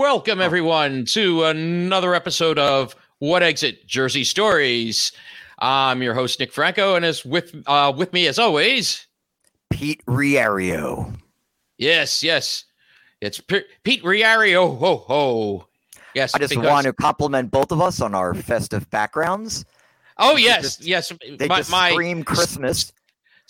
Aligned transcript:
Welcome, 0.00 0.40
everyone, 0.40 1.04
to 1.10 1.44
another 1.44 2.14
episode 2.14 2.58
of 2.58 2.96
What 3.18 3.42
Exit 3.42 3.86
Jersey 3.86 4.24
Stories. 4.24 5.12
I'm 5.58 6.02
your 6.02 6.14
host, 6.14 6.40
Nick 6.40 6.52
Franco, 6.54 6.94
and 6.94 7.04
as 7.04 7.22
with 7.22 7.54
uh, 7.66 7.92
with 7.94 8.10
me, 8.14 8.26
as 8.26 8.38
always, 8.38 9.06
Pete 9.68 10.02
Riario. 10.06 11.14
Yes, 11.76 12.22
yes, 12.22 12.64
it's 13.20 13.40
P- 13.40 13.64
Pete 13.84 14.02
Riario. 14.02 14.78
Ho 14.78 14.96
ho. 14.96 15.66
Yes, 16.14 16.34
I 16.34 16.38
just 16.38 16.48
because- 16.48 16.66
want 16.66 16.86
to 16.86 16.94
compliment 16.94 17.50
both 17.50 17.70
of 17.70 17.82
us 17.82 18.00
on 18.00 18.14
our 18.14 18.32
festive 18.32 18.88
backgrounds. 18.88 19.66
Oh 20.16 20.36
yes, 20.36 20.62
just- 20.62 20.82
yes. 20.82 21.12
They 21.38 21.46
my, 21.46 21.58
just 21.58 21.70
my 21.70 21.90
scream 21.90 22.24
Christmas. 22.24 22.90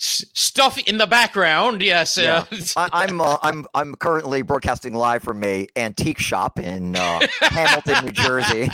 S- 0.01 0.25
stuff 0.33 0.77
in 0.79 0.97
the 0.97 1.07
background. 1.07 1.81
Yes. 1.81 2.17
Yeah. 2.17 2.45
I, 2.75 2.89
I'm 2.91 3.21
uh, 3.21 3.37
I'm 3.41 3.65
I'm 3.73 3.95
currently 3.95 4.41
broadcasting 4.41 4.93
live 4.93 5.21
from 5.23 5.43
a 5.43 5.67
antique 5.75 6.19
shop 6.19 6.59
in 6.59 6.95
uh, 6.95 7.19
Hamilton, 7.41 8.05
New 8.05 8.11
Jersey. 8.11 8.69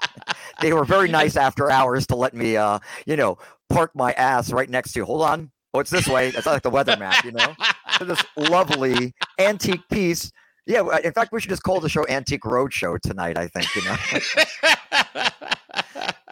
they 0.60 0.72
were 0.72 0.84
very 0.84 1.08
nice 1.08 1.36
after 1.36 1.70
hours 1.70 2.06
to 2.08 2.16
let 2.16 2.34
me, 2.34 2.56
uh, 2.56 2.78
you 3.06 3.16
know, 3.16 3.38
park 3.70 3.92
my 3.94 4.12
ass 4.12 4.52
right 4.52 4.68
next 4.68 4.92
to. 4.94 5.04
Hold 5.04 5.22
on, 5.22 5.50
oh, 5.72 5.80
it's 5.80 5.90
this 5.90 6.08
way. 6.08 6.28
It's 6.28 6.46
like 6.46 6.62
the 6.62 6.70
weather 6.70 6.96
map, 6.96 7.24
you 7.24 7.32
know. 7.32 7.54
So 7.98 8.04
this 8.06 8.24
lovely 8.36 9.14
antique 9.38 9.88
piece. 9.90 10.30
Yeah, 10.66 10.82
in 11.04 11.12
fact, 11.12 11.30
we 11.30 11.40
should 11.40 11.50
just 11.50 11.62
call 11.62 11.78
the 11.78 11.90
show 11.90 12.06
Antique 12.08 12.40
Roadshow 12.42 12.98
tonight. 13.00 13.36
I 13.38 13.48
think 13.48 13.74
you 13.76 13.84
know. 13.84 13.96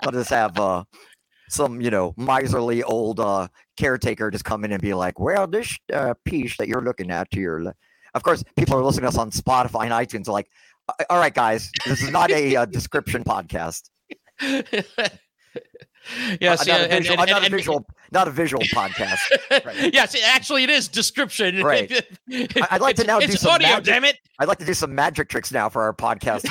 I'll 0.02 0.10
just 0.10 0.30
have 0.30 0.58
uh, 0.58 0.84
some, 1.52 1.80
you 1.80 1.90
know, 1.90 2.14
miserly 2.16 2.82
old 2.82 3.20
uh, 3.20 3.48
caretaker 3.76 4.30
just 4.30 4.44
come 4.44 4.64
in 4.64 4.72
and 4.72 4.80
be 4.82 4.94
like, 4.94 5.18
"Well, 5.20 5.46
this 5.46 5.76
uh, 5.92 6.14
piece 6.24 6.56
that 6.56 6.68
you're 6.68 6.82
looking 6.82 7.10
at 7.10 7.30
to 7.32 7.40
your," 7.40 7.62
le-" 7.62 7.74
of 8.14 8.22
course, 8.22 8.42
people 8.56 8.76
are 8.76 8.82
listening 8.82 9.02
to 9.02 9.08
us 9.08 9.18
on 9.18 9.30
Spotify 9.30 9.82
and 9.84 9.92
iTunes. 9.92 10.28
Like, 10.28 10.48
"All 11.10 11.18
right, 11.18 11.34
guys, 11.34 11.70
this 11.86 12.02
is 12.02 12.10
not 12.10 12.30
a 12.30 12.56
uh, 12.56 12.64
description 12.66 13.24
podcast. 13.24 13.90
yes, 14.40 14.64
Uh, 16.60 16.64
yeah, 16.66 16.78
not, 16.78 16.84
a 16.84 16.88
visual, 16.88 17.20
and- 17.20 17.30
not 17.30 17.46
a 17.46 17.50
visual, 17.50 17.86
not 18.10 18.26
a 18.28 18.30
visual 18.30 18.62
podcast." 18.64 19.18
right. 19.64 19.92
yes, 19.94 20.16
actually, 20.26 20.64
it 20.64 20.70
is 20.70 20.88
description. 20.88 21.62
Right. 21.64 21.90
I'd 22.70 22.80
like 22.80 22.96
to 22.96 23.02
It's- 23.02 23.06
now 23.06 23.18
do 23.20 23.24
it's 23.26 23.40
some 23.40 23.52
audio. 23.52 23.68
magic- 23.68 23.84
Damn 23.84 24.04
it! 24.04 24.16
I'd 24.38 24.48
like 24.48 24.58
to 24.58 24.64
do 24.64 24.74
some 24.74 24.94
magic 24.94 25.28
tricks 25.28 25.52
now 25.52 25.68
for 25.68 25.82
our 25.82 25.92
podcast. 25.94 26.48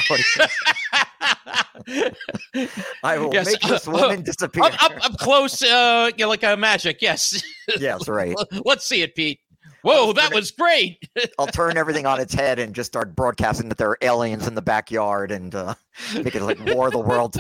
I 3.04 3.18
will 3.18 3.34
Yes, 3.34 3.48
make 3.48 3.62
this 3.62 3.88
uh, 3.88 3.92
woman 3.92 4.22
disappear. 4.24 4.64
up, 4.64 4.84
up, 4.84 5.06
up 5.06 5.18
close, 5.18 5.62
uh, 5.64 6.12
yeah, 6.18 6.26
like 6.26 6.44
a 6.44 6.56
magic. 6.58 7.02
Yes. 7.02 7.42
yes, 7.80 8.08
right. 8.08 8.36
Let's 8.66 8.86
see 8.88 9.02
it, 9.02 9.16
Pete. 9.16 9.40
Whoa, 9.84 10.08
was 10.08 10.16
that 10.16 10.34
was 10.34 10.52
great. 10.52 10.98
I'll 11.40 11.48
turn 11.48 11.76
everything 11.76 12.06
on 12.06 12.20
its 12.20 12.34
head 12.34 12.60
and 12.60 12.76
just 12.76 12.92
start 12.92 13.16
broadcasting 13.16 13.68
that 13.70 13.78
there 13.80 13.90
are 13.90 13.98
aliens 14.02 14.46
in 14.48 14.54
the 14.54 14.62
backyard 14.62 15.32
and 15.32 15.56
uh, 15.56 15.74
make 16.14 16.36
it 16.36 16.44
like 16.44 16.60
War 16.68 16.88
of 16.88 16.94
the 16.94 17.00
World, 17.00 17.36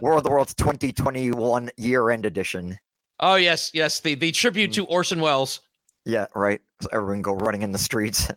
War 0.00 0.16
of 0.16 0.24
the 0.24 0.30
World's 0.30 0.54
2021 0.54 1.70
year-end 1.76 2.24
edition. 2.24 2.78
Oh 3.20 3.34
yes, 3.34 3.70
yes. 3.74 4.00
The 4.00 4.14
the 4.14 4.32
tribute 4.32 4.70
Mm. 4.70 4.74
to 4.74 4.84
Orson 4.86 5.20
Welles. 5.20 5.60
Yeah, 6.06 6.26
right. 6.34 6.60
So 6.80 6.88
everyone 6.92 7.20
go 7.22 7.34
running 7.34 7.62
in 7.62 7.70
the 7.72 7.78
streets, 7.78 8.28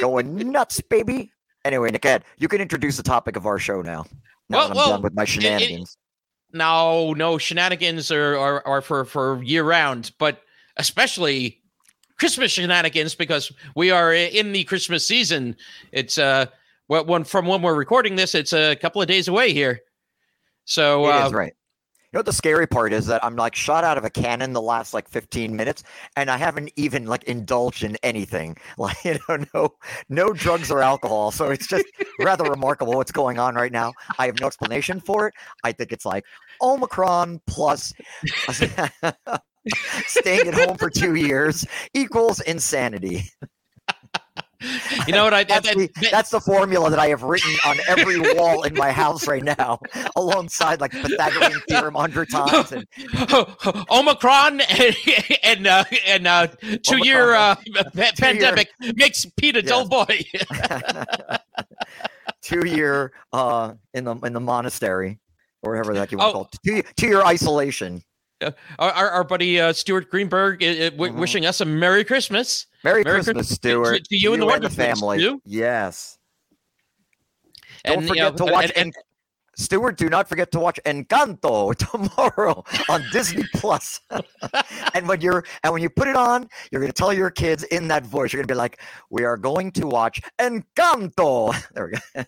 going 0.00 0.50
nuts, 0.50 0.80
baby. 0.80 1.30
Anyway, 1.64 1.90
Nick 1.90 2.04
Ed, 2.06 2.24
you 2.38 2.48
can 2.48 2.60
introduce 2.60 2.96
the 2.96 3.02
topic 3.02 3.36
of 3.36 3.46
our 3.46 3.58
show 3.58 3.82
now. 3.82 4.06
Now 4.48 4.58
Well- 4.58 4.68
that 4.68 4.70
I'm 4.70 4.76
well, 4.76 4.88
done 4.90 5.02
with 5.02 5.14
my 5.14 5.24
shenanigans. 5.24 5.96
no, 6.52 7.12
no 7.12 7.38
shenanigans 7.38 8.10
are, 8.10 8.36
are 8.36 8.66
are 8.66 8.80
for 8.82 9.04
for 9.04 9.42
year 9.42 9.64
round, 9.64 10.12
but 10.18 10.42
especially 10.76 11.60
Christmas 12.18 12.52
shenanigans 12.52 13.14
because 13.14 13.52
we 13.76 13.90
are 13.90 14.12
in 14.14 14.52
the 14.52 14.64
Christmas 14.64 15.06
season. 15.06 15.56
It's 15.92 16.18
uh, 16.18 16.46
well, 16.88 17.04
when 17.04 17.24
from 17.24 17.46
when 17.46 17.62
we're 17.62 17.74
recording 17.74 18.16
this, 18.16 18.34
it's 18.34 18.52
a 18.52 18.74
couple 18.76 19.00
of 19.00 19.08
days 19.08 19.28
away 19.28 19.52
here. 19.52 19.80
So 20.64 21.06
It 21.06 21.12
uh, 21.12 21.26
is 21.26 21.32
right. 21.32 21.52
You 22.12 22.16
know 22.16 22.20
what 22.20 22.26
the 22.26 22.32
scary 22.32 22.66
part 22.66 22.92
is 22.92 23.06
that 23.06 23.24
I'm 23.24 23.36
like 23.36 23.54
shot 23.54 23.84
out 23.84 23.96
of 23.96 24.04
a 24.04 24.10
cannon 24.10 24.52
the 24.52 24.60
last 24.60 24.92
like 24.92 25.08
15 25.08 25.54
minutes, 25.54 25.84
and 26.16 26.28
I 26.28 26.38
haven't 26.38 26.72
even 26.74 27.06
like 27.06 27.22
indulged 27.24 27.84
in 27.84 27.96
anything. 28.02 28.56
Like 28.78 28.96
you 29.04 29.18
know, 29.28 29.44
no 29.54 29.74
no 30.08 30.32
drugs 30.32 30.70
or 30.70 30.82
alcohol. 30.82 31.30
So 31.30 31.50
it's 31.50 31.66
just 31.68 31.84
rather 32.18 32.44
remarkable 32.44 32.94
what's 32.94 33.12
going 33.12 33.38
on 33.38 33.54
right 33.54 33.70
now. 33.70 33.92
I 34.18 34.26
have 34.26 34.40
no 34.40 34.46
explanation 34.46 35.00
for 35.00 35.28
it. 35.28 35.34
I 35.62 35.72
think 35.72 35.92
it's 35.92 36.06
like 36.06 36.24
Omicron 36.62 37.40
plus 37.46 37.92
staying 40.06 40.48
at 40.48 40.54
home 40.54 40.78
for 40.78 40.90
two 40.90 41.14
years 41.14 41.66
equals 41.94 42.40
insanity. 42.40 43.30
you 45.06 45.12
know 45.14 45.24
what 45.24 45.32
I 45.34 45.44
That's 45.44 45.66
that- 45.68 45.76
the, 45.76 46.08
that's 46.10 46.30
the 46.30 46.40
formula 46.40 46.90
that 46.90 46.98
I 46.98 47.08
have 47.08 47.22
written 47.22 47.54
on 47.64 47.78
every 47.88 48.20
wall 48.34 48.62
in 48.64 48.74
my 48.74 48.92
house 48.92 49.26
right 49.26 49.42
now, 49.42 49.78
alongside 50.16 50.80
like 50.80 50.92
Pythagorean 50.92 51.60
theorem 51.68 51.94
hundred 51.94 52.30
times. 52.30 52.72
And 52.72 52.86
Omicron 53.90 54.60
and 54.60 54.96
and 55.42 55.66
uh, 55.66 55.84
and 56.06 56.26
uh, 56.26 56.46
two 56.82 57.04
year 57.04 57.34
uh, 57.34 57.54
pa- 57.94 58.10
pandemic 58.18 58.68
makes 58.96 59.24
Pete 59.36 59.56
a 59.56 59.62
dull 59.62 59.88
boy. 59.88 60.20
two 62.42 62.66
year 62.66 63.12
uh 63.32 63.74
in 63.94 64.04
the 64.04 64.16
in 64.20 64.32
the 64.32 64.40
monastery 64.40 65.18
or 65.62 65.72
whatever 65.72 65.92
that 65.94 66.10
you 66.10 66.16
want 66.18 66.28
to 66.28 66.30
Oh. 66.30 66.44
call 66.44 66.48
it. 66.52 66.82
Two, 66.84 66.90
two 66.96 67.06
year 67.06 67.22
isolation. 67.22 68.02
Our, 68.42 68.90
our, 68.92 69.10
our 69.10 69.24
buddy 69.24 69.60
uh, 69.60 69.72
Stuart 69.72 70.10
Greenberg 70.10 70.62
uh, 70.62 70.66
uh, 70.66 70.90
w- 70.90 71.12
Mhm. 71.12 71.16
wishing 71.16 71.46
us 71.46 71.60
a 71.60 71.64
Merry 71.64 72.04
Christmas. 72.04 72.66
Merry, 72.84 73.02
Merry 73.04 73.16
Christmas, 73.16 73.48
Christmas 73.48 73.56
Stuart. 73.56 74.04
to 74.04 74.16
you 74.16 74.32
and 74.32 74.42
the 74.42 74.46
the 74.62 74.70
family. 74.70 75.40
Yes. 75.44 76.18
Don't 77.84 77.94
And, 77.98 78.02
you 78.02 78.08
forget 78.08 78.36
know, 78.38 78.46
to 78.46 78.52
watch 78.52 78.72
and- 78.76 78.94
Stuart, 79.60 79.96
do 79.98 80.08
not 80.08 80.28
forget 80.28 80.50
to 80.52 80.58
watch 80.58 80.80
Encanto 80.86 81.74
tomorrow 82.16 82.64
on 82.88 83.04
Disney 83.12 83.44
Plus. 83.54 84.00
and 84.94 85.06
when 85.08 85.20
you're 85.20 85.44
and 85.62 85.72
when 85.72 85.82
you 85.82 85.90
put 85.90 86.08
it 86.08 86.16
on, 86.16 86.48
you're 86.70 86.80
gonna 86.80 86.92
tell 86.92 87.12
your 87.12 87.30
kids 87.30 87.62
in 87.64 87.88
that 87.88 88.04
voice. 88.06 88.32
You're 88.32 88.42
gonna 88.42 88.52
be 88.54 88.58
like, 88.58 88.80
"We 89.10 89.24
are 89.24 89.36
going 89.36 89.70
to 89.72 89.86
watch 89.86 90.20
Encanto." 90.38 91.54
There 91.74 91.86
we 91.86 91.92
go. 91.92 92.24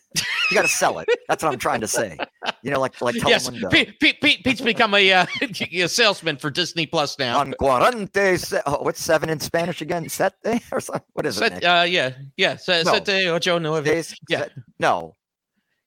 you 0.51 0.55
got 0.55 0.63
to 0.63 0.69
sell 0.69 0.99
it. 0.99 1.09
That's 1.29 1.43
what 1.43 1.53
I'm 1.53 1.59
trying 1.59 1.81
to 1.81 1.89
say. 1.89 2.17
You 2.63 2.71
know, 2.71 2.81
like 2.81 3.01
like 3.01 3.15
yes, 3.17 3.49
Pete, 3.71 3.99
Pete, 3.99 4.21
Pete, 4.21 4.45
Pete's 4.45 4.61
become 4.61 4.95
a, 4.95 5.13
uh, 5.13 5.27
a 5.73 5.89
salesman 5.89 6.37
for 6.37 6.51
Disney 6.51 6.87
Plus 6.87 7.19
now. 7.19 7.39
on 7.41 7.53
cuarente. 7.55 8.39
Se- 8.39 8.61
oh, 8.67 8.83
what's 8.83 9.03
seven 9.03 9.29
in 9.31 9.41
Spanish 9.41 9.81
again? 9.83 10.09
Sete 10.09 10.63
or 10.71 10.81
something? 10.81 11.03
What 11.15 11.27
is 11.27 11.37
it? 11.37 11.41
Set, 11.41 11.53
Nick? 11.55 11.65
uh, 11.65 11.87
yeah, 11.89 12.11
yeah. 12.37 12.57
Se, 12.57 12.83
No. 12.85 12.95
sete, 12.95 13.27
ocho, 13.29 13.59
nueve. 13.59 13.85
Days- 13.85 14.15
yeah. 14.29 14.45
se- 14.45 14.51
no. 14.79 15.17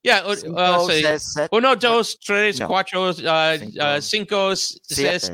Yeah, 0.06 0.18
uh, 0.20 0.28
uh, 0.30 0.36
Cinco, 0.36 0.88
say, 0.88 1.02
se- 1.02 1.18
set- 1.18 1.50
uno, 1.52 1.74
dos, 1.74 2.14
tres, 2.16 2.60
No. 2.60 2.68
cuatro, 2.68 3.08
uh, 3.26 3.58
Cinco. 3.58 3.80
uh, 3.80 4.00
cinco, 4.00 4.50
s- 4.50 4.78
seis, 4.84 5.30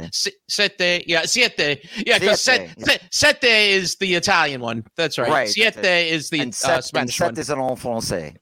Siete. 0.48 1.04
Yeah, 1.06 1.22
siete. 1.26 1.78
Yeah, 2.06 2.18
because 2.18 2.40
set, 2.40 2.70
Siete, 2.78 3.00
set, 3.10 3.40
sete 3.42 3.70
is 3.70 3.96
the 3.96 4.14
Italian 4.14 4.60
one. 4.62 4.82
That's 4.96 5.18
right. 5.18 5.28
Right, 5.30 5.48
Siete 5.48 5.74
that's 5.74 6.10
is 6.10 6.30
the 6.30 6.40
and 6.40 6.48
uh, 6.50 6.56
set, 6.56 6.74
and 6.76 6.84
Spanish 6.84 7.16
set 7.16 7.24
one. 7.26 7.38
is 7.38 7.50
en 7.50 7.58
français. 7.58 8.34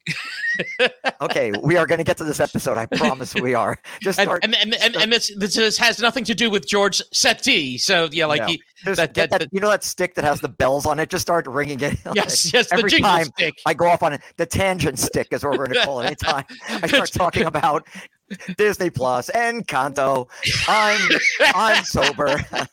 okay, 1.21 1.51
we 1.63 1.77
are 1.77 1.85
going 1.85 1.97
to 1.97 2.03
get 2.03 2.17
to 2.17 2.23
this 2.23 2.39
episode. 2.39 2.77
I 2.77 2.85
promise 2.85 3.33
we 3.35 3.53
are. 3.53 3.77
Just 4.01 4.19
And, 4.19 4.27
start. 4.27 4.43
and, 4.43 4.55
and, 4.55 4.73
and, 4.75 4.95
and 4.95 5.11
this, 5.11 5.31
this 5.37 5.77
has 5.77 5.99
nothing 5.99 6.23
to 6.25 6.33
do 6.35 6.49
with 6.49 6.67
George 6.67 7.01
Setti. 7.13 7.77
So, 7.79 8.09
yeah, 8.11 8.25
like 8.25 8.41
No. 8.41 8.47
he, 8.47 8.61
just 8.83 8.97
that- 8.97 9.13
that- 9.15 9.29
that, 9.31 9.47
you 9.51 9.59
know 9.59 9.69
that 9.69 9.83
stick 9.83 10.15
that 10.15 10.23
has 10.25 10.41
the 10.41 10.49
bells 10.49 10.85
on 10.85 10.99
it? 10.99 11.09
Just 11.09 11.21
start 11.21 11.45
ringing 11.47 11.79
it. 11.81 11.97
yes, 12.15 12.51
yes, 12.53 12.67
the 12.69 12.75
every 12.77 12.89
jingle 12.89 13.09
time 13.09 13.25
stick. 13.37 13.53
I 13.65 13.73
go 13.73 13.87
off 13.87 14.03
on 14.03 14.13
it. 14.13 14.21
The 14.37 14.45
tangent 14.45 14.99
stick 14.99 15.27
is 15.31 15.43
what 15.43 15.57
we're 15.57 15.67
going 15.67 15.79
to 15.79 15.85
call 15.85 16.01
it. 16.01 16.19
Anytime 16.21 16.45
I 16.69 16.87
start 16.87 17.11
talking 17.11 17.45
about 17.45 17.87
Disney 18.57 18.89
Plus 18.89 19.29
and 19.29 19.67
Kanto, 19.67 20.27
I'm 20.67 21.09
I'm 21.53 21.83
sober. 21.83 22.37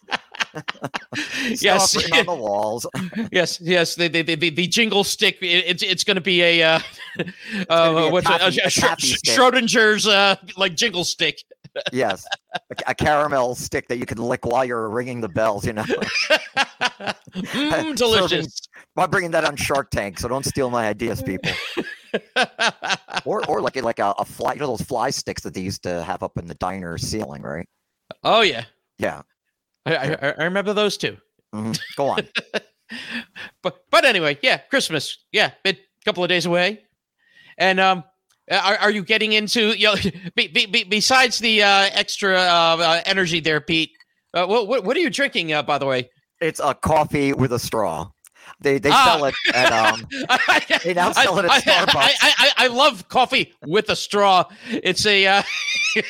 Yes. 1.61 1.97
On 2.13 2.27
the 2.27 2.35
walls. 2.35 2.87
yes, 3.33 3.61
yes. 3.61 3.95
The 3.95 4.09
the, 4.09 4.23
the, 4.23 4.51
the, 4.51 4.67
jingle 4.67 5.05
stick. 5.05 5.39
It, 5.43 5.65
it's 5.67 5.83
it's 5.83 6.05
going 6.05 6.15
to 6.15 6.21
be 6.21 6.43
a 6.43 6.63
uh, 6.63 6.81
uh, 7.69 8.09
what's 8.09 8.29
it, 8.29 8.41
a, 8.41 8.67
a 8.67 8.71
Sch- 8.71 8.77
taffy 8.77 9.07
Sch- 9.07 9.19
stick. 9.19 9.39
Schrodinger's 9.39 10.07
uh, 10.07 10.37
like 10.57 10.75
jingle 10.75 11.05
stick. 11.05 11.43
Yes, 11.93 12.25
a, 12.55 12.61
a 12.89 12.95
caramel 12.95 13.55
stick 13.57 13.89
that 13.89 13.99
you 13.99 14.07
can 14.07 14.19
lick 14.19 14.47
while 14.47 14.65
you're 14.65 14.89
ringing 14.89 15.21
the 15.21 15.29
bells. 15.29 15.67
You 15.67 15.75
know. 15.75 15.85
mm, 15.85 17.97
delicious. 17.97 18.61
I'm 18.97 19.11
bringing 19.11 19.33
that 19.33 19.45
on 19.45 19.57
Shark 19.57 19.91
Tank, 19.91 20.19
so 20.19 20.29
don't 20.29 20.45
steal 20.45 20.71
my 20.71 20.89
ideas, 20.89 21.23
people. 21.23 21.53
Or, 23.25 23.45
or 23.49 23.61
like 23.61 23.77
like 23.83 23.99
a, 23.99 24.15
a 24.19 24.25
fly, 24.25 24.55
you 24.55 24.61
know 24.61 24.69
those 24.69 24.83
fly 24.83 25.11
sticks 25.11 25.43
that 25.43 25.55
they 25.55 25.61
used 25.61 25.83
to 25.83 26.03
have 26.05 26.23
up 26.23 26.39
in 26.39 26.47
the 26.47 26.55
diner 26.55 26.97
ceiling, 26.99 27.43
right? 27.43 27.69
oh 28.25 28.41
yeah, 28.43 28.65
Yeah. 28.99 29.23
I, 29.85 29.97
I, 29.97 30.35
I 30.39 30.45
remember 30.45 30.73
those 30.73 30.97
two. 30.97 31.17
mhm. 31.55 31.79
Go 31.97 32.09
on. 32.09 32.21
But 33.63 33.85
but 33.91 34.05
anyway, 34.07 34.39
yeah, 34.43 34.59
Christmas. 34.59 35.19
Yeah, 35.31 35.51
a 35.67 35.77
couple 36.07 36.23
of 36.25 36.29
days 36.29 36.47
away, 36.47 36.85
and 37.59 37.79
um. 37.81 38.05
Are, 38.51 38.79
are 38.79 38.91
you 38.91 39.03
getting 39.05 39.33
into 39.35 39.77
you 39.77 39.89
know 39.89 39.97
be, 40.35 40.49
be, 40.49 40.65
be, 40.65 40.83
besides 40.83 41.39
the 41.39 41.63
uh, 41.63 41.91
extra 41.93 42.35
uh, 42.35 42.77
uh, 42.81 43.03
energy 43.05 43.41
there, 43.41 43.61
Pete? 43.61 43.91
Uh, 44.33 44.47
what, 44.47 44.67
what 44.69 44.85
what 44.85 44.97
are 44.97 45.01
you 45.01 45.11
drinking? 45.11 45.53
Uh, 45.53 45.63
by 45.63 45.77
the 45.77 45.85
way, 45.85 46.09
It's 46.41 46.59
a 46.59 46.73
coffee 46.73 47.35
with 47.35 47.53
a 47.53 47.59
straw. 47.59 48.09
They 48.61 48.79
they 48.79 48.91
Ah. 48.93 49.05
sell 49.17 49.25
it 49.27 49.35
at 49.55 49.73
um. 49.73 50.07
They 50.85 50.95
now 50.95 51.13
sell 51.13 51.39
it 51.39 51.45
at 51.45 51.51
I, 51.51 51.61
Starbucks. 51.61 51.95
I, 51.95 52.13
I, 52.21 52.33
I, 52.39 52.53
I 52.65 52.67
love 52.69 53.09
coffee 53.09 53.55
with 53.67 53.89
a 53.91 53.97
straw. 53.97 54.45
It's 54.69 55.07
a. 55.07 55.27
Uh, 55.27 55.43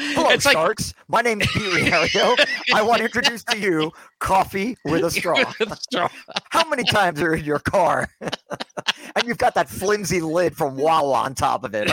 Hello, 0.00 0.28
it's 0.30 0.44
like 0.44 0.52
sharks. 0.54 0.94
My 1.08 1.20
name 1.22 1.40
is 1.40 1.48
Pete 1.48 1.62
Riario. 1.62 2.36
I 2.74 2.82
want 2.82 2.98
to 2.98 3.04
introduce 3.06 3.42
to 3.44 3.58
you 3.58 3.90
coffee 4.20 4.76
with 4.84 5.04
a 5.04 5.10
straw. 5.10 5.42
with 5.58 5.72
a 5.72 5.76
straw. 5.76 6.08
How 6.50 6.68
many 6.68 6.84
times 6.84 7.20
are 7.20 7.34
in 7.34 7.44
your 7.44 7.58
car? 7.58 8.08
and 8.20 9.24
you've 9.26 9.38
got 9.38 9.54
that 9.56 9.68
flimsy 9.68 10.20
lid 10.20 10.56
from 10.56 10.76
Wawa 10.76 11.14
on 11.14 11.34
top 11.34 11.64
of 11.64 11.74
it. 11.74 11.90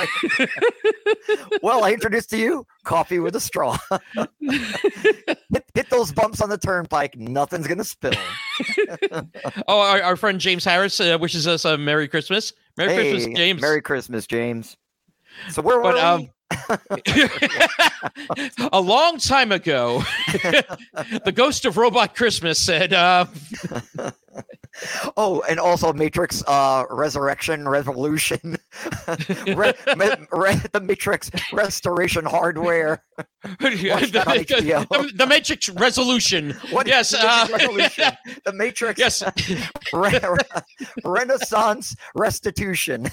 well, 1.64 1.84
I 1.84 1.94
introduce 1.94 2.28
to 2.28 2.38
you 2.38 2.66
coffee 2.86 3.20
with 3.20 3.36
a 3.36 3.40
straw. 3.40 3.78
hit, 4.40 5.66
hit 5.74 5.90
those 5.90 6.12
bumps 6.12 6.42
on 6.42 6.50
the 6.50 6.58
turnpike. 6.58 7.18
Nothing's 7.18 7.68
gonna 7.68 7.84
spill. 7.84 8.14
Oh, 9.68 9.82
our, 9.82 10.02
our 10.02 10.16
friend 10.16 10.40
James 10.40 10.64
Harris 10.64 11.00
uh, 11.00 11.18
wishes 11.20 11.48
us 11.48 11.66
a 11.66 11.78
Merry 11.78 12.08
Christmas. 12.08 12.54
Merry 12.78 12.94
Hey, 12.94 13.12
Christmas, 13.12 13.38
James. 13.38 13.62
Merry 13.62 13.82
Christmas, 13.82 14.28
James. 14.28 14.78
So 15.50 15.62
where 15.62 15.82
But, 15.82 15.96
were 15.96 16.00
um, 16.00 16.22
we? 16.22 16.32
a 18.72 18.80
long 18.80 19.18
time 19.18 19.52
ago, 19.52 20.04
the 21.26 21.34
ghost 21.34 21.66
of 21.66 21.78
Robot 21.78 22.16
Christmas 22.16 22.60
said, 22.60 22.94
uh, 22.94 23.26
Oh, 25.18 25.42
and 25.48 25.60
also 25.60 25.94
Matrix 25.94 26.44
uh, 26.46 26.84
Resurrection 26.90 27.70
Revolution, 27.70 28.58
re- 29.48 29.74
ma- 29.96 30.16
re- 30.32 30.62
the 30.74 30.82
Matrix 30.82 31.32
Restoration 31.54 32.26
Hardware. 32.26 33.02
Watch 33.62 34.12
that 34.12 34.28
on 34.28 34.38
HBO. 34.38 34.88
the, 34.90 35.12
the 35.16 35.28
Matrix 35.28 35.70
Resolution. 35.70 36.52
What 36.72 36.88
Yes, 36.88 37.12
the 37.12 37.48
Matrix 37.78 38.00
uh? 38.00 38.12
The 38.46 38.54
Matrix 38.54 39.00
Yes. 39.00 39.24
Re- 39.94 40.20
re- 40.20 40.38
Renaissance 41.04 41.96
Restitution. 42.16 43.10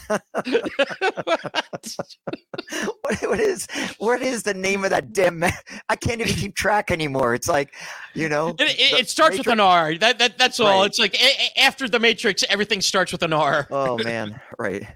what, 3.02 3.20
what 3.22 3.40
is 3.40 3.66
what 3.98 4.22
is 4.22 4.42
the 4.42 4.54
name 4.54 4.84
of 4.84 4.90
that 4.90 5.12
damn? 5.12 5.42
I 5.88 5.96
can't 5.96 6.20
even 6.20 6.34
keep 6.34 6.54
track 6.54 6.90
anymore. 6.90 7.34
It's 7.34 7.48
like, 7.48 7.74
you 8.14 8.28
know, 8.28 8.48
It, 8.50 8.60
it, 8.60 9.00
it 9.00 9.08
starts 9.10 9.38
with 9.38 9.46
an 9.48 9.60
R. 9.60 9.96
That, 9.96 10.18
that 10.18 10.38
that's 10.38 10.60
all. 10.60 10.80
Right. 10.80 10.86
It's 10.86 10.98
like 10.98 11.14
a- 11.20 11.60
after 11.60 11.88
the 11.88 11.98
Matrix, 11.98 12.44
everything 12.48 12.80
starts 12.80 13.12
with 13.12 13.22
an 13.22 13.32
R. 13.32 13.66
Oh 13.70 13.98
man, 13.98 14.40
right. 14.58 14.86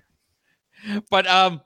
But 1.11 1.27
um, 1.27 1.61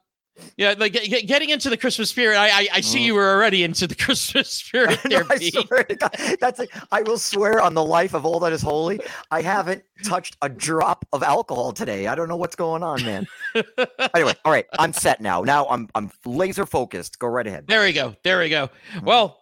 yeah, 0.57 0.75
like 0.79 0.93
ge- 0.93 1.09
ge- 1.09 1.27
getting 1.27 1.51
into 1.51 1.71
the 1.71 1.77
Christmas 1.77 2.11
spirit. 2.11 2.37
I 2.37 2.49
I, 2.51 2.69
I 2.75 2.81
see 2.81 2.99
Mhm. 3.01 3.05
you 3.07 3.15
were 3.15 3.31
already 3.31 3.63
into 3.65 3.87
the 3.87 3.95
Christmas 4.05 4.51
spirit 4.51 4.99
No, 5.05 5.23
there, 5.23 5.27
I 5.31 5.37
swear 5.39 5.87
God, 5.99 6.17
that's 6.41 6.59
like, 6.59 6.71
I 6.93 7.03
will 7.03 7.19
swear 7.19 7.61
on 7.61 7.75
the 7.75 7.85
life 7.85 8.15
of 8.15 8.25
all 8.27 8.41
that 8.41 8.53
is 8.53 8.63
holy. 8.63 9.01
I 9.31 9.43
haven't 9.43 9.83
touched 10.05 10.37
a 10.43 10.49
drop 10.49 11.05
of 11.13 11.23
alcohol 11.23 11.73
today. 11.73 12.07
I 12.07 12.15
don't 12.15 12.29
know 12.29 12.37
what's 12.37 12.57
going 12.57 12.83
on, 12.83 13.05
man. 13.05 13.27
anyway, 14.15 14.35
all 14.45 14.53
right, 14.53 14.67
I'm 14.79 14.93
set 14.93 15.21
now. 15.21 15.43
Now 15.43 15.67
I'm 15.69 15.89
I'm 15.95 16.11
laser 16.25 16.67
focused. 16.67 17.19
Go 17.19 17.29
right 17.29 17.47
ahead. 17.47 17.67
There 17.67 17.83
we 17.83 17.93
go. 17.93 18.15
There 18.23 18.39
we 18.39 18.49
go. 18.49 18.71
Mhm. 18.95 19.03
Well, 19.03 19.39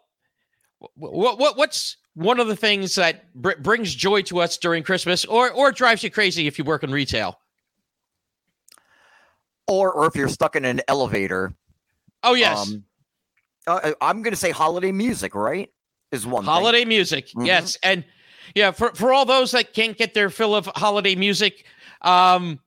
what 0.95 1.39
what 1.39 1.57
what's 1.57 1.97
one 2.15 2.41
of 2.41 2.49
the 2.49 2.57
things 2.57 2.95
that 2.97 3.33
br- 3.35 3.53
brings 3.61 3.95
joy 3.95 4.23
to 4.23 4.41
us 4.41 4.57
during 4.59 4.83
Christmas, 4.83 5.25
or 5.25 5.51
or 5.51 5.73
drives 5.73 6.03
you 6.03 6.11
crazy 6.11 6.47
if 6.47 6.59
you 6.59 6.65
work 6.65 6.83
in 6.83 6.91
retail? 6.91 7.39
Or 9.69 9.93
or 9.93 10.07
if 10.07 10.17
you're 10.17 10.29
stuck 10.29 10.57
in 10.57 10.65
an 10.65 10.81
elevator. 10.89 11.53
Oh 12.23 12.35
yes, 12.35 12.69
Um, 12.73 12.85
uh, 13.67 13.93
I'm 14.01 14.23
gonna 14.23 14.35
say 14.37 14.51
holiday 14.51 14.93
music, 14.93 15.35
right? 15.35 15.69
Is 16.11 16.27
one 16.27 16.43
thing. 16.43 16.51
holiday 16.51 16.85
music. 16.85 17.29
Mhm. 17.37 17.47
Yes, 17.47 17.77
and 17.83 18.05
yeah, 18.55 18.71
for 18.71 18.95
for 18.95 19.13
all 19.13 19.27
those 19.27 19.51
that 19.53 19.75
can't 19.75 19.97
get 19.97 20.15
their 20.15 20.31
fill 20.31 20.55
of 20.55 20.67
holiday 20.75 21.15
music, 21.15 21.67
um, 22.01 22.59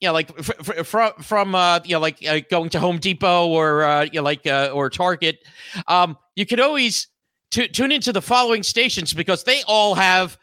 you 0.00 0.08
know, 0.08 0.12
like 0.12 0.30
f- 0.36 0.84
from 0.86 1.12
from 1.22 1.54
uh, 1.54 1.78
you 1.84 1.92
know, 1.92 2.00
like 2.00 2.18
uh, 2.26 2.40
going 2.50 2.70
to 2.70 2.80
Home 2.80 2.98
Depot 2.98 3.46
or 3.46 3.84
uh, 3.84 4.02
you 4.02 4.14
know, 4.14 4.22
like 4.22 4.44
uh, 4.46 4.70
or 4.74 4.90
Target, 4.90 5.38
um, 5.86 6.18
you 6.34 6.44
could 6.44 6.58
always 6.58 7.06
tu- 7.52 7.68
tune 7.68 7.92
into 7.92 8.12
the 8.12 8.20
following 8.22 8.64
stations 8.64 9.12
because 9.14 9.44
they 9.44 9.62
all 9.68 9.94
have 9.94 10.36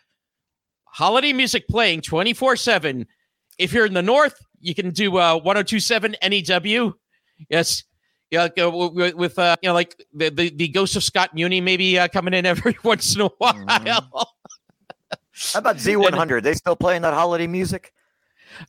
holiday 0.86 1.34
music 1.34 1.68
playing 1.68 2.00
twenty 2.02 2.34
four 2.34 2.56
seven. 2.56 3.06
If 3.58 3.74
you're 3.74 3.86
in 3.86 3.94
the 3.94 4.02
north, 4.02 4.42
you 4.62 4.76
can 4.76 4.92
do 4.92 5.18
uh 5.18 5.36
1027 5.38 6.16
NEW. 6.22 6.96
Yes. 7.50 7.84
Yeah, 8.32 8.44
like, 8.44 8.60
uh, 8.60 8.70
with 9.16 9.40
uh, 9.40 9.56
you 9.64 9.70
know, 9.70 9.74
like 9.74 10.00
the, 10.14 10.30
the 10.30 10.50
the 10.52 10.68
ghost 10.68 10.96
of 10.96 11.04
Scott 11.04 11.34
Muni 11.34 11.62
maybe 11.62 11.98
uh, 11.98 12.08
coming 12.08 12.36
in 12.36 12.46
every 12.46 12.78
once 12.84 13.16
in 13.16 13.22
a 13.22 13.28
while. 13.40 13.54
Mhm. 13.54 13.86
How 15.54 15.60
about 15.60 15.78
Z100? 15.78 16.44
They 16.44 16.54
still 16.54 16.76
playing 16.76 17.02
that 17.04 17.14
holiday 17.14 17.48
music? 17.48 17.92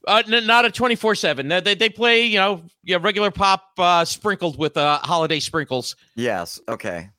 Uh, 0.07 0.23
n- 0.31 0.47
not 0.47 0.65
a 0.65 0.71
twenty 0.71 0.95
four 0.95 1.15
seven. 1.15 1.49
They 1.49 1.75
they 1.75 1.91
play 1.91 2.25
you 2.25 2.39
know 2.39 2.63
yeah 2.85 2.99
regular 3.01 3.31
pop 3.31 3.65
uh, 3.77 4.05
sprinkled 4.07 4.57
with 4.59 4.77
uh, 4.79 4.99
holiday 5.03 5.41
sprinkles. 5.41 5.95
Yes. 6.17 6.59
Okay. 6.69 7.11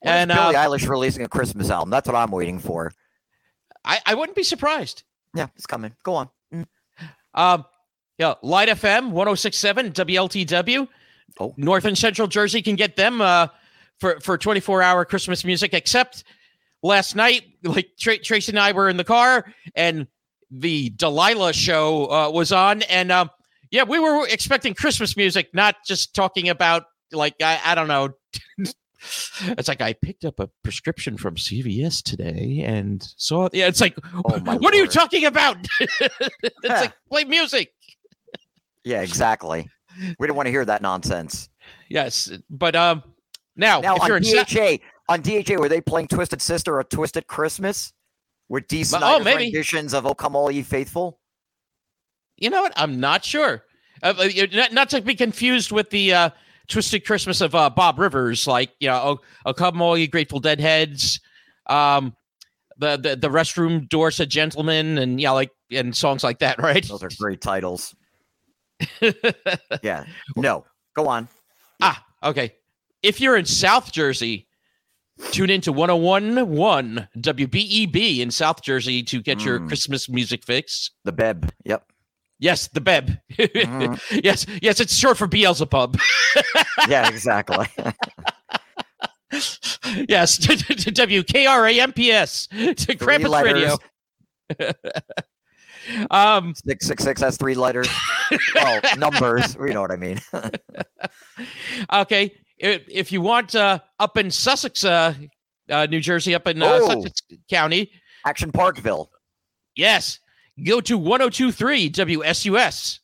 When 0.00 0.12
And, 0.12 0.30
is 0.32 0.36
Billie 0.36 0.56
uh, 0.56 0.68
Eilish 0.68 0.88
releasing 0.88 1.24
a 1.24 1.28
Christmas 1.28 1.70
album? 1.70 1.90
That's 1.90 2.08
what 2.08 2.16
I'm 2.16 2.30
waiting 2.30 2.58
for. 2.58 2.90
I 3.84 4.00
I 4.06 4.14
wouldn't 4.14 4.34
be 4.34 4.42
surprised. 4.44 5.02
Yeah, 5.34 5.48
it's 5.56 5.66
coming. 5.66 5.94
Go 6.02 6.14
on. 6.14 6.30
Mm. 6.52 6.66
Um, 7.34 7.64
yeah, 8.18 8.34
Light 8.42 8.68
FM 8.68 9.10
1067 9.10 9.92
WLTW. 9.92 10.88
Oh. 11.40 11.54
North 11.56 11.84
and 11.84 11.98
Central 11.98 12.28
Jersey 12.28 12.62
can 12.62 12.76
get 12.76 12.96
them 12.96 13.20
uh, 13.20 13.48
for 13.98 14.20
for 14.20 14.38
24 14.38 14.82
hour 14.82 15.04
Christmas 15.04 15.44
music. 15.44 15.74
Except 15.74 16.24
last 16.82 17.16
night, 17.16 17.42
like 17.64 17.90
Tra- 17.98 18.18
Tracy 18.18 18.52
and 18.52 18.58
I 18.58 18.72
were 18.72 18.88
in 18.88 18.96
the 18.96 19.04
car, 19.04 19.52
and 19.74 20.06
the 20.50 20.90
Delilah 20.90 21.52
show 21.52 22.10
uh, 22.10 22.30
was 22.30 22.52
on, 22.52 22.82
and 22.82 23.10
um, 23.10 23.30
yeah, 23.70 23.82
we 23.82 23.98
were 23.98 24.28
expecting 24.28 24.74
Christmas 24.74 25.16
music, 25.16 25.48
not 25.52 25.76
just 25.84 26.14
talking 26.14 26.48
about 26.48 26.84
like 27.10 27.34
I, 27.42 27.60
I 27.64 27.74
don't 27.74 27.88
know. 27.88 28.10
it's 29.40 29.68
like 29.68 29.80
I 29.80 29.92
picked 29.92 30.24
up 30.24 30.38
a 30.40 30.48
prescription 30.62 31.16
from 31.16 31.34
CVS 31.34 32.02
today 32.02 32.62
and 32.64 33.02
saw. 33.16 33.48
Yeah, 33.52 33.66
it's 33.66 33.80
like, 33.80 33.96
Oh, 34.24 34.38
my 34.40 34.56
what 34.58 34.72
are 34.74 34.76
you 34.76 34.86
talking 34.86 35.24
about? 35.24 35.56
it's 35.80 36.62
like 36.62 36.92
play 37.08 37.24
music. 37.24 37.72
Yeah, 38.84 39.00
exactly. 39.00 39.68
We 40.18 40.26
don't 40.26 40.36
want 40.36 40.46
to 40.46 40.50
hear 40.50 40.64
that 40.64 40.82
nonsense. 40.82 41.48
Yes, 41.88 42.30
but 42.50 42.74
um, 42.76 43.02
now, 43.56 43.80
Now 43.80 43.96
if 43.96 44.06
you're 44.08 44.16
on 44.16 44.22
DHA, 44.22 44.78
on 45.08 45.20
DHA, 45.22 45.60
were 45.60 45.68
they 45.68 45.80
playing 45.80 46.08
Twisted 46.08 46.42
Sister 46.42 46.78
or 46.78 46.84
Twisted 46.84 47.26
Christmas 47.26 47.92
with 48.48 48.66
Dee 48.68 48.80
oh, 48.80 48.84
Snider's 48.84 49.24
maybe. 49.24 49.44
renditions 49.44 49.94
of 49.94 50.06
"Oh 50.06 50.14
Come 50.14 50.34
All 50.36 50.50
Ye 50.50 50.62
Faithful"? 50.62 51.20
you 52.36 52.50
know 52.50 52.62
what? 52.62 52.72
I'm 52.76 53.00
not 53.00 53.24
sure. 53.24 53.64
Uh, 54.02 54.14
uh, 54.18 54.46
not, 54.52 54.72
not 54.72 54.90
to 54.90 55.00
be 55.00 55.14
confused 55.14 55.72
with 55.72 55.90
the 55.90 56.12
uh, 56.12 56.30
Twisted 56.68 57.06
Christmas 57.06 57.40
of 57.40 57.54
uh, 57.54 57.70
Bob 57.70 57.98
Rivers, 57.98 58.46
like 58.46 58.70
you 58.80 58.88
know, 58.88 59.00
oh, 59.04 59.20
oh 59.46 59.54
come 59.54 59.80
all 59.80 59.96
you 59.96 60.08
Grateful 60.08 60.40
Dead 60.40 60.60
heads, 60.60 61.20
um, 61.66 62.14
the 62.78 62.96
the 62.96 63.16
the 63.16 63.28
restroom 63.28 63.88
door 63.88 64.10
said 64.10 64.30
gentleman, 64.30 64.98
and 64.98 65.20
yeah, 65.20 65.30
like 65.30 65.50
and 65.70 65.96
songs 65.96 66.24
like 66.24 66.40
that, 66.40 66.58
right? 66.62 66.86
Those 66.86 67.02
are 67.02 67.10
great 67.18 67.40
titles. 67.40 67.94
Yeah. 69.82 70.04
No. 70.36 70.64
Go 70.96 71.08
on. 71.08 71.28
ah, 71.82 72.02
okay. 72.22 72.52
If 73.02 73.20
you're 73.20 73.36
in 73.36 73.44
South 73.44 73.92
Jersey, 73.92 74.46
tune 75.30 75.50
into 75.50 75.72
1011 75.72 77.08
WBEB 77.18 78.18
in 78.20 78.30
South 78.30 78.62
Jersey 78.62 79.02
to 79.04 79.20
get 79.22 79.44
your 79.44 79.60
Mm. 79.60 79.68
Christmas 79.68 80.08
music 80.08 80.44
fix. 80.44 80.90
The 81.04 81.12
Beb. 81.12 81.50
Yep. 81.64 81.84
Yes, 82.40 82.68
the 82.68 82.80
Beb. 82.80 83.18
Mhm. 83.32 84.00
yes, 84.24 84.46
yes, 84.62 84.80
it's 84.80 84.96
short 84.96 85.16
for 85.18 85.26
Beelzebub. 85.26 85.98
Yeah. 86.88 87.08
Exactly. 87.08 87.66
yes, 90.08 90.38
WKRAMPS 90.38 92.48
to 92.50 92.74
Three 92.74 92.96
Krampus 92.96 93.42
Radio. 93.42 93.78
Um, 96.10 96.54
Six 96.54 96.86
six 96.86 97.02
six 97.04 97.20
has 97.20 97.36
three 97.36 97.54
letters. 97.54 97.88
well, 98.54 98.80
numbers. 98.98 99.54
You 99.56 99.72
know 99.74 99.80
what 99.82 99.90
I 99.90 99.96
mean. 99.96 100.20
okay, 101.92 102.32
if, 102.58 102.82
if 102.88 103.12
you 103.12 103.20
want 103.20 103.54
uh, 103.54 103.78
up 103.98 104.16
in 104.16 104.30
Sussex, 104.30 104.84
uh, 104.84 105.14
uh, 105.70 105.86
New 105.86 106.00
Jersey, 106.00 106.34
up 106.34 106.46
in 106.46 106.62
uh, 106.62 106.66
Oh. 106.80 106.88
Sussex 107.02 107.22
County, 107.50 107.90
Action 108.26 108.52
Parkville. 108.52 109.10
yes, 109.76 110.18
go 110.64 110.80
to 110.80 110.96
1023 110.96 111.90
WSUS, 111.90 112.98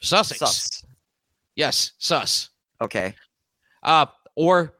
Sussex. 0.00 0.38
Sus. 0.38 0.84
Yes, 1.56 1.92
Sus. 1.98 2.48
Okay. 2.80 3.14
Uh, 3.82 4.06
or 4.36 4.74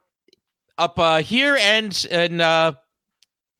up 0.77 0.97
uh, 0.97 1.17
here 1.21 1.55
and 1.61 2.07
and 2.09 2.41
uh, 2.41 2.73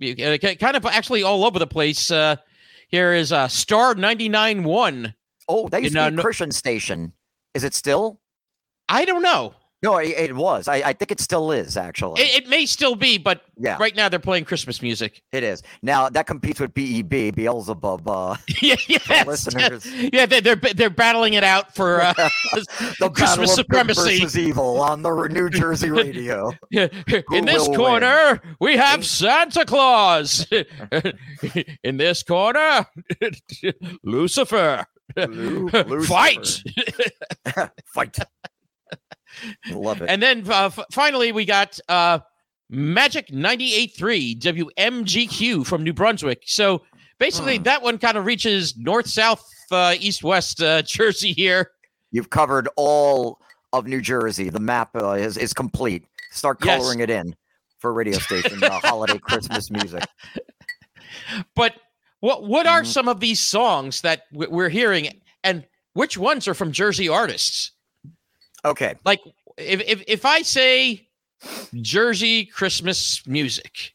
uh, 0.02 0.38
kind 0.60 0.76
of 0.76 0.86
actually 0.86 1.22
all 1.24 1.46
over 1.46 1.60
the 1.60 1.68
place. 1.68 2.10
Uh, 2.10 2.36
here 2.94 3.12
is 3.12 3.32
uh, 3.32 3.48
Star 3.48 3.96
99 3.96 4.64
1. 4.64 5.16
Oh, 5.50 5.68
that 5.70 5.82
used 5.82 5.96
know, 5.96 6.12
to 6.12 6.16
be 6.16 6.20
a 6.20 6.22
Christian 6.22 6.52
station. 6.52 7.14
Is 7.56 7.64
it 7.64 7.74
still? 7.74 8.20
I 8.88 9.04
don't 9.06 9.24
know. 9.24 9.56
No, 9.84 9.98
it, 9.98 10.12
it 10.18 10.36
was. 10.36 10.70
I, 10.70 10.76
I 10.76 10.94
think 10.94 11.12
it 11.12 11.20
still 11.20 11.52
is 11.52 11.76
actually. 11.76 12.22
It, 12.22 12.44
it 12.44 12.50
may 12.50 12.66
still 12.66 12.96
be, 12.96 13.18
but 13.18 13.42
yeah, 13.58 13.78
right 13.78 13.94
now 13.96 14.08
they're 14.08 14.18
playing 14.18 14.46
Christmas 14.46 14.82
music. 14.82 15.22
it 15.34 15.44
is. 15.44 15.62
Now 15.82 16.08
that 16.10 16.26
competes 16.26 16.62
with 16.62 16.74
BEB, 16.74 17.36
Beelzebub. 17.36 18.08
Uh, 18.08 18.38
yeah, 18.62 18.76
yes, 18.88 19.28
listeners. 19.28 19.86
yeah, 20.14 20.26
they're, 20.26 20.40
they're 20.40 20.56
they're 20.56 20.90
battling 20.90 21.34
it 21.34 21.44
out 21.44 21.76
for 21.76 22.02
uh, 22.02 22.14
the 23.00 23.12
Christmas 23.14 23.54
supremacy. 23.54 24.20
versus 24.22 24.38
evil 24.38 24.82
on 24.82 25.02
the 25.02 25.12
New 25.28 25.50
Jersey 25.50 25.92
radio. 25.92 26.54
Yeah, 26.72 26.88
In 27.32 27.46
this 27.46 27.68
corner, 27.68 28.42
we 28.62 28.78
have 28.78 29.06
Santa 29.06 29.66
Claus. 29.66 30.48
In 31.84 31.98
this 31.98 32.24
corner, 32.24 32.86
Lucifer. 34.04 34.86
Lu- 35.18 35.70
Fight. 36.06 36.64
Fight. 37.94 38.18
Love 39.72 40.02
it. 40.02 40.10
And 40.10 40.22
then 40.22 40.50
uh, 40.50 40.66
f- 40.66 40.80
finally, 40.92 41.32
we 41.32 41.46
got 41.46 41.80
uh, 41.90 42.20
Magic 42.70 43.28
98.3 43.28 44.40
WMGQ 44.40 45.66
from 45.66 45.84
New 45.84 45.94
Brunswick. 45.94 46.44
So 46.46 46.82
basically, 47.20 47.58
Hmm. 47.58 47.64
that 47.64 47.82
one 47.82 47.98
kind 47.98 48.18
of 48.18 48.26
reaches 48.26 48.76
north, 48.78 49.08
south, 49.08 49.44
uh, 49.72 49.96
east, 50.00 50.24
west 50.24 50.62
uh, 50.62 50.82
Jersey 50.86 51.34
here. 51.34 51.72
You've 52.12 52.30
covered 52.30 52.70
all 52.76 53.40
of 53.74 53.88
New 53.88 54.02
Jersey. 54.02 54.50
The 54.50 54.60
map 54.60 54.90
uh, 54.96 55.12
is 55.14 55.38
is 55.38 55.54
complete. 55.54 56.06
Start 56.32 56.58
Yes. 56.64 56.78
coloring 56.80 57.00
it 57.00 57.10
in 57.10 57.36
for 57.80 57.92
radio 57.94 58.18
station 58.20 58.64
uh, 58.64 58.80
holiday 58.84 59.18
Christmas 59.18 59.70
music. 59.72 60.04
But 61.56 61.76
what 62.20 62.44
what 62.48 62.68
are 62.68 62.84
Mhm. 62.84 62.88
some 62.88 63.08
of 63.08 63.20
these 63.20 63.40
songs 63.40 64.02
that 64.02 64.24
we're 64.32 64.70
hearing, 64.70 65.22
and 65.44 65.66
which 65.94 66.18
ones 66.18 66.48
are 66.48 66.54
from 66.54 66.72
Jersey 66.72 67.10
artists? 67.10 67.72
Okay. 68.66 68.96
Like, 69.06 69.22
if 69.58 69.82
if, 69.82 70.04
if 70.08 70.26
I 70.26 70.42
say 70.42 71.08
Jersey 71.82 72.46
Christmas 72.46 73.26
music, 73.28 73.94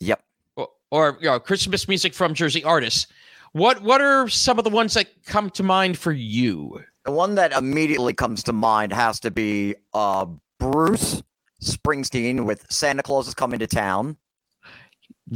Yep. 0.00 0.22
or, 0.56 0.68
or 0.90 1.18
you 1.20 1.28
know, 1.28 1.38
Christmas 1.38 1.86
music 1.88 2.12
from 2.14 2.34
Jersey 2.34 2.64
artists, 2.64 3.06
what 3.52 3.82
what 3.82 4.00
are 4.00 4.28
some 4.28 4.58
of 4.58 4.64
the 4.64 4.70
ones 4.70 4.94
that 4.94 5.06
come 5.26 5.50
to 5.50 5.62
mind 5.62 5.96
for 5.98 6.12
you? 6.12 6.82
The 7.04 7.12
one 7.12 7.34
that 7.36 7.52
immediately 7.52 8.14
comes 8.14 8.42
to 8.44 8.52
mind 8.52 8.92
has 8.92 9.20
to 9.20 9.30
be 9.30 9.74
uh, 9.92 10.26
Bruce 10.58 11.22
Springsteen 11.62 12.44
with 12.46 12.66
Santa 12.70 13.02
Claus 13.02 13.28
is 13.28 13.34
coming 13.34 13.58
to 13.60 13.66
town. 13.66 14.16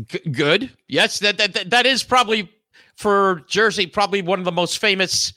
G- 0.06 0.18
good, 0.30 0.70
yes, 0.88 1.18
that, 1.20 1.38
that 1.38 1.52
that 1.54 1.70
that 1.70 1.86
is 1.86 2.02
probably 2.02 2.50
for 2.96 3.44
Jersey 3.48 3.86
probably 3.86 4.20
one 4.22 4.38
of 4.38 4.44
the 4.44 4.52
most 4.52 4.78
famous 4.78 5.32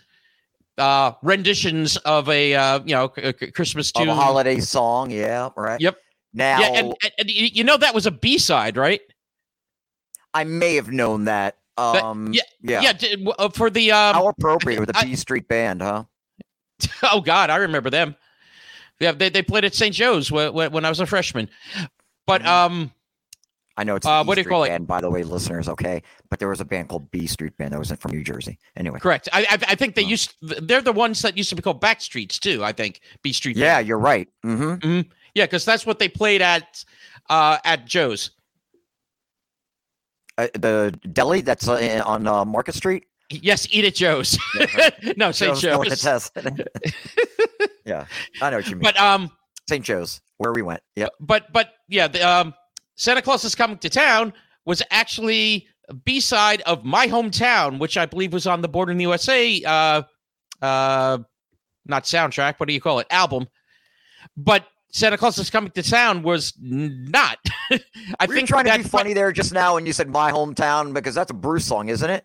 uh 0.77 1.11
renditions 1.21 1.97
of 1.97 2.29
a 2.29 2.53
uh 2.55 2.79
you 2.85 2.95
know 2.95 3.11
c- 3.15 3.51
Christmas 3.51 3.89
Of 3.95 4.01
tune. 4.01 4.09
a 4.09 4.15
holiday 4.15 4.59
song. 4.59 5.11
Yeah. 5.11 5.49
Right. 5.55 5.79
Yep. 5.81 5.97
Now, 6.33 6.59
Yeah, 6.61 6.67
and, 6.79 6.93
and, 7.03 7.11
and 7.19 7.29
you 7.29 7.63
know 7.63 7.75
that 7.77 7.93
was 7.93 8.05
a 8.05 8.11
B 8.11 8.37
side, 8.37 8.77
right? 8.77 9.01
I 10.33 10.45
may 10.45 10.75
have 10.75 10.89
known 10.91 11.25
that. 11.25 11.57
Um, 11.77 12.31
yeah, 12.33 12.41
yeah. 12.61 12.93
Yeah, 13.01 13.15
uh, 13.37 13.49
for 13.49 13.69
the 13.69 13.91
um. 13.91 14.13
How 14.15 14.27
appropriate 14.27 14.79
with 14.79 14.93
the 14.93 14.99
B 15.03 15.15
Street 15.15 15.47
Band, 15.47 15.81
huh? 15.81 16.05
Oh 17.03 17.21
God, 17.21 17.49
I 17.49 17.57
remember 17.57 17.89
them. 17.89 18.15
Yeah, 18.99 19.11
they, 19.13 19.29
they 19.29 19.41
played 19.41 19.65
at 19.65 19.73
St. 19.73 19.93
Joe's 19.95 20.31
when, 20.31 20.53
when 20.53 20.85
I 20.85 20.89
was 20.89 20.99
a 20.99 21.05
freshman. 21.05 21.49
But 22.27 22.43
Mhm. 22.43 22.47
um, 22.47 22.91
I 23.81 23.83
know 23.83 23.95
it's 23.95 24.05
Uh, 24.05 24.23
what 24.23 24.35
do 24.35 24.41
you 24.41 24.47
call 24.47 24.63
it? 24.63 24.69
Band, 24.69 24.85
by 24.85 25.01
the 25.01 25.09
way, 25.09 25.23
listeners. 25.23 25.67
Okay, 25.67 26.03
but 26.29 26.37
there 26.37 26.47
was 26.47 26.61
a 26.61 26.65
band 26.65 26.89
called 26.89 27.09
B 27.09 27.25
Street 27.25 27.57
Band 27.57 27.73
that 27.73 27.79
wasn't 27.79 27.99
from 27.99 28.11
New 28.11 28.23
Jersey. 28.23 28.59
Anyway, 28.77 28.99
correct. 28.99 29.27
I 29.33 29.41
I, 29.49 29.57
I 29.69 29.75
think 29.75 29.95
they 29.95 30.03
Oh. 30.05 30.07
used 30.09 30.35
they're 30.41 30.81
the 30.83 30.91
ones 30.93 31.21
that 31.23 31.35
used 31.35 31.49
to 31.49 31.55
be 31.55 31.63
called 31.63 31.81
Backstreets 31.81 32.39
too. 32.39 32.63
I 32.63 32.73
think 32.73 33.01
B 33.23 33.33
Street. 33.33 33.55
Band. 33.55 33.61
yeah, 33.63 33.79
you're 33.79 33.97
right. 33.97 34.27
Mm-hmm. 34.45 35.01
yeah, 35.33 35.45
because 35.45 35.65
that's 35.65 35.85
what 35.85 35.97
they 35.97 36.07
played 36.07 36.41
at 36.43 36.85
uh 37.29 37.57
at 37.65 37.85
Joe's. 37.87 38.29
Uh, 40.37 40.47
the 40.53 40.97
deli 41.11 41.41
that's 41.41 41.67
uh, 41.67 42.01
on 42.05 42.25
uh, 42.27 42.45
Market 42.45 42.75
Street. 42.75 43.05
Yes, 43.29 43.67
eat 43.71 43.85
at 43.85 43.95
Joe's. 43.95 44.37
Yeah, 44.55 44.89
no, 45.17 45.31
St. 45.31 45.57
Joe's 45.57 46.01
Joe's. 46.01 46.31
Yeah, 47.85 48.05
I 48.41 48.49
know 48.51 48.57
what 48.57 48.67
you 48.67 48.75
mean. 48.75 48.83
But 48.83 48.97
um, 48.99 49.31
St. 49.67 49.83
Joe's, 49.83 50.21
where 50.37 50.53
we 50.53 50.61
went. 50.61 50.81
Yeah, 50.95 51.07
but 51.19 51.51
but 51.51 51.69
yeah, 51.89 52.07
the 52.07 52.21
um, 52.21 52.53
Santa 53.01 53.23
Claus 53.23 53.43
is 53.43 53.55
coming 53.55 53.79
to 53.79 53.89
town 53.89 54.31
was 54.63 54.83
actually 54.91 55.67
a 55.89 55.93
B 55.95 56.19
side 56.19 56.61
of 56.67 56.85
my 56.85 57.07
hometown, 57.07 57.79
which 57.79 57.97
I 57.97 58.05
believe 58.05 58.31
was 58.31 58.45
on 58.45 58.61
the 58.61 58.67
Born 58.67 58.91
in 58.91 58.97
the 58.97 59.05
USA. 59.05 59.59
Uh, 59.63 60.03
uh, 60.63 61.17
not 61.87 62.03
soundtrack. 62.03 62.59
What 62.59 62.67
do 62.67 62.73
you 62.73 62.79
call 62.79 62.99
it? 62.99 63.07
Album. 63.09 63.47
But 64.37 64.67
Santa 64.91 65.17
Claus 65.17 65.39
is 65.39 65.49
coming 65.49 65.71
to 65.71 65.81
town 65.81 66.21
was 66.21 66.53
not. 66.61 67.39
I 67.71 67.79
Were 68.27 68.33
you 68.33 68.35
think 68.35 68.47
trying 68.47 68.65
to 68.65 68.77
be 68.77 68.83
funny 68.83 69.13
there 69.15 69.31
just 69.31 69.51
now 69.51 69.73
when 69.73 69.87
you 69.87 69.93
said 69.93 70.07
my 70.07 70.31
hometown 70.31 70.93
because 70.93 71.15
that's 71.15 71.31
a 71.31 71.33
Bruce 71.33 71.65
song, 71.65 71.89
isn't 71.89 72.07
it? 72.07 72.23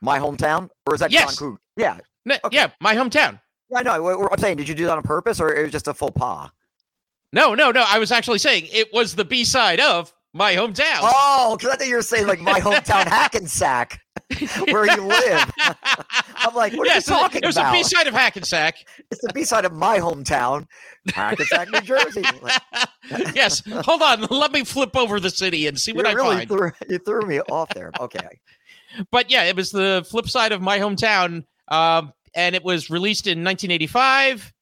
My 0.00 0.18
hometown, 0.18 0.70
or 0.86 0.94
is 0.94 1.00
that 1.00 1.10
Yes. 1.10 1.38
John? 1.38 1.58
Yeah, 1.76 1.98
Okay. 2.26 2.56
Yeah, 2.56 2.70
my 2.80 2.94
hometown. 2.94 3.42
I 3.76 3.82
know. 3.82 4.26
I'm 4.32 4.38
saying, 4.38 4.56
did 4.56 4.70
you 4.70 4.74
do 4.74 4.86
that 4.86 4.96
on 4.96 5.02
purpose, 5.02 5.38
or 5.38 5.54
it 5.54 5.64
was 5.64 5.72
just 5.72 5.86
a 5.86 5.92
faux 5.92 6.18
pas? 6.18 6.50
No, 7.32 7.54
no, 7.54 7.70
no. 7.70 7.84
I 7.86 7.98
was 7.98 8.10
actually 8.10 8.38
saying 8.38 8.68
it 8.72 8.88
was 8.92 9.14
the 9.14 9.24
B 9.24 9.44
side 9.44 9.80
of 9.80 10.12
my 10.32 10.54
hometown. 10.54 11.00
Oh, 11.02 11.56
because 11.56 11.74
I 11.74 11.76
thought 11.76 11.88
you 11.88 11.96
were 11.96 12.02
saying 12.02 12.26
like 12.26 12.40
my 12.40 12.60
hometown 12.60 13.06
Hackensack, 13.08 14.00
where 14.68 14.86
you 14.86 15.02
live. 15.02 15.50
I'm 16.36 16.54
like, 16.54 16.72
what 16.74 16.86
are 16.86 16.92
yes, 16.92 17.08
you 17.08 17.14
talking 17.14 17.38
about? 17.38 17.44
it 17.44 17.46
was 17.46 17.56
about? 17.56 17.72
B 17.72 17.82
side 17.82 18.06
of 18.06 18.14
Hackensack. 18.14 18.76
It's 19.10 19.20
the 19.20 19.32
B 19.32 19.44
side 19.44 19.64
of 19.64 19.72
my 19.72 19.98
hometown, 19.98 20.66
Hackensack, 21.12 21.70
New 21.70 21.80
Jersey. 21.80 22.24
Yes. 23.34 23.62
Hold 23.66 24.02
on. 24.02 24.20
Let 24.24 24.52
me 24.52 24.64
flip 24.64 24.94
over 24.94 25.18
the 25.18 25.30
city 25.30 25.66
and 25.66 25.80
see 25.80 25.92
you 25.92 25.96
what 25.96 26.06
I 26.06 26.12
really 26.12 26.46
find. 26.46 26.48
threw 26.48 26.70
you 26.90 26.98
threw 26.98 27.22
me 27.22 27.40
off 27.40 27.70
there. 27.70 27.90
Okay, 27.98 28.28
but 29.10 29.30
yeah, 29.30 29.44
it 29.44 29.56
was 29.56 29.70
the 29.70 30.06
flip 30.10 30.28
side 30.28 30.52
of 30.52 30.60
my 30.60 30.78
hometown. 30.78 31.44
Um, 31.68 32.12
and 32.34 32.54
it 32.54 32.62
was 32.62 32.90
released 32.90 33.26
in 33.26 33.38
1985. 33.38 34.52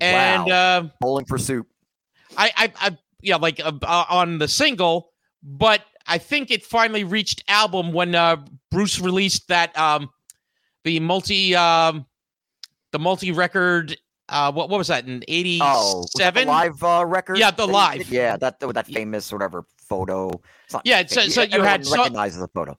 And 0.00 0.46
wow. 0.46 0.52
uh, 0.52 0.88
bowling 1.00 1.24
for 1.24 1.38
soup. 1.38 1.66
I, 2.36 2.50
I, 2.56 2.72
I, 2.80 2.98
yeah, 3.22 3.36
like 3.36 3.60
uh, 3.60 3.72
uh, 3.82 4.04
on 4.08 4.38
the 4.38 4.48
single, 4.48 5.12
but 5.42 5.82
I 6.06 6.18
think 6.18 6.50
it 6.50 6.64
finally 6.64 7.04
reached 7.04 7.44
album 7.48 7.92
when 7.92 8.14
uh, 8.14 8.36
Bruce 8.70 9.00
released 9.00 9.48
that 9.48 9.76
um, 9.78 10.10
the 10.84 11.00
multi, 11.00 11.54
um, 11.54 12.06
the 12.92 12.98
multi 12.98 13.32
record. 13.32 13.96
Uh, 14.28 14.52
what 14.52 14.68
what 14.70 14.78
was 14.78 14.86
that 14.86 15.06
in 15.08 15.16
Oh, 15.60 16.04
that 16.18 16.34
the 16.34 16.40
'87? 16.40 16.46
live 16.46 16.84
uh, 16.84 17.04
record. 17.04 17.36
Yeah, 17.38 17.50
the 17.50 17.66
live. 17.66 18.08
Yeah, 18.10 18.36
that 18.36 18.60
that 18.60 18.86
famous 18.86 19.32
whatever 19.32 19.64
photo. 19.88 20.30
Yeah, 20.84 21.04
so- 21.06 21.22
so 21.22 21.42
you 21.42 21.62
had 21.62 21.84
so- 21.84 21.96
recognizes 21.96 22.38
the 22.40 22.46
photo. 22.48 22.78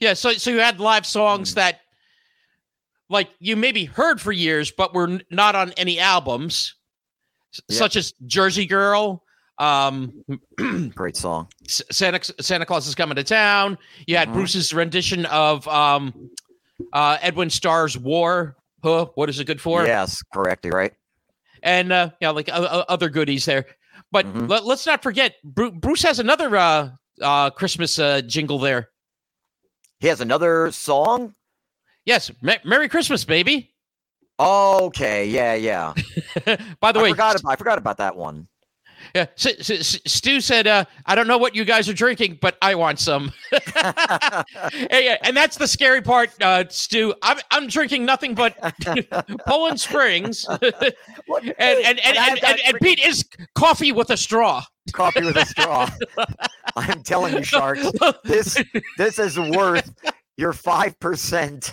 Yeah, 0.00 0.14
so 0.14 0.32
so 0.32 0.50
you 0.50 0.58
had 0.60 0.80
live 0.80 1.04
songs 1.04 1.52
Mm. 1.52 1.56
that 1.56 1.80
like 3.10 3.28
you 3.40 3.56
maybe 3.56 3.84
heard 3.84 4.22
for 4.22 4.32
years, 4.32 4.70
but 4.70 4.94
were 4.94 5.20
not 5.30 5.54
on 5.54 5.72
any 5.72 6.00
albums, 6.00 6.75
Yeah. 7.68 7.78
such 7.78 7.96
as 7.96 8.12
Jersey 8.26 8.66
Girl, 8.66 9.22
um, 9.58 10.12
Great 10.94 11.16
song. 11.16 11.48
Santa 11.66 12.20
Santa 12.40 12.66
Claus 12.66 12.86
is 12.86 12.94
coming 12.94 13.16
to 13.16 13.24
town. 13.24 13.78
You 14.06 14.16
had 14.16 14.28
Mhm. 14.28 14.34
Bruce's 14.34 14.72
rendition 14.74 15.24
of 15.26 15.66
um, 15.68 16.30
uh, 16.92 17.16
Edwin 17.22 17.48
Starr's 17.50 17.96
War. 17.96 18.56
Huh, 18.84 19.06
what 19.14 19.28
is 19.30 19.40
it 19.40 19.46
good 19.46 19.60
for? 19.60 19.84
Yes, 19.86 20.22
correct. 20.34 20.66
Right. 20.66 20.92
and 21.62 21.90
uh, 21.92 22.10
yeah, 22.20 22.30
like 22.30 22.48
o- 22.52 22.84
other 22.88 23.08
goodies 23.08 23.44
there. 23.46 23.64
But 24.12 24.26
Mhm. 24.26 24.48
let, 24.48 24.62
us 24.64 24.86
not 24.86 25.02
forget, 25.02 25.34
Bru- 25.42 25.72
Bruce 25.72 26.02
has 26.02 26.18
another 26.20 26.54
uh, 26.56 26.90
uh, 27.22 27.50
Christmas 27.50 27.98
uh, 27.98 28.20
jingle 28.20 28.58
there. 28.58 28.90
He 30.00 30.06
has 30.08 30.20
another 30.20 30.70
song. 30.72 31.34
Yes, 32.04 32.30
Merry 32.42 32.88
Christmas, 32.90 33.24
baby. 33.24 33.74
Okay, 34.38 35.26
yeah, 35.28 35.54
yeah. 35.54 35.94
By 36.80 36.92
the 36.92 37.00
I 37.00 37.02
way, 37.04 37.10
forgot 37.10 37.40
about 37.40 37.52
I 37.52 37.56
forgot 37.56 37.78
about 37.78 37.96
that 37.98 38.16
one. 38.16 38.48
Yeah, 39.14 39.26
S- 39.38 39.70
S- 39.70 40.00
Stu 40.06 40.40
said, 40.40 40.66
uh, 40.66 40.84
"I 41.06 41.14
don't 41.14 41.28
know 41.28 41.38
what 41.38 41.54
you 41.54 41.64
guys 41.64 41.88
are 41.88 41.94
drinking, 41.94 42.38
but 42.40 42.58
I 42.60 42.74
want 42.74 42.98
some." 42.98 43.32
Hey, 44.90 45.04
yeah, 45.06 45.16
and 45.22 45.36
that's 45.36 45.56
the 45.56 45.66
scary 45.68 46.02
part, 46.02 46.30
uh, 46.42 46.64
Stu. 46.68 47.14
I'm 47.22 47.38
I'm 47.50 47.66
drinking 47.68 48.04
nothing 48.04 48.34
but 48.34 48.56
Poland 49.46 49.80
Springs, 49.80 50.44
and 50.48 50.60
What- 51.26 51.44
and 51.44 51.54
and, 51.58 52.00
and, 52.00 52.44
and, 52.44 52.60
and 52.66 52.76
Pete 52.82 52.98
is 53.00 53.24
coffee 53.54 53.92
with 53.92 54.10
a 54.10 54.16
straw. 54.16 54.62
coffee 54.92 55.24
with 55.24 55.36
a 55.36 55.46
straw. 55.46 55.88
I'm 56.76 57.02
telling 57.02 57.34
you, 57.34 57.42
sharks, 57.44 57.86
this 58.24 58.62
this 58.98 59.18
is 59.18 59.38
worth 59.38 59.90
your 60.36 60.52
five 60.52 60.98
percent. 61.00 61.72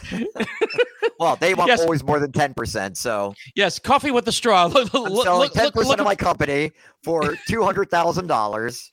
well, 1.19 1.35
they 1.35 1.53
want 1.53 1.67
Yes. 1.69 1.81
always 1.81 2.03
more 2.03 2.19
than 2.19 2.31
ten 2.31 2.53
percent, 2.53 2.97
so 2.97 3.33
yes, 3.55 3.79
coffee 3.79 4.11
with 4.11 4.27
a 4.27 4.31
straw. 4.31 4.65
Look, 4.73 4.89
I'm 4.93 5.15
selling 5.17 5.39
look, 5.39 5.53
ten 5.53 5.71
percent 5.71 5.87
look, 5.89 5.99
of 5.99 6.05
my 6.05 6.15
company 6.15 6.71
for 7.03 7.35
two 7.47 7.63
hundred 7.63 7.89
thousand 7.89 8.27
dollars. 8.27 8.91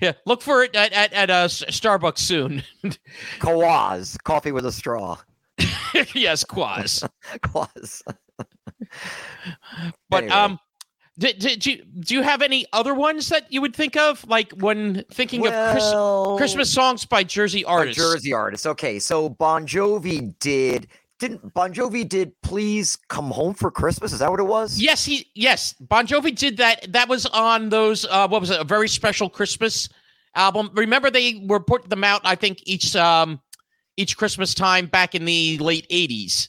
yeah, 0.00 0.12
look 0.26 0.42
for 0.42 0.62
it 0.62 0.74
at 0.76 0.92
at, 0.92 1.12
at 1.12 1.30
uh, 1.30 1.48
Starbucks 1.48 2.18
soon. 2.18 2.62
Kawaz, 3.40 4.16
coffee 4.22 4.52
with 4.52 4.66
a 4.66 4.72
straw. 4.72 5.16
yes, 6.14 6.44
Quaz. 6.44 7.06
Kawaz. 7.40 8.02
But 10.10 10.24
Anyway. 10.24 10.32
um, 10.32 10.58
Did, 11.18 11.38
did 11.40 11.66
you 11.66 11.84
do 12.00 12.14
you 12.14 12.22
have 12.22 12.40
any 12.40 12.64
other 12.72 12.94
ones 12.94 13.28
that 13.28 13.52
you 13.52 13.60
would 13.60 13.76
think 13.76 13.96
of, 13.96 14.26
like 14.28 14.50
when 14.52 15.04
thinking 15.12 15.46
of 15.46 15.52
Chris, 15.72 15.92
Christmas 16.38 16.72
songs 16.72 17.04
by 17.04 17.22
Jersey 17.22 17.64
artists? 17.66 18.02
Jersey 18.02 18.32
artist. 18.32 18.66
Okay, 18.66 18.98
so 18.98 19.28
Bon 19.28 19.66
Jovi 19.66 20.34
did 20.38 20.88
didn't 21.18 21.52
Bon 21.52 21.72
Jovi 21.72 22.08
did 22.08 22.32
Please 22.42 22.96
Come 23.08 23.30
Home 23.30 23.52
for 23.52 23.70
Christmas? 23.70 24.12
Is 24.12 24.20
that 24.20 24.30
what 24.30 24.40
it 24.40 24.44
was? 24.44 24.80
Yes, 24.80 25.04
he 25.04 25.28
yes. 25.34 25.74
Bon 25.80 26.06
Jovi 26.06 26.34
did 26.34 26.56
that. 26.56 26.90
That 26.92 27.08
was 27.08 27.26
on 27.26 27.68
those. 27.68 28.06
Uh, 28.06 28.26
what 28.26 28.40
was 28.40 28.50
it? 28.50 28.60
A 28.60 28.64
very 28.64 28.88
special 28.88 29.28
Christmas 29.28 29.90
album. 30.34 30.70
Remember, 30.74 31.10
they 31.10 31.44
were 31.46 31.60
putting 31.60 31.90
them 31.90 32.04
out. 32.04 32.22
I 32.24 32.34
think 32.34 32.62
each 32.64 32.96
um 32.96 33.40
each 33.96 34.16
Christmas 34.16 34.54
time 34.54 34.86
back 34.86 35.14
in 35.14 35.24
the 35.24 35.58
late 35.58 35.86
eighties. 35.90 36.48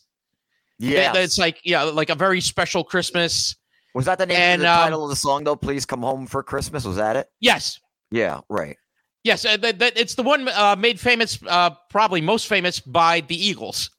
Yeah. 0.80 1.14
it's 1.16 1.38
like 1.38 1.60
yeah, 1.64 1.84
like 1.84 2.10
a 2.10 2.16
very 2.16 2.42
special 2.42 2.84
Christmas. 2.84 3.56
Was 3.94 4.06
that 4.06 4.18
the 4.18 4.26
name 4.26 4.38
and, 4.38 4.62
of 4.62 4.66
the 4.66 4.72
um, 4.72 4.80
title 4.80 5.04
of 5.04 5.10
the 5.10 5.16
song 5.16 5.44
though? 5.44 5.56
Please 5.56 5.86
Come 5.86 6.02
Home 6.02 6.26
for 6.26 6.42
Christmas. 6.44 6.86
Was 6.86 6.96
that 6.98 7.16
it? 7.16 7.28
Yes, 7.40 7.80
Yeah, 8.12 8.42
right. 8.50 8.76
yes. 9.24 9.46
Uh, 9.46 9.58
it's 9.62 10.16
the 10.16 10.24
one 10.24 10.48
uh, 10.48 10.76
made 10.78 11.00
famous, 11.00 11.40
uh, 11.48 11.72
probably 11.90 12.22
most 12.22 12.48
famous 12.48 12.80
by 12.80 13.22
the 13.22 13.36
Eagles. 13.36 13.90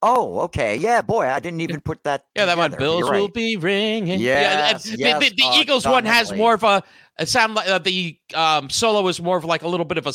Oh, 0.00 0.40
okay. 0.40 0.76
Yeah, 0.76 1.02
boy, 1.02 1.26
I 1.26 1.40
didn't 1.40 1.60
even 1.60 1.80
put 1.80 2.04
that. 2.04 2.24
Yeah, 2.36 2.44
that 2.44 2.56
one. 2.56 2.70
together. 2.70 3.02
Right. 3.02 3.20
will 3.20 3.28
be 3.28 3.56
ringing. 3.56 4.20
Yes, 4.20 4.84
the, 4.84 4.96
yes, 4.96 5.18
the, 5.18 5.34
the 5.34 5.44
uh, 5.44 5.60
Eagles 5.60 5.86
one 5.86 6.04
has 6.04 6.32
more 6.32 6.54
of 6.54 6.62
a. 6.62 6.82
It 7.18 7.28
sound 7.28 7.54
like 7.54 7.68
uh, 7.68 7.78
the 7.78 8.16
um, 8.32 8.70
solo 8.70 9.08
is 9.08 9.20
more 9.20 9.36
of 9.36 9.44
like 9.44 9.62
a 9.62 9.68
little 9.68 9.84
bit 9.86 9.98
of 9.98 10.06
a 10.06 10.12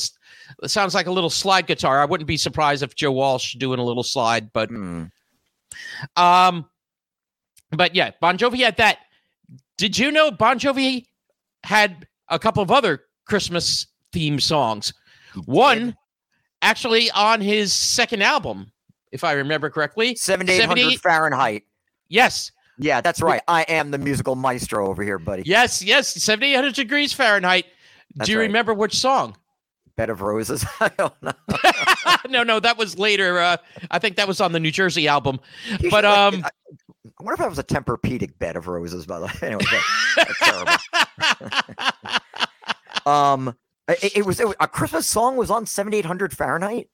It 0.64 0.70
sounds 0.70 0.96
like 0.96 1.08
a 1.08 1.12
little 1.12 1.30
slide 1.30 1.68
guitar. 1.68 2.02
I 2.02 2.06
wouldn't 2.06 2.28
be 2.28 2.38
surprised 2.38 2.82
if 2.82 2.96
Joe 2.96 3.12
Walsh 3.12 3.56
doing 3.56 3.80
a 3.80 3.84
little 3.84 4.04
slide, 4.04 4.54
but 4.54 4.70
Hmm. 4.70 5.06
um, 6.16 6.70
but 7.76 7.96
yeah, 7.96 8.12
Bon 8.22 8.38
Jovi 8.38 8.60
had 8.60 8.78
that. 8.78 9.00
Did 9.78 9.98
you 9.98 10.12
know 10.12 10.32
Bon 10.32 10.60
Jovi 10.60 11.06
had 11.64 12.08
a 12.30 12.40
couple 12.40 12.62
of 12.64 12.72
other 12.72 13.02
Christmas 13.26 13.88
theme 14.12 14.40
songs? 14.40 14.94
One 15.46 15.96
actually 16.62 17.10
on 17.12 17.42
his 17.42 17.74
second 17.74 18.22
album, 18.22 18.72
if 19.12 19.24
I 19.24 19.34
remember 19.34 19.70
correctly. 19.70 20.16
7800 20.16 20.80
78 20.82 21.00
Fahrenheit. 21.02 21.64
Yes, 22.08 22.52
Yeah, 22.78 23.02
that's 23.02 23.22
right. 23.22 23.42
I 23.48 23.64
am 23.64 23.92
the 23.92 23.98
musical 23.98 24.36
maestro 24.36 24.88
over 24.88 25.02
here, 25.04 25.18
buddy. 25.20 25.44
yes, 25.46 25.82
yes. 25.84 26.10
Seventy 26.22 26.52
eight 26.52 26.56
hundred 26.56 26.76
degrees 26.76 27.12
Fahrenheit. 27.14 27.66
That's 28.16 28.28
Do 28.28 28.34
you 28.34 28.40
right. 28.40 28.46
remember 28.46 28.74
which 28.76 28.96
song? 29.00 29.36
Bed 29.96 30.10
of 30.10 30.22
Roses. 30.22 30.66
I 30.80 30.90
don't 30.98 31.14
know. 31.24 31.32
no, 32.30 32.44
no, 32.44 32.60
that 32.60 32.78
was 32.78 32.98
later. 33.00 33.40
Uh, 33.40 33.58
I 33.92 33.98
think 34.00 34.16
that 34.18 34.28
was 34.28 34.40
on 34.42 34.52
the 34.52 34.60
New 34.60 34.72
Jersey 34.72 35.08
album. 35.08 35.40
You 35.80 35.90
But, 35.90 35.98
should, 35.98 36.06
um, 36.06 36.46
I, 37.24 37.26
wonder 37.26 37.34
if 37.34 37.40
that 37.40 37.50
was 37.50 37.60
a 37.60 37.64
Tempur-Pedic 37.64 38.38
bed 38.38 38.58
of 38.58 38.68
roses, 38.68 39.06
by 39.06 39.20
the 39.20 39.26
way. 39.28 39.32
Anyway, 39.42 39.64
that- 40.16 40.28
that's 40.28 40.40
terrible. 40.40 42.20
Um, 43.06 43.58
it, 43.90 44.18
it 44.18 44.26
was 44.26 44.40
it, 44.40 44.48
was- 44.48 44.56
a 44.62 44.68
Christmas 44.68 45.06
song 45.06 45.36
was 45.36 45.52
on 45.52 45.66
7800 45.66 46.32
Fahrenheit. 46.36 46.90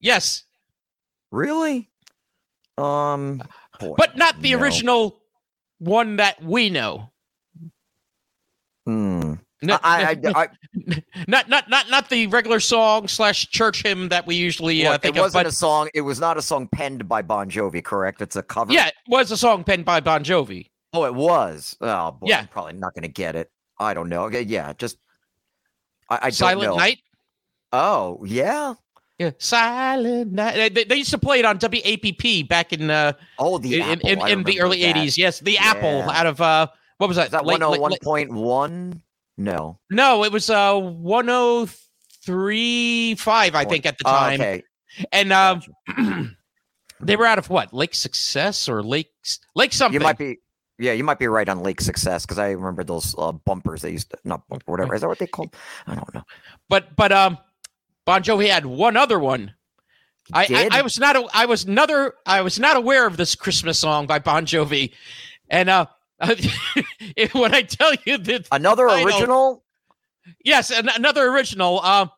yes, 0.00 0.44
Really? 1.30 1.88
Um, 2.76 3.42
boy, 3.80 3.94
but 3.96 4.16
not 4.16 4.40
the 4.42 4.52
no. 4.52 4.58
original 4.60 5.22
one 5.78 6.16
that 6.16 6.42
we 6.42 6.68
know. 6.70 7.10
Hmm. 8.86 9.34
No- 9.60 9.78
I, 9.82 10.16
I, 10.24 10.30
I, 10.42 10.48
not 11.28 11.48
not 11.48 11.68
not 11.68 11.90
not 11.90 12.08
the 12.10 12.26
regular 12.28 12.60
song 12.60 13.08
slash 13.08 13.48
church 13.50 13.82
hymn 13.82 14.08
that 14.10 14.26
we 14.26 14.36
usually 14.36 14.86
uh, 14.86 14.92
look, 14.92 15.02
think 15.02 15.16
it 15.16 15.20
wasn't 15.20 15.44
But 15.44 15.46
a 15.46 15.52
song. 15.52 15.88
It 15.94 16.02
was 16.02 16.20
not 16.20 16.36
a 16.36 16.42
song 16.42 16.68
penned 16.70 17.08
by 17.08 17.22
Bon 17.22 17.50
Jovi, 17.50 17.82
correct? 17.82 18.22
It's 18.22 18.36
a 18.36 18.42
cover. 18.42 18.72
yeah, 18.72 18.86
it 18.86 18.94
was 19.08 19.30
a 19.32 19.36
song 19.36 19.64
penned 19.64 19.84
by 19.84 19.98
Bon 20.00 20.22
Jovi. 20.22 20.66
Oh, 20.92 21.04
it 21.04 21.14
was. 21.14 21.76
Oh, 21.80 22.12
boy, 22.12 22.28
Yeah. 22.28 22.38
I'm 22.40 22.46
probably 22.48 22.74
not 22.74 22.94
going 22.94 23.02
to 23.02 23.08
get 23.08 23.34
it. 23.36 23.50
I 23.78 23.94
don't 23.94 24.08
know. 24.08 24.24
Okay, 24.24 24.42
yeah, 24.42 24.72
just 24.74 24.96
I, 26.08 26.16
I 26.16 26.20
don't 26.30 26.32
Silent. 26.34 26.76
Night. 26.76 26.98
Oh, 27.72 28.22
yeah. 28.24 28.74
Yeah, 29.18 29.32
Silent 29.38 30.32
Night. 30.32 30.72
They- 30.88 30.94
used 30.96 31.10
to 31.10 31.18
play 31.18 31.40
it 31.40 31.44
on 31.44 31.58
WAPP 31.58 32.48
back 32.48 32.72
in 32.72 32.90
uh, 32.90 33.12
Oh, 33.40 33.58
the 33.58 33.80
in, 33.80 34.00
in, 34.02 34.26
in 34.28 34.42
the 34.44 34.60
early 34.60 34.80
that. 34.82 34.94
'80s. 34.94 35.16
Yes, 35.18 35.40
the 35.40 35.58
Apple 35.58 36.02
out 36.08 36.26
of 36.26 36.40
uh, 36.40 36.68
what 36.98 37.08
was 37.08 37.16
that? 37.16 37.26
Is 37.26 37.32
that 37.32 37.44
Late- 37.44 37.60
late- 37.60 37.80
101.1? 37.80 39.00
No. 39.38 39.78
No, 39.88 40.24
it 40.24 40.32
was 40.32 40.50
uh 40.50 40.78
1035, 42.26 43.54
I 43.54 43.64
think, 43.64 43.86
at 43.86 43.96
the 43.98 44.04
Oh, 44.06 44.10
time. 44.10 44.40
okay. 44.40 44.62
And 45.12 45.32
um 45.32 45.62
gotcha. 45.86 46.30
they 47.00 47.16
were 47.16 47.24
out 47.26 47.38
of 47.38 47.48
what? 47.48 47.72
Lake 47.72 47.94
Success 47.94 48.68
or 48.68 48.82
Lake 48.82 49.10
Lake 49.54 49.72
something. 49.72 50.00
You 50.00 50.04
might 50.04 50.18
be. 50.18 50.38
Yeah, 50.80 50.92
you 50.92 51.02
might 51.02 51.18
be 51.18 51.26
right 51.26 51.48
on 51.48 51.60
Lake 51.64 51.80
Success 51.80 52.24
because 52.24 52.38
I 52.38 52.50
remember 52.50 52.84
those 52.84 53.12
uh, 53.18 53.32
bumpers 53.32 53.82
they 53.82 53.90
used 53.90 54.10
to 54.10 54.18
not 54.24 54.46
bumper 54.48 54.70
whatever 54.70 54.94
is 54.94 55.00
that 55.00 55.08
what 55.08 55.18
they 55.18 55.26
called? 55.26 55.52
I 55.88 55.94
don't 55.96 56.14
know. 56.14 56.22
but 56.68 56.94
but 56.94 57.10
um 57.12 57.38
Bon 58.04 58.22
Jovi 58.22 58.48
had 58.48 58.64
one 58.66 58.96
other 58.96 59.18
one. 59.18 59.54
I, 60.32 60.46
I, 60.72 60.78
I 60.78 60.82
was 60.82 60.98
not 60.98 61.16
I 61.34 61.46
was 61.46 61.64
another 61.64 62.14
I 62.26 62.42
was 62.42 62.58
not 62.60 62.76
aware 62.76 63.06
of 63.06 63.16
this 63.16 63.34
Christmas 63.34 63.78
song 63.78 64.06
by 64.06 64.18
Bon 64.18 64.44
Jovi, 64.46 64.92
and 65.48 65.68
uh, 65.70 65.86
when 67.32 67.54
I 67.54 67.62
tell 67.62 67.92
you 68.04 68.18
that 68.18 68.48
Another 68.52 68.86
know. 68.86 69.04
original. 69.04 69.64
Yes, 70.44 70.70
an- 70.70 70.90
another 70.94 71.28
original. 71.28 71.80
Um, 71.80 72.10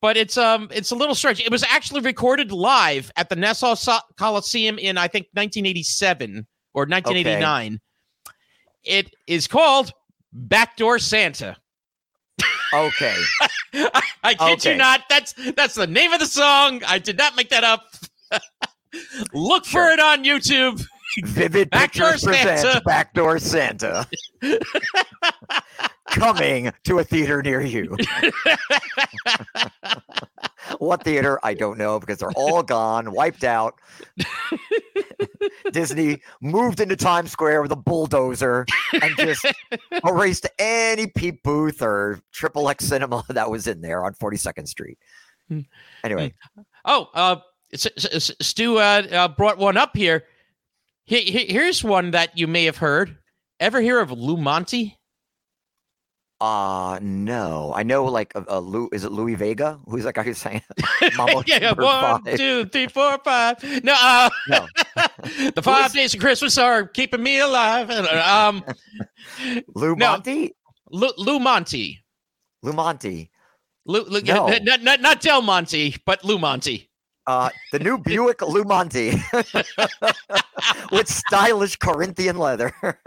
but 0.00 0.16
it's 0.16 0.36
um, 0.36 0.68
it's 0.72 0.90
a 0.90 0.94
little 0.94 1.14
strange. 1.14 1.40
It 1.40 1.50
was 1.50 1.62
actually 1.64 2.00
recorded 2.00 2.52
live 2.52 3.10
at 3.16 3.28
the 3.28 3.36
Nassau 3.36 3.74
So- 3.74 3.98
Coliseum 4.16 4.78
in 4.78 4.98
I 4.98 5.08
think 5.08 5.26
1987 5.32 6.46
or 6.74 6.82
1989. 6.82 7.80
It 8.84 9.14
is 9.26 9.46
called 9.46 9.92
Backdoor 10.32 10.98
Santa. 10.98 11.56
Okay. 12.72 13.16
I, 13.74 14.02
I 14.22 14.34
kid 14.34 14.64
you 14.64 14.74
not. 14.76 15.02
That's 15.08 15.34
that's 15.56 15.74
the 15.74 15.86
name 15.86 16.12
of 16.12 16.20
the 16.20 16.26
song. 16.26 16.82
I 16.86 16.98
did 16.98 17.16
not 17.18 17.36
make 17.36 17.48
that 17.50 17.64
up. 17.64 17.82
Look 19.34 19.66
for 19.66 19.88
it 19.90 20.00
on 20.00 20.24
YouTube. 20.24 20.84
Vivid 21.24 21.70
Backdoor 21.70 22.12
Pictures 22.12 22.24
presents 22.24 22.62
Santa. 22.62 22.80
Backdoor 22.84 23.38
Santa. 23.38 24.06
Coming 26.10 26.72
to 26.84 26.98
a 27.00 27.04
theater 27.04 27.42
near 27.42 27.60
you. 27.60 27.96
what 30.78 31.02
theater? 31.02 31.38
I 31.42 31.54
don't 31.54 31.78
know 31.78 31.98
because 31.98 32.18
they're 32.18 32.30
all 32.36 32.62
gone, 32.62 33.12
wiped 33.12 33.44
out. 33.44 33.74
Disney 35.72 36.22
moved 36.40 36.80
into 36.80 36.96
Times 36.96 37.30
Square 37.32 37.62
with 37.62 37.72
a 37.72 37.76
bulldozer 37.76 38.66
and 38.92 39.16
just 39.16 39.44
erased 40.06 40.46
any 40.58 41.06
peep 41.08 41.42
booth 41.42 41.82
or 41.82 42.20
triple 42.32 42.68
X 42.68 42.84
cinema 42.84 43.24
that 43.28 43.50
was 43.50 43.66
in 43.66 43.80
there 43.80 44.04
on 44.04 44.14
42nd 44.14 44.68
Street. 44.68 44.98
Hmm. 45.48 45.60
Anyway, 46.04 46.34
Oh, 46.84 47.08
uh, 47.14 47.36
Stu 47.74 48.78
uh, 48.78 49.02
uh, 49.10 49.28
brought 49.28 49.58
one 49.58 49.76
up 49.76 49.96
here. 49.96 50.24
He- 51.06 51.22
he- 51.30 51.52
Here's 51.52 51.82
one 51.84 52.10
that 52.12 52.36
you 52.36 52.46
may 52.46 52.64
have 52.64 52.78
heard. 52.78 53.16
Ever 53.60 53.80
hear 53.80 54.00
of 54.00 54.10
Lou 54.10 54.36
Monte? 54.36 54.98
uh 56.38 56.98
no. 57.00 57.72
I 57.74 57.82
know 57.82 58.04
like 58.04 58.36
uh, 58.36 58.42
uh, 58.46 58.58
Lou 58.58 58.90
is 58.92 59.04
it 59.04 59.10
Louis 59.12 59.36
Bega? 59.36 59.80
Who's 59.86 60.04
that 60.04 60.12
guy 60.14 60.22
who's 60.22 60.36
saying 60.36 60.60
yeah, 61.46 61.72
one, 61.72 62.22
five? 62.24 62.36
two, 62.36 62.66
three, 62.66 62.88
four, 62.88 63.16
five. 63.24 63.56
No, 63.82 63.94
uh, 63.98 64.28
No. 64.48 64.66
the 65.54 65.62
five 65.62 65.94
days 65.94 66.12
of 66.12 66.20
Christmas 66.20 66.58
are 66.58 66.86
keeping 66.88 67.22
me 67.22 67.38
alive. 67.38 67.88
Um, 67.90 68.62
Lou 69.74 69.96
No. 69.96 70.12
Monte? 70.12 70.54
Lou, 70.90 71.10
Lou 71.16 71.38
Monte. 71.38 72.04
Lou 72.62 72.72
Monte. 72.74 73.30
Lou, 73.86 74.02
Lou, 74.04 74.20
No. 74.20 74.48
not, 74.48 74.82
not, 74.82 75.00
not 75.00 75.20
Del 75.22 75.40
Monte, 75.40 75.96
but 76.04 76.22
Lou 76.22 76.38
Monte. 76.38 76.90
Uh, 77.26 77.50
the 77.72 77.78
new 77.80 77.98
Buick 77.98 78.40
Lou 78.42 78.62
Monte 78.62 79.10
with 80.92 81.08
stylish 81.08 81.76
Corinthian 81.76 82.36
leather. 82.38 82.72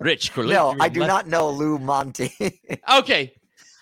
Rich. 0.00 0.32
Corinthian. 0.32 0.48
no, 0.58 0.76
I 0.80 0.88
do 0.88 1.00
not 1.00 1.28
know 1.28 1.50
Lou 1.50 1.78
Monte. 1.78 2.32
Okay. 2.94 3.32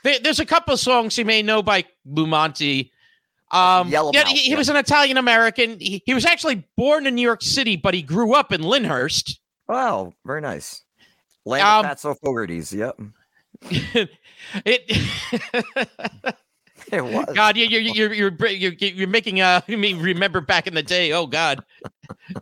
There's 0.02 0.40
a 0.40 0.46
couple 0.46 0.72
of 0.74 0.80
songs 0.80 1.16
you 1.18 1.24
may 1.24 1.42
know 1.42 1.62
by 1.62 1.84
Lou 2.06 2.26
Monte. 2.26 2.90
Um, 3.50 3.88
Yellow 3.88 4.12
yeah, 4.14 4.20
Mouth, 4.20 4.28
he, 4.28 4.38
he 4.38 4.50
yeah. 4.52 4.56
was 4.56 4.68
an 4.68 4.76
Italian 4.76 5.16
American. 5.16 5.78
He, 5.80 6.02
he 6.06 6.14
was 6.14 6.24
actually 6.24 6.66
born 6.76 7.06
in 7.06 7.14
New 7.14 7.22
York 7.22 7.42
City, 7.42 7.76
but 7.76 7.92
he 7.94 8.02
grew 8.02 8.34
up 8.34 8.52
in 8.52 8.62
Lyndhurst. 8.62 9.40
wow, 9.68 10.12
very 10.24 10.40
nice. 10.40 10.82
Land 11.44 11.62
Um, 11.66 11.84
of. 11.86 12.72
Yep, 12.72 13.00
it 14.64 15.06
it 16.96 17.04
was. 17.04 17.26
God, 17.34 17.56
you- 17.56 17.66
you're 17.66 17.80
you're 17.80 18.12
you're 18.12 18.46
you're 18.48 18.72
you're 18.72 19.08
making 19.08 19.40
uh 19.40 19.60
me 19.68 19.94
remember 19.94 20.40
back 20.40 20.66
in 20.66 20.74
the 20.74 20.82
day. 20.82 21.12
Oh 21.12 21.26
God, 21.26 21.64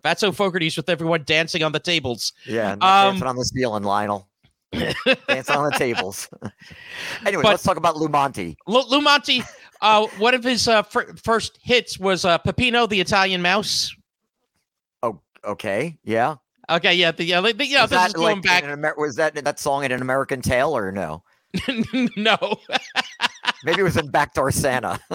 Fatso 0.04 0.34
Fogarty's 0.34 0.76
with 0.76 0.88
everyone 0.88 1.24
dancing 1.24 1.62
on 1.62 1.72
the 1.72 1.80
tables. 1.80 2.32
Yeah, 2.46 2.72
Um, 2.72 2.80
dancing 2.80 3.26
on 3.26 3.36
the 3.36 3.44
ceiling, 3.44 3.82
Lionel. 3.84 4.28
dancing 4.72 5.56
on 5.56 5.70
the 5.70 5.76
tables. 5.78 6.28
anyway, 7.24 7.42
let's 7.44 7.62
talk 7.62 7.76
about 7.78 7.96
Lou 7.96 8.08
Monte. 8.08 8.56
Lu, 8.66 8.82
Lou 8.88 9.00
Monte, 9.00 9.42
uh, 9.80 10.06
one 10.18 10.34
of 10.34 10.44
his 10.44 10.68
uh, 10.68 10.82
fir- 10.82 11.14
first 11.22 11.58
hits 11.62 11.98
was 11.98 12.24
uh, 12.26 12.36
Peppino 12.38 12.86
the 12.86 13.00
Italian 13.00 13.40
Mouse. 13.40 13.94
Oh, 15.02 15.20
okay, 15.44 15.96
yeah. 16.04 16.36
Okay, 16.70 16.92
yeah, 16.94 17.12
the, 17.12 17.24
yeah, 17.24 17.40
the, 17.40 17.66
yeah. 17.66 17.82
was 17.82 17.90
This 17.90 17.98
that 17.98 18.06
is 18.08 18.12
going 18.12 18.36
like 18.36 18.44
back. 18.44 18.64
Amer- 18.64 18.94
was 18.98 19.16
that 19.16 19.34
that 19.42 19.58
song 19.58 19.84
in 19.84 19.92
an 19.92 20.02
American 20.02 20.42
Tale 20.42 20.76
or 20.76 20.92
no? 20.92 21.22
no, 22.16 22.36
Maybe 23.64 23.80
it 23.80 23.84
was 23.84 23.96
in 23.96 24.08
Backdoor 24.10 24.50
Santa. 24.52 25.00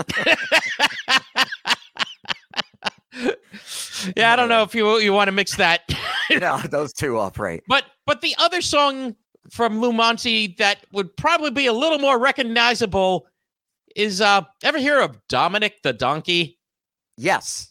yeah, 4.17 4.33
I 4.33 4.35
don't 4.35 4.49
know 4.49 4.63
if 4.63 4.73
you 4.75 4.97
you 4.99 5.13
want 5.13 5.27
to 5.27 5.31
mix 5.31 5.55
that. 5.57 5.81
no, 6.31 6.57
those 6.69 6.93
two 6.93 7.17
up, 7.19 7.39
right? 7.39 7.63
But 7.67 7.85
but 8.05 8.21
the 8.21 8.35
other 8.39 8.61
song 8.61 9.15
from 9.49 9.79
Lou 9.79 9.93
Monte 9.93 10.55
that 10.57 10.79
would 10.91 11.15
probably 11.15 11.51
be 11.51 11.67
a 11.67 11.73
little 11.73 11.99
more 11.99 12.17
recognizable 12.19 13.27
is 13.95 14.19
uh 14.21 14.41
ever 14.63 14.77
hear 14.79 14.99
of 14.99 15.17
Dominic 15.29 15.81
the 15.83 15.93
Donkey? 15.93 16.59
Yes. 17.17 17.69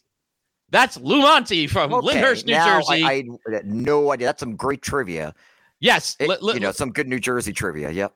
That's 0.71 0.97
Lou 0.97 1.21
Monte 1.21 1.67
from 1.67 1.93
Okay, 1.93 2.07
Lyndhurst, 2.07 2.47
New 2.47 2.55
now 2.55 2.79
Jersey. 2.81 3.03
I, 3.05 3.25
I 3.47 3.53
had 3.53 3.67
no 3.67 4.11
idea. 4.13 4.29
That's 4.29 4.41
some 4.41 4.57
great 4.57 4.81
trivia. 4.81 5.35
yes, 5.81 6.17
It- 6.19 6.29
li- 6.43 6.55
you 6.55 6.61
know, 6.61 6.73
some 6.73 6.91
good 6.93 7.09
New 7.09 7.19
Jersey 7.21 7.53
trivia. 7.53 7.91
Yep. 7.91 8.15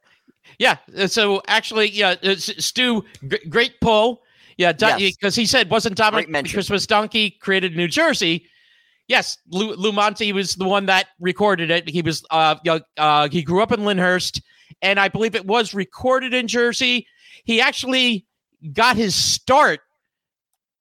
Yeah. 0.58 0.76
uh, 0.96 1.06
So 1.06 1.42
actually, 1.48 1.90
yeah, 1.90 2.14
uh, 2.22 2.36
Stu, 2.36 3.04
g- 3.28 3.38
great 3.48 3.80
pull. 3.80 4.22
Yeah, 4.58 4.72
because 4.72 5.00
Yes. 5.20 5.34
he 5.34 5.44
said 5.46 5.70
wasn't 5.70 5.96
Dominic. 5.96 6.28
Christmas 6.50 6.86
Donkey 6.86 7.30
created 7.30 7.72
in 7.72 7.76
New 7.78 7.88
Jersey? 7.88 8.46
Yes, 9.08 9.38
Lou, 9.50 9.74
Lou 9.74 9.92
Monte 9.92 10.32
was 10.32 10.54
the 10.54 10.64
one 10.66 10.86
that 10.86 11.08
recorded 11.20 11.70
it. 11.70 11.88
He 11.88 12.02
was 12.02 12.24
uh, 12.30 12.56
uh 12.96 13.28
he 13.28 13.42
grew 13.42 13.62
up 13.62 13.70
in 13.70 13.84
Lyndhurst, 13.84 14.40
and 14.82 14.98
I 14.98 15.08
believe 15.08 15.34
it 15.34 15.46
was 15.46 15.74
recorded 15.74 16.32
in 16.34 16.48
Jersey. 16.48 17.06
He 17.44 17.60
actually 17.60 18.26
got 18.72 18.96
his 18.96 19.14
start. 19.14 19.80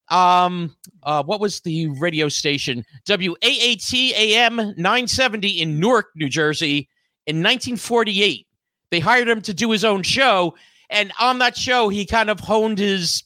Um, 0.10 0.76
uh, 1.04 1.24
what 1.24 1.40
was 1.40 1.62
the 1.62 1.88
radio 1.88 2.30
station? 2.30 2.86
WAAT 3.08 4.14
AM 4.14 4.56
970 4.56 5.50
in 5.62 5.80
Newark, 5.80 6.08
New 6.16 6.30
Jersey, 6.30 6.88
in 7.28 7.38
1948. 7.38 8.48
They 8.96 9.02
hired 9.02 9.28
him 9.28 9.42
to 9.42 9.54
do 9.54 9.72
his 9.72 9.84
own 9.84 10.04
show, 10.04 10.56
and 10.90 11.12
on 11.20 11.40
that 11.40 11.58
show, 11.58 11.90
he 11.90 12.06
kind 12.06 12.30
of 12.30 12.40
honed 12.40 12.80
his 12.80 13.26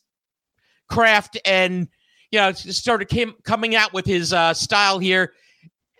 craft 0.88 1.38
and 1.45 1.88
you 2.32 2.39
know 2.39 2.53
started 2.53 3.08
came, 3.08 3.36
coming 3.43 3.75
out 3.75 3.93
with 3.93 4.08
his 4.08 4.34
uh, 4.34 4.55
style 4.55 4.97
here. 4.97 5.34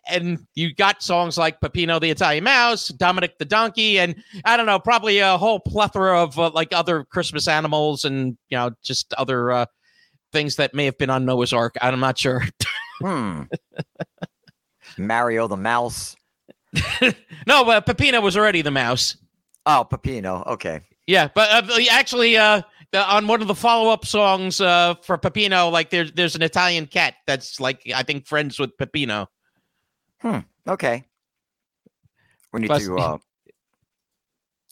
And 0.10 0.39
you 0.55 0.73
got 0.73 1.03
songs 1.03 1.38
like 1.38 1.62
Peppino 1.62 1.99
the 1.99 2.10
Italian 2.10 2.45
Mouse, 2.45 2.88
Dominic 2.88 3.38
the 3.38 3.45
Donkey, 3.45 3.99
and 3.99 4.15
I 4.43 4.58
don't 4.58 4.65
know, 4.65 4.79
probably 4.79 5.19
a 5.19 5.38
whole 5.38 5.60
plethora 5.60 6.23
of 6.23 6.39
uh, 6.39 6.49
like 6.49 6.69
other 6.73 7.03
Christmas 7.03 7.47
animals 7.47 8.05
and 8.05 8.39
you 8.49 8.58
know 8.58 8.71
just 8.82 9.13
other 9.19 9.51
uh, 9.51 9.65
things 10.32 10.55
that 10.55 10.73
may 10.73 10.86
have 10.86 10.97
been 10.97 11.12
on 11.12 11.25
Noah's 11.25 11.53
Ark. 11.53 11.75
I'm 11.79 11.99
not 11.99 12.17
sure. 12.17 12.41
Hmm. 13.01 13.43
Mario 14.97 15.47
the 15.47 15.55
Mouse. 15.55 16.17
no, 17.47 17.63
but 17.63 17.86
Peppino 17.86 18.21
was 18.21 18.38
already 18.38 18.62
the 18.62 18.71
mouse. 18.71 19.15
Oh, 19.65 19.86
Peppino. 19.89 20.45
Okay. 20.48 20.82
Yeah, 21.08 21.28
but 21.34 21.69
uh, 21.69 21.82
actually, 21.91 22.38
uh, 22.38 22.62
the, 22.91 23.04
on 23.04 23.28
one 23.28 23.41
of 23.41 23.48
the 23.48 23.56
follow-up 23.56 24.06
songs 24.06 24.62
uh, 24.62 24.95
for 25.02 25.17
Peppino, 25.17 25.69
like 25.69 25.89
there's 25.89 26.12
there's 26.12 26.36
an 26.36 26.41
Italian 26.41 26.86
cat 26.86 27.15
that's 27.26 27.60
like 27.60 27.82
I 27.95 28.04
think 28.04 28.28
friends 28.28 28.60
with 28.60 28.78
Peppino. 28.78 29.28
Hmm. 30.22 30.39
Okay. 30.67 31.04
We 32.54 32.62
need 32.62 32.67
Plus- 32.67 32.86
to. 32.86 32.95
Uh, 33.00 33.17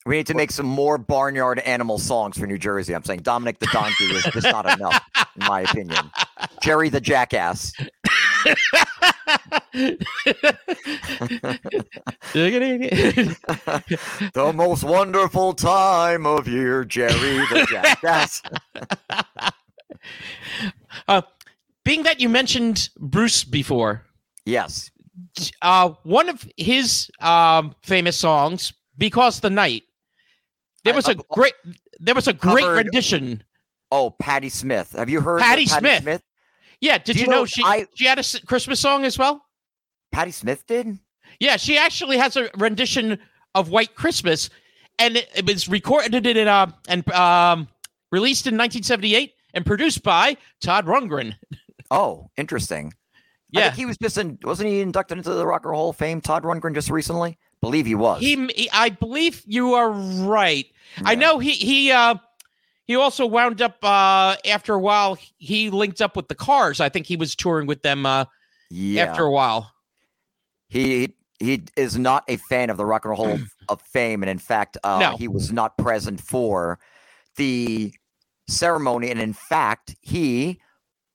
we 0.06 0.16
need 0.16 0.28
to 0.28 0.36
make 0.36 0.52
some 0.52 0.66
more 0.66 0.98
barnyard 0.98 1.60
animal 1.60 1.98
songs 1.98 2.38
for 2.38 2.48
New 2.48 2.58
Jersey. 2.58 2.96
I'm 2.96 3.04
saying 3.04 3.20
Dominic 3.24 3.60
the 3.60 3.68
Donkey 3.74 4.06
is 4.06 4.24
just 4.24 4.46
not 4.50 4.66
enough, 4.78 5.04
in 5.36 5.46
my 5.46 5.62
opinion. 5.64 6.10
Jerry 6.64 6.88
the 6.88 7.02
Jackass. 7.02 7.74
the 14.34 14.52
most 14.56 14.84
wonderful 14.84 15.54
time 15.54 16.26
of 16.26 16.48
year, 16.48 16.84
Jerry 16.86 17.12
the 17.50 17.68
Jackass. 17.70 18.42
Being 21.84 22.04
that 22.04 22.20
you 22.20 22.28
mentioned 22.30 22.90
Bruce 23.00 23.44
before, 23.46 24.04
Yes. 24.46 24.92
uh, 25.62 25.92
one 26.04 26.28
of 26.30 26.46
his 26.58 27.10
um, 27.22 27.76
famous 27.82 28.18
songs, 28.18 28.74
"Because 28.98 29.40
the 29.40 29.50
Night," 29.50 29.84
there 30.84 30.94
I- 30.94 30.96
was 30.98 31.08
a 31.08 31.12
uh, 31.12 31.22
great 31.32 31.54
there 32.00 32.14
was 32.16 32.28
a 32.28 32.34
great 32.34 32.64
covered- 32.64 32.78
rendition. 32.86 33.44
Oh, 33.90 34.10
Patti 34.10 34.50
Smith. 34.50 34.92
Have 34.98 35.10
you 35.10 35.22
heard 35.22 35.38
of 35.38 35.44
Patti 35.44 35.66
Patty 35.66 36.02
Smith. 36.02 36.22
Yeah, 36.82 36.98
did 36.98 37.16
you, 37.16 37.24
you 37.24 37.28
know, 37.28 37.38
know, 37.40 37.46
she 37.46 37.64
I- 37.64 37.88
she 37.96 38.06
had 38.06 38.20
a 38.20 38.24
Christmas 38.46 38.80
song 38.80 39.04
as 39.06 39.18
well? 39.18 39.44
Patti 40.12 40.32
Smith 40.32 40.66
did? 40.68 40.98
Yeah, 41.40 41.58
she 41.58 41.78
actually 41.78 42.18
has 42.18 42.36
a 42.38 42.50
rendition 42.58 43.20
of 43.56 43.70
White 43.70 43.96
Christmas, 43.96 44.50
and 45.00 45.18
it, 45.18 45.30
it 45.36 45.46
was 45.46 45.68
recorded 45.68 46.26
in 46.26 46.48
uh, 46.48 46.72
and 46.88 47.10
um, 47.12 47.68
released 48.12 48.48
in 48.48 48.54
1978 48.56 49.34
and 49.54 49.66
produced 49.66 50.04
by 50.04 50.38
Todd 50.62 50.86
Rundgren. 50.86 51.34
Oh, 51.90 52.30
interesting. 52.36 52.92
I 53.56 53.60
Yeah, 53.60 53.64
think 53.68 53.76
he 53.76 53.86
was 53.86 53.98
just 53.98 54.18
in, 54.18 54.38
wasn't 54.44 54.68
he 54.68 54.82
inducted 54.82 55.20
into 55.20 55.30
the 55.34 55.46
Rock 55.48 55.64
and 55.64 55.74
Hall 55.74 55.92
of 55.92 55.96
Fame, 55.96 56.20
Todd 56.20 56.44
Rundgren, 56.44 56.74
just 56.74 56.90
recently? 56.90 57.38
Believe 57.62 57.86
he 57.86 57.96
was. 57.96 58.20
he, 58.20 58.36
he- 58.54 58.70
I 58.74 58.90
believe 58.90 59.42
you 59.46 59.74
are 59.74 59.90
right. 59.92 60.66
I 61.06 61.16
know 61.16 61.40
he 61.40 61.52
he 61.52 61.92
uh 61.94 62.16
he 62.88 62.96
also 62.96 63.26
wound 63.26 63.62
up 63.62 63.78
uh 63.84 64.36
after 64.46 64.74
a 64.74 64.80
while 64.80 65.18
he 65.38 65.70
linked 65.70 66.02
up 66.02 66.16
with 66.16 66.28
the 66.30 66.36
Cars. 66.36 66.80
I 66.80 66.90
think 66.90 67.06
he 67.06 67.16
was 67.18 67.36
touring 67.36 67.68
with 67.68 67.82
them 67.84 68.06
uh 68.06 68.26
Yeah. 68.72 69.04
after 69.06 69.24
a 69.24 69.32
while. 69.32 69.72
he 70.70 71.14
he 71.40 71.64
is 71.76 71.98
not 72.00 72.24
a 72.28 72.38
fan 72.38 72.70
of 72.72 72.78
the 72.78 72.86
Rock 72.86 73.06
and 73.06 73.12
Roll 73.12 73.26
Hall 73.28 73.40
of 73.70 73.80
Fame, 73.82 74.24
and 74.24 74.30
in 74.30 74.40
fact, 74.40 74.76
uh, 74.84 74.98
No. 75.00 75.18
he 75.18 75.28
was 75.28 75.52
not 75.52 75.78
present 75.78 76.20
for 76.20 76.80
the 77.36 77.94
ceremony. 78.48 79.12
And 79.12 79.20
in 79.22 79.34
fact, 79.34 79.96
he 80.02 80.60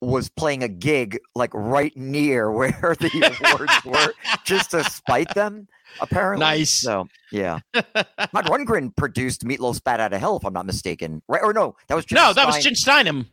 was 0.03 0.29
playing 0.29 0.63
a 0.63 0.67
gig 0.67 1.19
like 1.35 1.51
right 1.53 1.95
near 1.95 2.51
where 2.57 2.71
the 2.99 3.35
awards 3.41 3.85
were, 3.85 4.13
just 4.45 4.71
to 4.71 4.83
spite 4.83 5.33
them. 5.33 5.67
Apparently, 6.01 6.43
Nice. 6.43 6.71
So 6.81 7.07
yeah, 7.31 7.59
Todd 7.73 8.45
Rundgren 8.45 8.95
produced 8.95 9.45
Meatloaf's 9.45 9.79
"Bat 9.79 9.99
Out 9.99 10.13
of 10.13 10.19
Hell," 10.19 10.37
if 10.37 10.45
I'm 10.45 10.53
not 10.53 10.65
mistaken. 10.65 11.21
Right? 11.27 11.41
Or 11.43 11.53
no, 11.53 11.75
that 11.87 11.95
was 11.95 12.05
Jim 12.05 12.15
no, 12.15 12.33
that 12.33 12.45
was 12.47 12.63
Jim 12.63 12.73
Steinman. 12.75 13.27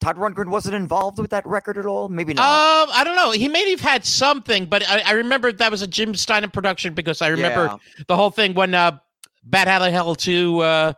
Todd 0.00 0.16
Rundgren 0.16 0.48
wasn't 0.48 0.74
involved 0.74 1.18
with 1.18 1.30
that 1.30 1.46
record 1.46 1.76
at 1.76 1.84
all. 1.86 2.08
Maybe 2.08 2.32
not. 2.34 2.42
Um, 2.42 2.94
I 2.94 3.04
don't 3.04 3.16
know. 3.16 3.30
He 3.32 3.48
may 3.48 3.70
have 3.70 3.80
had 3.80 4.04
something, 4.04 4.64
but 4.64 4.82
I, 4.88 5.00
I 5.06 5.12
remember 5.12 5.52
that 5.52 5.70
was 5.70 5.82
a 5.82 5.86
Jim 5.86 6.14
Steinman 6.14 6.50
production 6.50 6.94
because 6.94 7.20
I 7.20 7.28
remember 7.28 7.66
Yeah. 7.66 7.76
the 8.08 8.16
whole 8.16 8.30
thing 8.30 8.54
when 8.54 8.74
uh, 8.74 8.98
Bat 9.44 9.68
Out 9.68 9.82
of 9.82 9.92
Hell 9.92 10.14
2, 10.14 10.58
uh, 10.60 10.92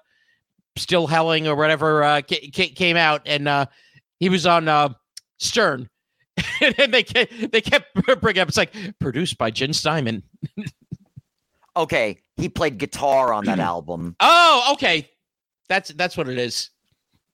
Still 0.77 1.07
Helling 1.09 1.49
or 1.49 1.57
whatever 1.57 2.03
uh, 2.05 2.23
ca- 2.23 2.49
ca- 2.55 2.71
came 2.75 2.97
out, 2.97 3.23
and 3.27 3.47
uh, 3.49 3.67
he 4.23 4.29
was 4.29 4.47
on 4.47 4.69
uh, 4.69 4.91
Stern. 5.39 5.89
and 6.79 6.95
they 6.95 7.03
kept, 7.03 7.51
they 7.51 7.61
kept 7.61 7.93
bringing 8.21 8.41
up, 8.41 8.47
it's 8.47 8.57
like 8.57 8.73
produced 9.01 9.37
by 9.37 9.51
Jim 9.51 9.73
Steinman. 9.73 10.23
Okay, 11.75 12.19
he 12.37 12.51
played 12.51 12.77
guitar 12.77 13.33
on 13.33 13.47
that 13.47 13.59
album. 13.73 14.15
Oh, 14.21 14.73
okay. 14.75 15.09
That's 15.71 15.89
that's 15.95 16.19
what 16.19 16.29
it 16.29 16.37
is. 16.37 16.69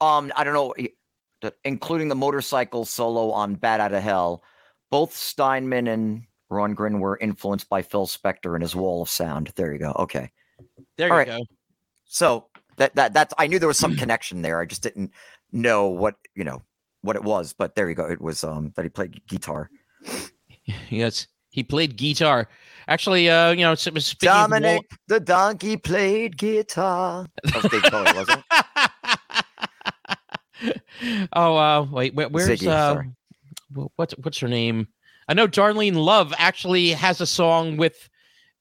Um, 0.01 0.31
I 0.37 0.45
don't 0.45 0.55
know, 0.55 1.51
including 1.65 2.07
the 2.07 2.15
motorcycle 2.15 2.85
solo 2.85 3.33
on 3.33 3.57
"Bat 3.57 3.81
Out 3.81 3.93
of 3.95 4.03
Hell." 4.05 4.45
Both 4.93 5.13
Steinman 5.13 5.89
and 5.89 6.23
Rundgren 6.53 7.01
were 7.01 7.19
influenced 7.19 7.69
by 7.69 7.83
Phil 7.83 8.07
Spector 8.07 8.55
and 8.55 8.63
his 8.63 8.77
Wall 8.77 9.03
of 9.03 9.09
Sound. 9.09 9.51
There 9.57 9.73
you 9.73 9.81
go. 9.81 9.93
Okay, 9.99 10.31
There 10.97 11.13
All 11.13 11.19
you 11.21 11.27
right. 11.33 11.39
go. 11.39 11.45
so 12.05 12.47
that 12.77 12.95
that 12.95 13.13
that's 13.13 13.35
I 13.39 13.49
knew 13.49 13.59
there 13.59 13.67
was 13.67 13.77
some 13.77 13.97
connection 13.97 14.43
there. 14.43 14.61
I 14.61 14.67
just 14.67 14.85
didn't 14.85 15.11
know 15.51 15.89
what 15.89 16.15
you 16.37 16.45
know 16.45 16.63
what 17.03 17.17
it 17.17 17.23
was, 17.25 17.53
but 17.57 17.75
there 17.75 17.89
you 17.89 17.95
go. 17.95 18.07
It 18.07 18.21
was 18.21 18.43
um 18.45 18.73
that 18.77 18.85
he 18.85 18.89
played 18.89 19.21
guitar. 19.27 19.71
Yes, 20.91 21.27
he 21.49 21.63
played 21.63 21.97
guitar. 21.97 22.47
Actually, 22.89 23.31
uh, 23.31 23.53
you 23.53 23.63
know, 23.63 23.73
it 23.73 23.95
was 23.95 24.05
speaking 24.05 24.29
of 24.29 24.37
Wall- 24.37 24.49
Dominic 24.61 24.83
the 25.09 25.19
donkey 25.19 25.79
played 25.79 26.37
guitar. 26.37 27.27
That 27.45 27.63
was 27.63 27.73
Dave 27.73 27.91
Bowie, 27.91 28.13
wasn't 28.15 28.45
it? 30.61 30.81
oh, 31.33 31.57
uh, 31.57 31.87
wait, 31.91 32.15
where, 32.15 32.29
where's 32.29 32.49
Ziggy, 32.49 32.69
uh, 32.69 33.03
what's 33.97 34.15
what's 34.23 34.39
her 34.41 34.49
name? 34.49 34.89
I 35.29 35.35
know 35.35 35.47
Darlene 35.49 35.95
Love 35.97 36.35
actually 36.39 36.91
has 36.91 37.21
a 37.21 37.27
song 37.27 37.77
with 37.77 38.09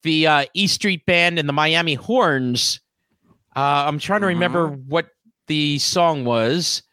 the 0.03 0.27
uh, 0.27 0.45
E 0.53 0.67
Street 0.67 1.05
Band 1.05 1.39
and 1.39 1.47
the 1.49 1.53
Miami 1.53 1.95
Horns. 1.95 2.79
Uh, 3.55 3.85
I'm 3.87 3.99
trying 3.99 4.21
to 4.21 4.27
remember 4.27 4.69
Mm-hmm. 4.69 4.89
what 4.89 5.07
the 5.47 5.79
song 5.79 6.23
was, 6.25 6.83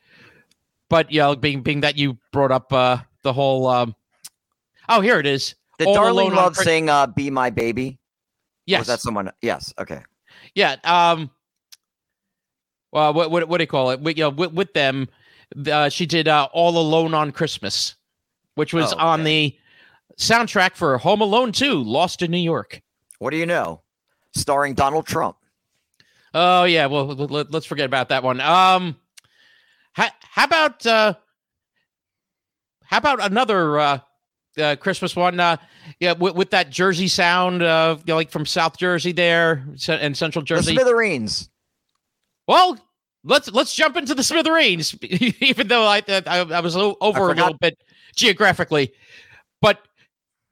but 0.94 1.10
yeah, 1.10 1.34
being 1.34 1.60
being 1.60 1.80
that 1.80 1.98
you 1.98 2.16
brought 2.30 2.52
up 2.52 2.72
uh, 2.72 2.98
the 3.24 3.32
whole. 3.32 3.66
Um, 3.66 3.96
oh, 4.88 5.00
here 5.00 5.18
it 5.18 5.26
is. 5.26 5.56
Did 5.76 5.88
All 5.88 6.20
on 6.20 6.32
Love 6.32 6.54
Christ- 6.54 6.68
sing 6.68 6.88
uh, 6.88 7.08
"Be 7.08 7.30
My 7.30 7.50
Baby"? 7.50 7.98
Yes, 8.64 8.82
Was 8.82 8.86
that 8.86 9.00
someone? 9.00 9.32
Yes. 9.42 9.74
Okay. 9.76 10.04
Yeah. 10.54 10.76
Um. 10.84 11.32
Well, 12.92 13.12
what 13.12 13.32
what 13.32 13.48
what 13.48 13.58
do 13.58 13.64
you 13.64 13.66
call 13.66 13.90
it? 13.90 13.98
With, 13.98 14.16
you 14.16 14.22
know, 14.22 14.30
with, 14.30 14.52
with 14.52 14.72
them, 14.72 15.08
uh, 15.66 15.88
she 15.88 16.06
did 16.06 16.28
uh, 16.28 16.46
"All 16.52 16.78
Alone 16.78 17.12
on 17.12 17.32
Christmas," 17.32 17.96
which 18.54 18.72
was 18.72 18.92
Oh, 18.92 18.98
on 18.98 19.24
the 19.24 19.58
soundtrack 20.16 20.76
for 20.76 20.96
Home 20.98 21.22
Alone 21.22 21.50
2, 21.50 21.82
Lost 21.82 22.22
in 22.22 22.30
New 22.30 22.38
York. 22.38 22.80
What 23.18 23.30
do 23.30 23.36
you 23.36 23.46
know? 23.46 23.82
Starring 24.36 24.74
Donald 24.74 25.08
Trump. 25.08 25.38
Oh 26.32 26.62
yeah, 26.62 26.86
well 26.86 27.06
let, 27.06 27.52
us 27.52 27.64
forget 27.64 27.86
about 27.86 28.10
that 28.10 28.22
one. 28.22 28.40
Um, 28.40 28.94
how, 29.94 30.08
how 30.20 30.44
about 30.44 30.86
uh, 30.86 31.14
how 32.84 32.98
about 32.98 33.24
another 33.24 33.78
uh, 33.78 33.98
uh, 34.58 34.76
Christmas 34.76 35.16
one? 35.16 35.40
Uh, 35.40 35.56
yeah, 36.00 36.12
with, 36.12 36.34
with 36.34 36.50
that 36.50 36.70
Jersey 36.70 37.08
sound, 37.08 37.62
uh, 37.62 37.96
you 37.98 38.04
know, 38.12 38.16
like 38.16 38.30
from 38.30 38.44
South 38.44 38.76
Jersey 38.76 39.12
there 39.12 39.64
and 39.88 40.16
Central 40.16 40.44
Jersey. 40.44 40.74
The 40.74 40.80
Smithereens. 40.80 41.48
Well, 42.46 42.78
let's 43.22 43.50
let's 43.52 43.74
jump 43.74 43.96
into 43.96 44.14
the 44.14 44.24
Smithereens. 44.24 44.96
Even 45.02 45.68
though 45.68 45.86
I 45.86 46.02
I, 46.08 46.40
I 46.40 46.60
was 46.60 46.76
over 46.76 47.30
a 47.30 47.34
little 47.34 47.56
bit 47.58 47.78
geographically, 48.16 48.92
but 49.62 49.80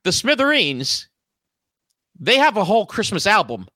the 0.05 0.11
Smithereens, 0.13 1.09
they 2.17 2.37
have 2.37 2.55
a 2.55 2.63
whole 2.63 2.85
Christmas 2.85 3.27
album. 3.27 3.67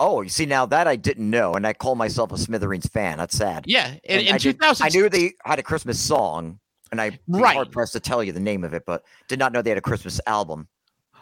Oh, 0.00 0.22
you 0.22 0.30
see 0.30 0.46
now 0.46 0.64
that 0.64 0.88
I 0.88 0.96
didn't 0.96 1.28
know, 1.28 1.54
and 1.54 1.66
I 1.66 1.74
call 1.74 1.94
myself 1.94 2.32
a 2.32 2.38
Smithereens 2.38 2.86
fan. 2.86 3.18
That's 3.18 3.36
sad. 3.36 3.64
Yeah, 3.66 3.94
in, 4.02 4.20
in 4.20 4.34
I 4.34 4.38
2000, 4.38 4.86
I 4.86 4.88
knew 4.88 5.10
they 5.10 5.34
had 5.44 5.58
a 5.58 5.62
Christmas 5.62 6.00
song, 6.00 6.58
and 6.90 7.02
I 7.02 7.18
right. 7.28 7.54
hard 7.54 7.70
pressed 7.70 7.92
to 7.92 8.00
tell 8.00 8.24
you 8.24 8.32
the 8.32 8.40
name 8.40 8.64
of 8.64 8.72
it, 8.72 8.84
but 8.86 9.04
did 9.28 9.38
not 9.38 9.52
know 9.52 9.60
they 9.60 9.70
had 9.70 9.78
a 9.78 9.82
Christmas 9.82 10.18
album. 10.26 10.68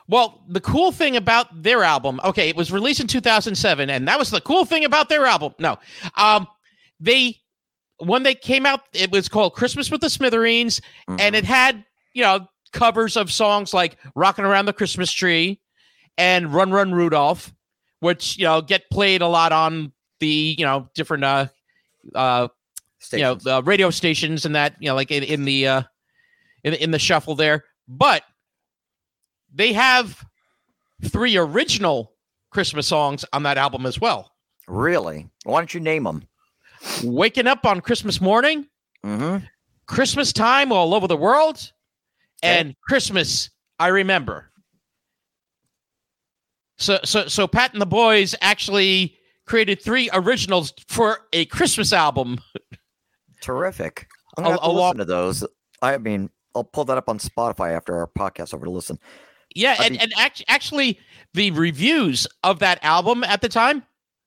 Well, 0.07 0.45
the 0.49 0.61
cool 0.61 0.93
thing 0.93 1.17
about 1.17 1.63
their 1.63 1.83
album, 1.83 2.21
okay, 2.25 2.49
it 2.49 2.57
was 2.57 2.71
released 2.71 3.01
in 3.01 3.09
2007, 3.09 3.91
and 3.91 4.07
that 4.07 4.19
was 4.19 4.31
the 4.31 4.41
cool 4.41 4.65
thing 4.65 4.85
about 4.85 5.09
their 5.09 5.27
album. 5.27 5.55
No, 5.59 5.77
um, 6.17 6.47
they 7.01 7.37
when 7.99 8.23
they 8.23 8.35
came 8.35 8.65
out, 8.65 8.83
it 8.93 9.11
was 9.11 9.29
called 9.29 9.55
Christmas 9.55 9.91
with 9.91 10.01
the 10.01 10.09
Smithereens, 10.09 10.81
mm-hmm. 11.09 11.17
and 11.19 11.35
it 11.35 11.45
had 11.45 11.85
you 12.15 12.23
know 12.23 12.47
covers 12.73 13.17
of 13.17 13.33
songs 13.33 13.75
like 13.75 13.99
"Rocking 14.15 14.45
Around 14.45 14.67
the 14.67 14.73
Christmas 14.73 15.13
Tree" 15.13 15.61
and 16.17 16.55
"Run 16.55 16.71
Run 16.71 16.93
Rudolph," 16.93 17.53
which 18.01 18.39
you 18.39 18.45
know 18.45 18.61
get 18.61 18.89
played 18.91 19.23
a 19.23 19.29
lot 19.29 19.53
on 19.53 19.93
the 20.21 20.55
you 20.59 20.65
know 20.65 20.89
different 20.95 21.25
uh 21.25 21.47
uh 22.15 22.49
Stations. 23.01 23.45
you 23.45 23.51
know, 23.51 23.59
uh, 23.59 23.63
radio 23.63 23.91
stations 23.91 24.45
and 24.45 24.57
that, 24.57 24.75
you 24.81 24.89
know, 24.89 24.97
like 24.97 25.13
in, 25.13 25.23
in 25.23 25.45
the 25.45 25.69
uh, 25.69 25.83
in 26.65 26.75
in 26.75 26.91
the 26.91 26.99
shuffle 26.99 27.37
there. 27.37 27.65
But 27.87 28.25
they 29.55 29.73
have 29.73 30.25
three 31.05 31.37
original 31.37 32.13
Christmas 32.51 32.89
songs 32.89 33.25
on 33.33 33.45
that 33.45 33.57
album 33.57 33.87
as 33.87 34.01
well. 34.01 34.33
Really? 34.67 35.31
Why 35.45 35.61
don't 35.61 35.73
you 35.73 35.81
name 35.81 36.05
them? 36.05 36.27
Waking 37.05 37.47
up 37.47 37.65
on 37.65 37.81
Christmas 37.81 38.21
morning, 38.21 38.67
mm-hmm. 39.07 39.45
Christmas 39.87 40.33
time 40.33 40.73
all 40.73 40.93
over 40.93 41.07
the 41.07 41.17
world, 41.17 41.73
okay. 42.43 42.59
and 42.59 42.75
Christmas 42.89 43.49
I 43.79 43.89
remember. 43.89 44.51
So, 46.79 46.99
so, 47.05 47.27
so 47.27 47.47
Pat 47.47 47.73
and 47.73 47.83
the 47.83 47.87
boys 47.87 48.35
actually 48.41 49.17
created 49.47 49.83
three 49.83 50.09
originals 50.13 50.73
for 50.89 51.27
a 51.33 51.45
Christmas 51.47 51.93
album. 51.93 52.39
Terrific. 53.41 54.09
I'm 54.37 54.45
gonna 54.45 54.55
have 54.55 54.63
to 54.63 54.71
listen 54.71 54.99
to 54.99 55.05
those. 55.05 55.45
I 55.83 55.99
mean, 55.99 56.31
I'll 56.55 56.65
pull 56.65 56.85
that 56.85 56.99
up 56.99 57.09
on 57.09 57.19
Spotify 57.19 57.73
after 57.73 57.97
our 57.97 58.07
podcast 58.07 58.55
over 58.55 58.65
to 58.65 58.71
listen. 58.71 58.99
Yeah, 59.55 59.77
and, 59.81 59.95
be- 59.95 60.01
and 60.01 60.13
act- 60.17 60.45
actually, 60.49 61.01
the 61.35 61.51
reviews 61.53 62.27
of 62.45 62.61
that 62.61 62.79
album 62.83 63.25
at 63.25 63.41
the 63.41 63.49
time 63.49 63.81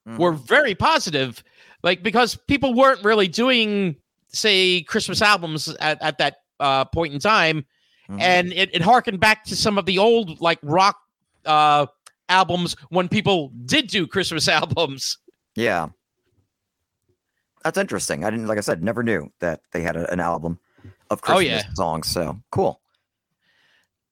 mm-hmm. 0.07 0.17
were 0.17 0.33
very 0.33 0.75
positive. 0.75 1.43
Like 1.83 2.03
because 2.03 2.35
people 2.35 2.73
weren't 2.73 3.03
really 3.03 3.27
doing, 3.27 3.95
say, 4.27 4.81
Christmas 4.83 5.21
albums 5.21 5.67
at, 5.79 6.01
at 6.01 6.17
that 6.17 6.37
uh, 6.59 6.85
point 6.85 7.13
in 7.13 7.19
time, 7.19 7.65
mm-hmm. 8.09 8.19
and 8.19 8.51
it, 8.53 8.69
it 8.73 8.81
harkened 8.81 9.19
back 9.19 9.45
to 9.45 9.55
some 9.55 9.77
of 9.77 9.85
the 9.85 9.97
old 9.97 10.41
like 10.41 10.59
rock 10.63 10.97
uh, 11.45 11.85
albums 12.31 12.75
when 12.89 13.07
people 13.07 13.51
did 13.65 13.87
do 13.87 14.07
Christmas 14.07 14.47
albums. 14.47 15.17
Yeah. 15.55 15.89
That's 17.63 17.77
interesting. 17.77 18.23
I 18.23 18.31
didn't, 18.31 18.47
like 18.47 18.57
I 18.57 18.61
said, 18.61 18.83
never 18.83 19.03
knew 19.03 19.31
that 19.39 19.61
they 19.71 19.81
had 19.81 19.95
a, 19.95 20.11
an 20.11 20.19
album 20.19 20.59
of 21.09 21.21
Christmas 21.21 21.45
oh, 21.45 21.67
yeah. 21.67 21.73
songs. 21.73 22.07
So 22.07 22.39
cool. 22.51 22.81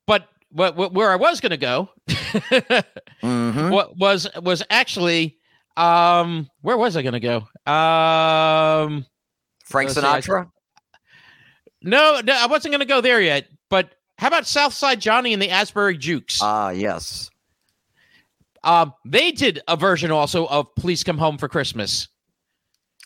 But 0.06 0.28
what, 0.52 0.76
what 0.76 0.94
where 0.94 1.12
I 1.12 1.16
was 1.16 1.42
going 1.42 1.52
to 1.52 1.58
go, 1.58 1.90
mm-hmm. 2.08 3.70
what 3.70 3.98
was 3.98 4.28
was 4.42 4.62
actually, 4.70 5.38
um, 5.78 6.48
where 6.62 6.78
was 6.78 6.96
I 6.96 7.02
going 7.02 7.14
to 7.14 7.20
go? 7.20 7.38
Um, 7.72 9.06
Frank 9.66 9.90
Sinatra. 9.90 10.46
See, 10.46 10.50
no, 11.82 12.22
no, 12.24 12.34
I 12.34 12.48
wasn't 12.48 12.72
going 12.72 12.82
to 12.82 12.86
go 12.86 13.02
there 13.02 13.22
yet. 13.22 13.48
But 13.70 13.96
how 14.18 14.28
about 14.28 14.46
Southside 14.46 15.00
Johnny 15.00 15.34
and 15.34 15.42
the 15.42 15.50
Asbury 15.50 15.98
Jukes? 15.98 16.40
Ah, 16.42 16.68
uh, 16.68 16.70
yes. 16.72 17.30
Um, 18.64 18.94
they 19.06 19.32
did 19.32 19.62
a 19.68 19.78
version 19.78 20.12
also 20.12 20.46
of 20.48 20.74
"Please 20.76 21.04
Come 21.04 21.18
Home 21.18 21.38
for 21.38 21.48
Christmas." 21.48 22.08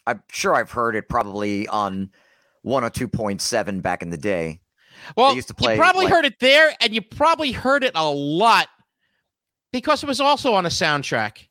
I'm 0.06 0.22
sure 0.30 0.54
I've 0.54 0.72
heard 0.72 0.96
it 0.96 1.08
probably 1.08 1.68
on 1.68 2.10
102.7 2.66 3.82
back 3.82 4.02
in 4.02 4.10
the 4.10 4.18
day. 4.18 4.60
Well, 5.16 5.36
used 5.36 5.48
to 5.48 5.54
play, 5.54 5.74
you 5.74 5.80
probably 5.80 6.06
like, 6.06 6.13
heard 6.13 6.26
it 6.26 6.39
there, 6.39 6.76
and 6.82 6.94
you 6.94 7.02
probably 7.02 7.52
heard 7.52 7.84
it 7.84 7.92
a 7.96 8.10
lot 8.10 8.68
because 9.72 10.04
it 10.04 10.08
was 10.08 10.22
also 10.22 10.54
on 10.54 10.66
a 10.66 10.70
soundtrack. 10.70 11.48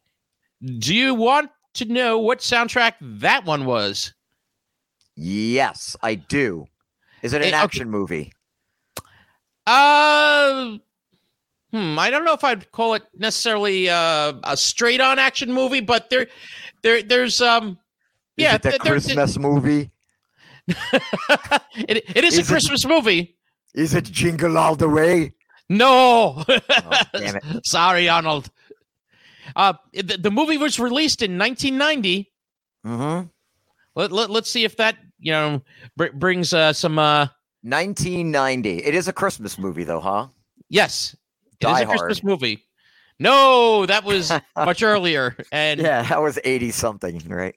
Do 0.78 0.94
you 0.94 1.14
want 1.14 1.50
to 1.74 1.84
know 1.86 2.18
what 2.18 2.38
soundtrack 2.38 2.94
that 3.00 3.44
one 3.44 3.64
was? 3.64 4.14
Yes, 5.16 5.96
I 6.02 6.14
do. 6.14 6.66
Is 7.22 7.32
it 7.32 7.42
an 7.42 7.48
it, 7.48 7.54
action 7.54 7.82
okay. 7.82 7.90
movie? 7.90 8.32
Uh, 9.66 10.78
hmm. 11.72 11.98
I 11.98 12.10
don't 12.10 12.24
know 12.24 12.34
if 12.34 12.44
I'd 12.44 12.70
call 12.70 12.94
it 12.94 13.02
necessarily 13.16 13.88
uh, 13.88 14.34
a 14.44 14.56
straight-on 14.56 15.18
action 15.18 15.52
movie, 15.52 15.80
but 15.80 16.10
there, 16.10 16.28
there, 16.82 17.02
there's 17.02 17.40
um, 17.40 17.78
is 18.36 18.44
yeah, 18.44 18.58
the 18.58 18.78
Christmas 18.78 19.38
movie? 19.38 19.90
it, 20.68 22.04
it 22.14 22.24
is, 22.24 22.38
is 22.38 22.48
a 22.48 22.50
Christmas 22.50 22.84
it, 22.84 22.88
movie. 22.88 23.36
Is 23.74 23.94
it 23.94 24.04
Jingle 24.04 24.56
All 24.56 24.76
the 24.76 24.88
Way? 24.88 25.34
No. 25.68 26.44
oh, 26.46 27.00
damn 27.14 27.36
it. 27.36 27.44
Sorry, 27.66 28.08
Arnold. 28.08 28.50
Uh, 29.56 29.74
the, 29.92 30.18
the, 30.18 30.30
movie 30.30 30.58
was 30.58 30.78
released 30.78 31.22
in 31.22 31.38
1990. 31.38 32.30
Mm-hmm. 32.86 33.26
Let, 33.94 34.12
let, 34.12 34.30
let's 34.30 34.50
see 34.50 34.64
if 34.64 34.76
that, 34.76 34.96
you 35.18 35.32
know, 35.32 35.62
br- 35.96 36.12
brings 36.14 36.52
uh, 36.52 36.72
some. 36.72 36.98
Uh... 36.98 37.26
1990. 37.62 38.84
It 38.84 38.94
is 38.94 39.08
a 39.08 39.12
Christmas 39.12 39.58
movie, 39.58 39.84
though, 39.84 40.00
huh? 40.00 40.28
Yes. 40.68 41.16
It 41.62 41.66
Die 41.66 41.76
is 41.76 41.82
a 41.82 41.86
Hard. 41.86 42.00
Christmas 42.00 42.24
movie. 42.24 42.64
No, 43.18 43.86
that 43.86 44.04
was 44.04 44.32
much 44.56 44.82
earlier. 44.82 45.36
And 45.52 45.80
yeah, 45.80 46.02
that 46.02 46.20
was 46.20 46.38
80 46.42 46.70
something, 46.72 47.22
right? 47.28 47.54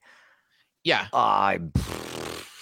Yeah. 0.83 1.07
Uh, 1.11 1.57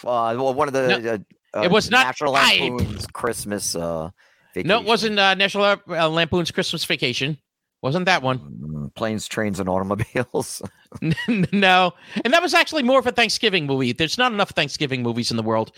uh, 0.05 0.35
well, 0.37 0.53
one 0.53 0.67
of 0.67 0.73
the. 0.73 0.99
No, 0.99 1.59
uh, 1.59 1.63
it 1.63 1.71
was 1.71 1.91
not 1.91 2.07
National 2.07 2.33
Lampoon's 2.33 3.05
Christmas. 3.07 3.75
Uh, 3.75 4.09
vacation. 4.53 4.67
No, 4.67 4.79
it 4.79 4.85
wasn't 4.85 5.19
uh, 5.19 5.33
National 5.35 5.65
uh, 5.65 6.09
Lampoon's 6.09 6.51
Christmas 6.51 6.85
Vacation. 6.85 7.37
Wasn't 7.81 8.05
that 8.05 8.23
one? 8.23 8.39
Mm, 8.39 8.95
planes, 8.95 9.27
trains, 9.27 9.59
and 9.59 9.67
automobiles. 9.67 10.61
no, 11.51 11.93
and 12.23 12.33
that 12.33 12.41
was 12.41 12.53
actually 12.53 12.83
more 12.83 12.99
of 12.99 13.07
a 13.07 13.11
Thanksgiving 13.11 13.65
movie. 13.65 13.91
There's 13.91 14.17
not 14.17 14.31
enough 14.31 14.51
Thanksgiving 14.51 15.03
movies 15.03 15.31
in 15.31 15.37
the 15.37 15.43
world, 15.43 15.73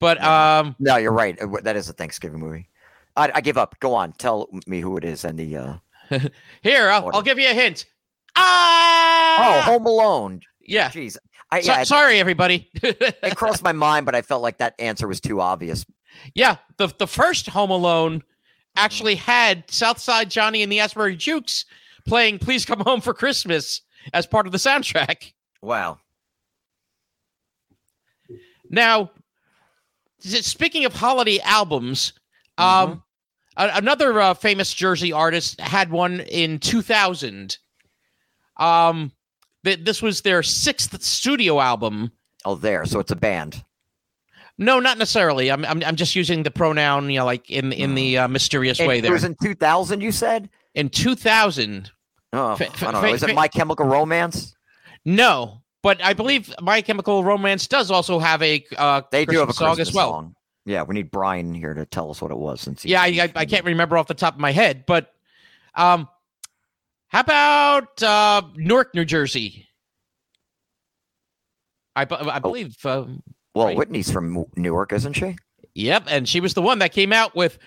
but 0.00 0.22
um, 0.22 0.76
no, 0.78 0.96
you're 0.96 1.12
right. 1.12 1.38
That 1.62 1.76
is 1.76 1.88
a 1.88 1.94
Thanksgiving 1.94 2.40
movie. 2.40 2.68
I, 3.20 3.30
I 3.34 3.40
give 3.42 3.58
up. 3.58 3.78
Go 3.80 3.94
on, 3.94 4.12
tell 4.12 4.48
me 4.66 4.80
who 4.80 4.96
it 4.96 5.04
is 5.04 5.24
and 5.24 5.38
the. 5.38 5.56
Uh, 5.56 5.76
Here, 6.62 6.90
I'll, 6.90 7.10
I'll, 7.14 7.22
give 7.22 7.38
you 7.38 7.48
a 7.48 7.54
hint. 7.54 7.84
Ah! 8.34 9.58
Oh, 9.68 9.72
Home 9.72 9.86
Alone. 9.86 10.40
Yeah. 10.60 10.88
Jeez. 10.88 11.16
I, 11.52 11.60
so, 11.60 11.72
yeah, 11.72 11.82
sorry, 11.84 12.18
everybody. 12.18 12.70
it 12.74 13.36
crossed 13.36 13.62
my 13.62 13.72
mind, 13.72 14.06
but 14.06 14.14
I 14.14 14.22
felt 14.22 14.42
like 14.42 14.58
that 14.58 14.74
answer 14.78 15.06
was 15.06 15.20
too 15.20 15.40
obvious. 15.40 15.84
Yeah, 16.34 16.56
the 16.76 16.88
the 16.98 17.06
first 17.06 17.48
Home 17.48 17.70
Alone 17.70 18.22
actually 18.76 19.16
had 19.16 19.68
Southside 19.70 20.30
Johnny 20.30 20.62
and 20.62 20.70
the 20.70 20.80
Asbury 20.80 21.16
Jukes 21.16 21.64
playing 22.06 22.38
"Please 22.38 22.64
Come 22.64 22.80
Home 22.80 23.00
for 23.00 23.14
Christmas" 23.14 23.82
as 24.12 24.26
part 24.26 24.46
of 24.46 24.52
the 24.52 24.58
soundtrack. 24.58 25.32
Wow. 25.60 25.98
Now, 28.68 29.10
speaking 30.20 30.84
of 30.84 30.94
holiday 30.94 31.40
albums, 31.40 32.12
mm-hmm. 32.58 32.92
um, 32.92 33.02
another 33.56 34.20
uh, 34.20 34.34
famous 34.34 34.72
Jersey 34.72 35.12
artist 35.12 35.60
had 35.60 35.90
one 35.90 36.20
in 36.20 36.58
2000. 36.58 37.58
Um, 38.56 39.12
this 39.62 40.02
was 40.02 40.22
their 40.22 40.42
sixth 40.42 41.00
studio 41.02 41.60
album. 41.60 42.12
Oh, 42.44 42.54
there. 42.54 42.84
So 42.86 43.00
it's 43.00 43.10
a 43.10 43.16
band. 43.16 43.62
No, 44.58 44.78
not 44.78 44.98
necessarily. 44.98 45.50
I'm 45.50 45.64
I'm, 45.64 45.82
I'm 45.82 45.96
just 45.96 46.14
using 46.14 46.42
the 46.42 46.50
pronoun, 46.50 47.08
you 47.08 47.18
know, 47.18 47.24
like 47.24 47.50
in 47.50 47.72
in 47.72 47.94
the 47.94 48.18
uh, 48.18 48.28
mysterious 48.28 48.78
and 48.78 48.88
way. 48.88 49.00
There. 49.00 49.10
It 49.10 49.14
was 49.14 49.24
in 49.24 49.34
2000. 49.42 50.02
You 50.02 50.12
said 50.12 50.50
in 50.74 50.90
2000. 50.90 51.90
Oh, 52.32 52.52
f- 52.52 52.60
I 52.82 52.92
don't 52.92 53.02
know. 53.02 53.08
Is 53.08 53.22
it 53.22 53.34
My 53.34 53.48
Chemical 53.48 53.86
Romance? 53.86 54.54
No, 55.06 55.62
but 55.82 56.02
I 56.04 56.12
believe 56.12 56.52
My 56.60 56.82
Chemical 56.82 57.24
Romance 57.24 57.66
does 57.66 57.90
also 57.90 58.18
have 58.18 58.42
a 58.42 58.62
uh, 58.76 59.00
they 59.10 59.24
Christmas 59.24 59.34
do 59.34 59.40
have 59.40 59.48
a 59.48 59.52
song 59.54 59.80
as 59.80 59.94
well. 59.94 60.10
Song. 60.10 60.36
Yeah, 60.70 60.82
we 60.84 60.94
need 60.94 61.10
Brian 61.10 61.54
here 61.54 61.74
to 61.74 61.84
tell 61.84 62.10
us 62.10 62.22
what 62.22 62.30
it 62.30 62.38
was. 62.38 62.60
Since 62.60 62.84
yeah, 62.84 63.02
I, 63.02 63.30
I, 63.34 63.44
can't 63.44 63.64
remember 63.64 63.98
off 63.98 64.06
the 64.06 64.14
top 64.14 64.34
of 64.34 64.40
my 64.40 64.52
head, 64.52 64.84
but 64.86 65.12
um, 65.74 66.08
how 67.08 67.20
about 67.20 68.02
uh, 68.02 68.42
Newark, 68.54 68.94
New 68.94 69.04
Jersey? 69.04 69.66
I, 71.96 72.06
I 72.08 72.38
believe. 72.38 72.76
Uh, 72.84 73.06
Well, 73.54 73.66
right. 73.66 73.76
Whitney's 73.76 74.10
from 74.10 74.46
Newark, 74.56 74.92
isn't 74.92 75.14
she? 75.14 75.36
yep, 75.74 76.04
and 76.06 76.28
she 76.28 76.40
was 76.40 76.54
the 76.54 76.62
one 76.62 76.78
that 76.78 76.92
came 76.92 77.12
out 77.12 77.34
with 77.34 77.58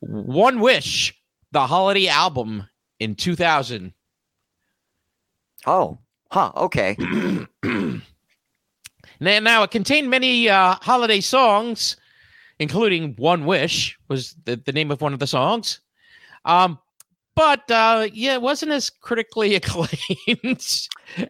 "One 0.00 0.60
Wish," 0.60 1.14
the 1.52 1.66
holiday 1.66 2.08
album 2.08 2.68
in 2.98 3.14
2000. 3.14 3.92
Oh, 5.66 5.98
huh. 6.30 6.52
Okay. 6.56 6.96
Now, 9.20 9.40
now 9.40 9.62
it 9.64 9.70
contained 9.70 10.10
many 10.10 10.48
uh, 10.48 10.76
holiday 10.80 11.20
songs, 11.20 11.96
including 12.58 13.14
"One 13.16 13.44
Wish" 13.46 13.98
was 14.08 14.34
the, 14.44 14.56
the 14.56 14.72
name 14.72 14.90
of 14.90 15.00
one 15.00 15.12
of 15.12 15.18
the 15.18 15.26
songs. 15.26 15.80
Um, 16.44 16.78
but 17.34 17.70
uh, 17.70 18.08
yeah, 18.12 18.34
it 18.34 18.42
wasn't 18.42 18.72
as 18.72 18.90
critically 18.90 19.54
acclaimed 19.56 20.76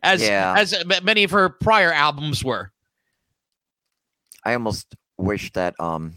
as 0.02 0.22
Yeah. 0.22 0.54
as 0.56 0.74
many 1.02 1.24
of 1.24 1.30
her 1.32 1.48
prior 1.50 1.92
albums 1.92 2.42
were. 2.44 2.72
I 4.44 4.54
almost 4.54 4.94
wish 5.18 5.52
that 5.52 5.78
um 5.80 6.14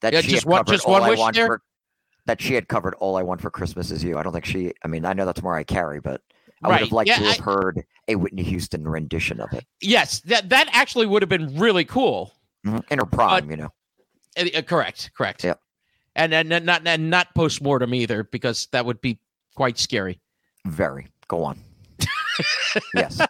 that 0.00 0.12
Yeah, 0.12 0.20
she 0.20 0.30
just 0.32 0.42
had 0.44 0.50
one- 0.50 0.58
covered 0.64 0.72
just 0.74 0.86
all 0.86 0.92
one 0.94 1.02
I 1.02 1.10
wish 1.10 1.18
want 1.18 1.36
there? 1.36 1.46
for 1.46 1.62
that 2.26 2.40
she 2.40 2.54
had 2.54 2.68
covered 2.68 2.94
all 2.96 3.16
I 3.16 3.22
want 3.22 3.40
for 3.40 3.50
Christmas 3.50 3.90
is 3.90 4.04
you. 4.04 4.16
I 4.18 4.22
don't 4.22 4.32
think 4.32 4.44
she. 4.44 4.72
I 4.84 4.88
mean, 4.88 5.04
I 5.04 5.12
know 5.12 5.24
that's 5.24 5.42
Mariah 5.42 5.64
Carey, 5.64 6.00
but 6.00 6.20
I 6.62 6.68
would 6.68 6.78
have 6.78 6.92
liked 6.92 7.08
Yeah, 7.08 7.16
to 7.18 7.24
have 7.24 7.40
I- 7.40 7.42
heard 7.42 7.84
a 8.08 8.14
Whitney 8.16 8.42
Houston 8.44 8.86
rendition 8.86 9.40
of 9.40 9.52
it 9.52 9.64
Yes, 9.80 10.20
that 10.22 10.48
that 10.50 10.68
actually 10.72 11.06
would 11.06 11.22
have 11.22 11.28
been 11.28 11.56
really 11.58 11.84
cool. 11.84 12.34
In 12.64 12.98
her 12.98 13.06
prime. 13.06 13.50
you 13.50 13.56
know, 13.56 13.70
Uh, 14.38 14.44
uh, 14.54 14.62
correct, 14.62 15.10
correct. 15.16 15.42
Yep. 15.44 15.60
And 16.14 16.32
and 16.34 16.52
and 16.52 16.64
not 16.66 16.86
and 16.86 17.10
not 17.10 17.34
post 17.34 17.62
mortem 17.62 17.94
either, 17.94 18.24
because 18.24 18.68
that 18.72 18.84
would 18.86 19.00
be 19.00 19.18
quite 19.54 19.78
scary. 19.78 20.20
very. 20.66 21.08
Go 21.28 21.44
on. 21.44 21.58
yes. 22.94 23.20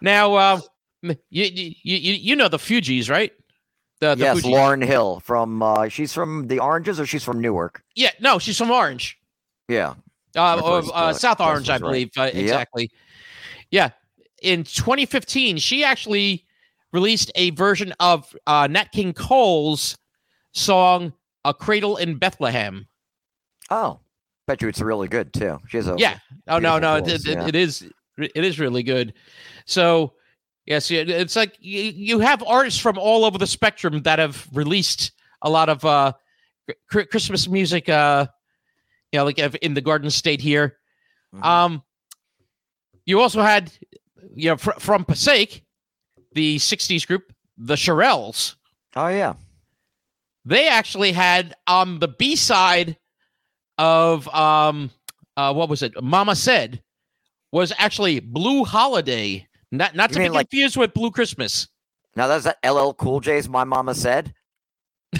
Now, 0.00 0.34
uh, 0.34 0.60
you, 1.02 1.14
you 1.30 1.74
you 1.82 2.12
you 2.14 2.36
know 2.36 2.48
the 2.48 2.58
Fugees, 2.58 3.08
right? 3.10 3.32
The, 4.00 4.14
the 4.14 4.24
yes, 4.24 4.40
Fugees. 4.40 4.52
Lauryn 4.52 4.84
Hill 4.84 5.20
from. 5.20 5.62
uh 5.62 5.88
She's 5.88 6.12
from 6.12 6.48
the 6.48 6.58
Oranges, 6.58 7.00
or 7.00 7.06
she's 7.06 7.24
from 7.24 7.40
Newark. 7.40 7.82
Yeah, 7.94 8.10
no, 8.20 8.38
she's 8.38 8.58
from 8.58 8.70
Orange. 8.70 9.18
Yeah. 9.68 9.94
Uh, 10.36 10.60
or, 10.62 10.78
uh, 10.84 10.88
uh, 10.90 11.12
South 11.14 11.40
Orange, 11.40 11.70
I 11.70 11.74
was 11.74 11.82
right. 11.82 11.88
believe. 11.88 12.10
Uh, 12.16 12.22
Yep. 12.24 12.34
Exactly. 12.34 12.90
Yeah. 13.70 13.90
In 14.42 14.64
2015, 14.64 15.56
she 15.56 15.82
actually 15.82 16.44
released 16.92 17.30
a 17.34 17.50
version 17.50 17.92
of 18.00 18.34
uh, 18.46 18.66
Nat 18.70 18.92
King 18.92 19.12
Cole's 19.12 19.96
song 20.52 21.12
"A 21.44 21.52
Cradle 21.54 21.96
in 21.96 22.18
Bethlehem." 22.18 22.86
Oh, 23.70 24.00
bet 24.46 24.62
you 24.62 24.68
it's 24.68 24.80
really 24.80 25.08
good 25.08 25.32
too. 25.32 25.58
She 25.68 25.76
has 25.78 25.88
a 25.88 25.96
Yeah. 25.98 26.18
Oh 26.48 26.58
no, 26.58 26.78
no, 26.78 26.96
it, 26.96 27.08
it- 27.08 27.24
yeah. 27.26 27.46
it 27.46 27.54
is. 27.54 27.84
It 28.18 28.44
is 28.44 28.58
really 28.58 28.82
good. 28.82 29.12
So, 29.66 30.14
yes, 30.64 30.90
it's 30.90 31.36
like 31.36 31.54
you, 31.60 31.82
you 31.82 32.18
have 32.20 32.42
artists 32.42 32.80
from 32.80 32.96
all 32.96 33.26
over 33.26 33.36
the 33.36 33.46
spectrum 33.46 34.00
that 34.04 34.18
have 34.18 34.46
released 34.54 35.12
a 35.42 35.50
lot 35.50 35.68
of 35.68 35.84
uh, 35.84 36.12
Christmas 36.88 37.46
music. 37.46 37.90
Uh, 37.90 38.26
you 39.12 39.18
know, 39.18 39.24
like 39.26 39.38
in 39.38 39.74
the 39.74 39.82
Garden 39.82 40.08
State 40.10 40.40
here. 40.40 40.78
Mhm. 41.34 41.44
Um, 41.44 41.82
you 43.04 43.20
also 43.20 43.42
had, 43.42 43.70
you 44.34 44.48
know, 44.50 44.56
fr- 44.56 44.78
from 44.78 45.04
Passaic, 45.04 45.62
the 46.36 46.58
'60s 46.58 47.04
group, 47.06 47.32
the 47.58 47.74
Shirelles. 47.74 48.54
Oh 48.94 49.08
yeah. 49.08 49.34
They 50.44 50.68
actually 50.68 51.10
had 51.10 51.56
on 51.66 51.98
the 51.98 52.06
B 52.08 52.36
side 52.36 52.96
of 53.78 54.28
um, 54.28 54.90
uh, 55.36 55.52
what 55.52 55.68
was 55.68 55.82
it? 55.82 56.00
Mama 56.02 56.36
said 56.36 56.82
was 57.52 57.72
actually 57.78 58.20
Blue 58.20 58.64
Holiday, 58.64 59.46
not 59.72 59.96
not 59.96 60.10
You 60.10 60.14
to 60.14 60.20
be 60.20 60.28
like- 60.28 60.50
confused 60.50 60.76
with 60.76 60.94
Blue 60.94 61.10
Christmas. 61.10 61.68
Now 62.14 62.26
that's 62.28 62.44
that 62.44 62.58
LL 62.64 62.92
Cool 62.92 63.20
J's 63.20 63.48
"My 63.48 63.64
Mama 63.64 63.94
Said." 63.94 64.32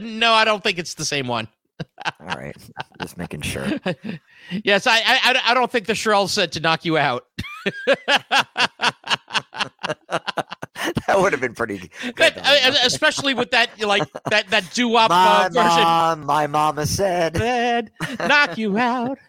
no, 0.00 0.32
I 0.32 0.44
don't 0.44 0.62
think 0.62 0.78
it's 0.78 0.94
the 0.94 1.04
same 1.04 1.26
one. 1.28 1.46
All 2.20 2.26
right, 2.36 2.56
just 3.00 3.16
making 3.16 3.40
sure. 3.42 3.66
yes, 4.64 4.86
I, 4.86 4.96
I 4.98 5.18
I- 5.24 5.50
I 5.50 5.54
don't 5.54 5.70
think 5.70 5.86
the 5.86 5.92
Shirelles 5.94 6.30
said 6.30 6.52
to 6.52 6.60
knock 6.60 6.84
you 6.84 6.98
out. 6.98 7.26
that 11.06 11.18
would 11.20 11.32
have 11.32 11.40
been 11.40 11.54
pretty 11.54 11.90
good. 12.02 12.16
That- 12.16 12.36
though, 12.36 12.52
you 12.54 12.70
know? 12.72 12.78
especially 12.84 13.34
with 13.34 13.50
that 13.52 13.80
like 13.80 14.02
that 14.30 14.48
that 14.48 14.72
doo 14.72 14.88
wop 14.88 15.10
my 15.10 15.46
uh, 15.46 15.48
version. 15.48 15.82
mom, 15.82 16.26
my 16.26 16.46
mama 16.46 16.86
said. 16.86 17.36
Said, 17.36 17.90
knock 18.20 18.58
you 18.58 18.76
out. 18.78 19.18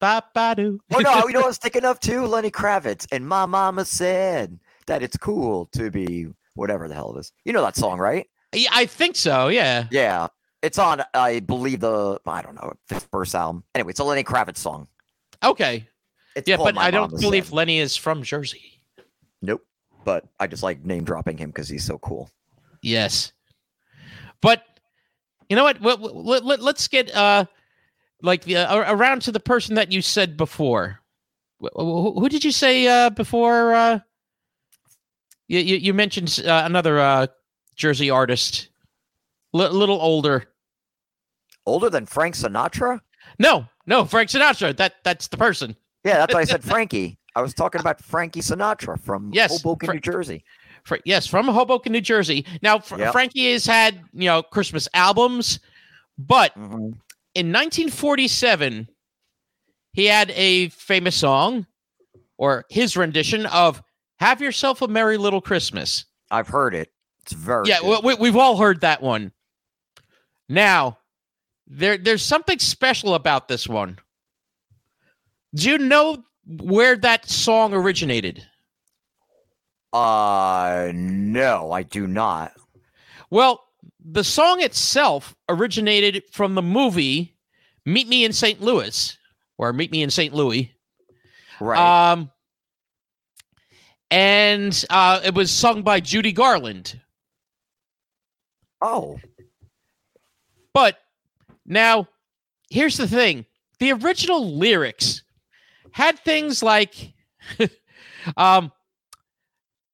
Ba 0.00 0.20
ba 0.34 0.54
doo. 0.56 0.80
Oh 0.92 0.98
no, 0.98 1.28
you 1.28 1.34
know 1.34 1.38
what 1.40 1.44
I 1.44 1.48
was 1.48 1.58
thinking 1.58 1.84
of 1.84 2.00
too? 2.00 2.26
Lenny 2.26 2.50
Kravitz. 2.50 3.06
And 3.12 3.26
my 3.26 3.46
mama 3.46 3.84
said 3.84 4.58
that 4.88 5.00
it's 5.00 5.16
cool 5.16 5.66
to 5.74 5.92
be 5.92 6.26
whatever 6.54 6.88
the 6.88 6.94
hell 6.94 7.14
it 7.16 7.20
is. 7.20 7.32
You 7.44 7.52
know 7.52 7.62
that 7.62 7.76
song, 7.76 7.98
right? 8.00 8.26
Yeah, 8.52 8.70
I 8.72 8.86
think 8.86 9.14
so. 9.14 9.46
Yeah. 9.46 9.86
Yeah. 9.92 10.26
It's 10.60 10.78
on, 10.78 11.02
I 11.14 11.40
believe 11.40 11.80
the 11.80 12.18
I 12.26 12.42
don't 12.42 12.56
know, 12.56 12.72
fifth 12.88 13.08
verse 13.12 13.34
album. 13.34 13.62
Anyway, 13.76 13.90
it's 13.90 14.00
a 14.00 14.04
Lenny 14.04 14.24
Kravitz 14.24 14.58
song. 14.58 14.88
Okay. 15.42 15.86
It's 16.34 16.48
Yeah, 16.48 16.56
but 16.56 16.76
I 16.78 16.90
don't 16.90 17.10
believe 17.20 17.46
Said. 17.46 17.54
Lenny 17.54 17.78
is 17.78 17.96
from 17.96 18.22
Jersey. 18.24 18.71
Nope. 19.42 19.64
But 20.04 20.24
I 20.40 20.46
just 20.46 20.62
like 20.62 20.84
name 20.84 21.04
dropping 21.04 21.36
him 21.36 21.50
because 21.50 21.68
he's 21.68 21.84
so 21.84 21.98
cool. 21.98 22.30
Yes. 22.82 23.32
But 24.40 24.64
you 25.48 25.56
know 25.56 25.64
what? 25.64 25.80
Let, 25.82 26.44
let, 26.44 26.62
let's 26.62 26.88
get 26.88 27.14
uh 27.14 27.44
like 28.22 28.44
the, 28.44 28.56
uh, 28.56 28.92
around 28.94 29.22
to 29.22 29.32
the 29.32 29.40
person 29.40 29.74
that 29.74 29.92
you 29.92 30.00
said 30.02 30.36
before. 30.36 31.00
Wh- 31.60 31.74
wh- 31.74 32.18
Who 32.18 32.28
did 32.28 32.44
you 32.44 32.52
say 32.52 32.86
uh 32.86 33.10
before 33.10 33.74
uh 33.74 34.00
you 35.48 35.60
you, 35.60 35.76
you 35.76 35.94
mentioned 35.94 36.40
uh, 36.46 36.62
another 36.64 36.98
uh 36.98 37.26
Jersey 37.76 38.10
artist. 38.10 38.68
A 39.54 39.58
little 39.58 40.00
older. 40.00 40.44
Older 41.66 41.90
than 41.90 42.06
Frank 42.06 42.34
Sinatra? 42.34 43.00
No, 43.38 43.66
no, 43.86 44.04
Frank 44.04 44.30
Sinatra. 44.30 44.76
That 44.76 44.94
that's 45.04 45.28
the 45.28 45.36
person. 45.36 45.76
Yeah, 46.04 46.18
that's 46.18 46.34
why 46.34 46.40
I 46.40 46.44
said 46.44 46.64
Frankie. 46.64 47.18
I 47.34 47.40
was 47.42 47.54
talking 47.54 47.80
about 47.80 48.02
Frankie 48.02 48.40
Sinatra 48.40 49.00
from 49.00 49.30
Yes, 49.32 49.52
Hoboken, 49.62 49.86
Fra- 49.86 49.94
New 49.94 50.00
Jersey. 50.00 50.44
Fr- 50.84 50.96
yes, 51.04 51.26
from 51.26 51.46
Hoboken, 51.48 51.92
New 51.92 52.00
Jersey. 52.00 52.44
Now, 52.60 52.78
Fr- 52.78 52.98
Yep. 52.98 53.12
Frankie 53.12 53.52
has 53.52 53.64
had 53.66 54.00
you 54.12 54.26
know 54.26 54.42
Christmas 54.42 54.88
albums, 54.94 55.60
but 56.18 56.54
Mhm. 56.58 56.94
in 57.34 57.52
1947, 57.52 58.88
he 59.92 60.06
had 60.06 60.30
a 60.32 60.68
famous 60.70 61.16
song, 61.16 61.66
or 62.36 62.64
his 62.68 62.96
rendition 62.96 63.46
of 63.46 63.82
"Have 64.18 64.40
Yourself 64.42 64.82
a 64.82 64.88
Merry 64.88 65.16
Little 65.16 65.40
Christmas." 65.40 66.04
I've 66.30 66.48
heard 66.48 66.74
it. 66.74 66.92
It's 67.22 67.32
very 67.32 67.68
yeah, 67.68 67.98
we, 68.00 68.14
we've 68.14 68.36
all 68.36 68.56
heard 68.56 68.80
that 68.80 69.00
one. 69.00 69.32
Now, 70.48 70.98
there 71.66 71.96
there's 71.96 72.24
something 72.24 72.58
special 72.58 73.14
about 73.14 73.48
this 73.48 73.68
one. 73.68 73.98
Do 75.54 75.70
you 75.70 75.78
know 75.78 76.24
where 76.46 76.96
that 76.96 77.28
song 77.28 77.74
originated? 77.74 78.46
Uh 79.92 80.90
no, 80.94 81.72
I 81.72 81.82
do 81.82 82.06
not. 82.06 82.52
Well, 83.30 83.64
the 84.04 84.24
song 84.24 84.62
itself 84.62 85.34
originated 85.48 86.24
from 86.30 86.54
the 86.54 86.62
movie 86.62 87.36
Meet 87.84 88.08
Me 88.08 88.24
in 88.24 88.32
St. 88.32 88.60
Louis, 88.60 89.16
or 89.58 89.72
Meet 89.72 89.90
Me 89.90 90.02
in 90.02 90.10
St. 90.10 90.32
Louis. 90.32 90.72
Right. 91.60 92.12
Um, 92.12 92.30
and 94.10 94.84
uh, 94.90 95.20
it 95.24 95.34
was 95.34 95.50
sung 95.50 95.82
by 95.82 96.00
Judy 96.00 96.32
Garland. 96.32 97.00
oh. 98.82 99.18
But 100.74 100.96
now, 101.66 102.08
here's 102.70 102.96
the 102.96 103.06
thing 103.08 103.44
the 103.78 103.92
original 103.92 104.56
lyrics 104.56 105.22
had 105.92 106.18
things 106.18 106.62
like, 106.62 107.12
um, 108.36 108.72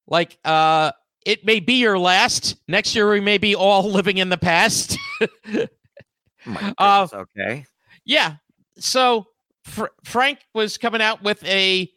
like, 0.07 0.37
uh, 0.43 0.91
it 1.25 1.45
may 1.45 1.59
be 1.59 1.73
your 1.73 1.99
last. 1.99 2.55
Next 2.67 2.95
year, 2.95 3.09
we 3.09 3.19
may 3.19 3.37
be 3.37 3.55
all 3.55 3.83
living 3.91 4.17
in 4.17 4.29
the 4.29 4.37
past. 4.37 4.97
My 6.45 6.73
Uh, 6.77 7.07
okay. 7.13 7.65
Yeah. 8.05 8.35
So 8.77 9.27
Fr- 9.63 9.93
Frank 10.03 10.39
was 10.53 10.77
coming 10.77 11.01
out 11.01 11.21
with 11.21 11.43
a 11.43 11.89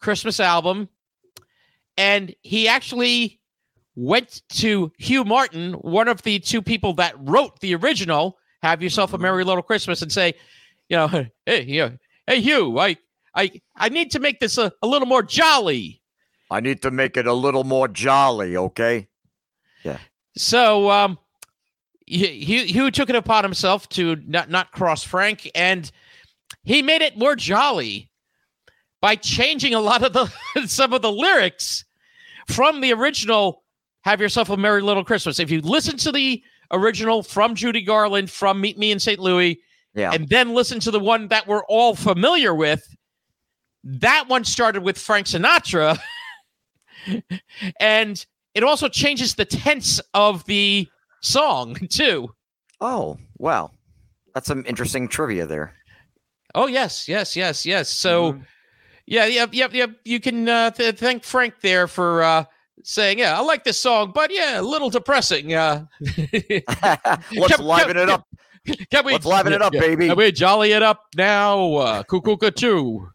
Christmas 0.00 0.40
album, 0.40 0.88
and 1.96 2.34
he 2.42 2.66
actually 2.66 3.40
went 3.94 4.42
to 4.48 4.90
Hugh 4.98 5.24
Martin, 5.24 5.74
one 5.74 6.08
of 6.08 6.22
the 6.22 6.38
two 6.38 6.62
people 6.62 6.94
that 6.94 7.14
wrote 7.18 7.60
the 7.60 7.74
original 7.74 8.38
"Have 8.62 8.82
Yourself 8.82 9.12
a 9.12 9.18
Merry 9.18 9.44
Little 9.44 9.62
Christmas," 9.62 10.00
and 10.02 10.10
say, 10.10 10.32
you 10.88 10.96
know, 10.96 11.06
hey, 11.46 11.62
you 11.62 11.82
know, 11.82 11.96
hey 12.26 12.40
Hugh, 12.40 12.78
I, 12.78 12.96
I, 13.34 13.50
I 13.76 13.88
need 13.88 14.10
to 14.12 14.18
make 14.20 14.40
this 14.40 14.58
a, 14.58 14.72
a 14.82 14.86
little 14.86 15.06
more 15.06 15.22
jolly. 15.22 16.02
I 16.50 16.60
need 16.60 16.82
to 16.82 16.90
make 16.90 17.16
it 17.16 17.26
a 17.26 17.32
little 17.32 17.64
more 17.64 17.86
jolly, 17.88 18.56
okay? 18.56 19.06
Yeah. 19.84 19.98
So 20.36 20.90
um, 20.90 21.18
he, 22.06 22.26
he 22.40 22.66
Hugh 22.66 22.90
took 22.90 23.08
it 23.08 23.16
upon 23.16 23.44
himself 23.44 23.88
to 23.90 24.16
not 24.26 24.50
not 24.50 24.72
cross 24.72 25.04
Frank, 25.04 25.48
and 25.54 25.90
he 26.64 26.82
made 26.82 27.02
it 27.02 27.16
more 27.16 27.36
jolly 27.36 28.10
by 29.00 29.14
changing 29.16 29.74
a 29.74 29.80
lot 29.80 30.02
of 30.02 30.12
the 30.12 30.26
some 30.66 30.92
of 30.92 31.02
the 31.02 31.12
lyrics 31.12 31.84
from 32.48 32.80
the 32.80 32.92
original 32.92 33.62
"Have 34.02 34.20
Yourself 34.20 34.50
a 34.50 34.56
Merry 34.56 34.82
Little 34.82 35.04
Christmas." 35.04 35.38
If 35.38 35.50
you 35.52 35.60
listen 35.60 35.96
to 35.98 36.10
the 36.10 36.42
original 36.72 37.22
from 37.22 37.54
Judy 37.54 37.82
Garland 37.82 38.30
from 38.30 38.60
Meet 38.60 38.76
Me 38.78 38.90
in 38.90 38.98
St. 38.98 39.18
Louis, 39.20 39.60
Yeah. 39.94 40.12
and 40.12 40.28
then 40.28 40.52
listen 40.54 40.80
to 40.80 40.90
the 40.90 41.00
one 41.00 41.28
that 41.28 41.46
we're 41.46 41.64
all 41.64 41.94
familiar 41.94 42.54
with, 42.54 42.82
that 43.84 44.28
one 44.28 44.44
started 44.44 44.82
with 44.82 44.98
Frank 44.98 45.26
Sinatra, 45.26 45.98
and 47.80 48.24
it 48.54 48.62
also 48.62 48.88
changes 48.88 49.34
the 49.34 49.44
tense 49.44 50.00
of 50.14 50.44
the 50.46 50.88
song 51.22 51.74
too. 51.90 52.34
Oh, 52.80 53.18
wow. 53.38 53.70
That's 54.34 54.46
some 54.46 54.64
interesting 54.66 55.08
trivia 55.08 55.46
there. 55.46 55.74
Oh 56.54 56.66
yes, 56.66 57.08
yes, 57.08 57.36
yes, 57.36 57.64
yes. 57.64 57.88
So 57.88 58.32
Mhm. 58.34 58.46
yeah, 59.06 59.26
yep, 59.26 59.50
yep, 59.52 59.72
yep. 59.72 59.90
You 60.04 60.18
can 60.20 60.48
uh, 60.48 60.70
th- 60.70 60.96
thank 60.96 61.22
Frank 61.24 61.54
there 61.62 61.86
for 61.86 62.22
uh, 62.22 62.44
saying, 62.82 63.18
"Yeah, 63.20 63.36
I 63.38 63.42
like 63.42 63.62
this 63.64 63.78
song, 63.80 64.10
but 64.14 64.32
yeah, 64.32 64.60
a 64.60 64.62
little 64.62 64.90
depressing." 64.90 65.54
Uh, 65.54 65.86
Let's 66.00 67.56
Can- 67.56 67.64
liven 67.64 67.94
can- 67.94 67.98
it 67.98 68.08
up. 68.08 68.26
can 68.90 69.04
we 69.04 69.12
Let's 69.12 69.26
liven 69.26 69.52
it 69.52 69.62
up, 69.62 69.74
yeah, 69.74 69.80
baby. 69.80 70.08
Can 70.08 70.16
we 70.16 70.32
jolly 70.32 70.72
it 70.72 70.82
up 70.82 71.06
now? 71.16 71.72
Uh, 71.74 72.02
cuckoo 72.04 72.36
choo. 72.50 73.08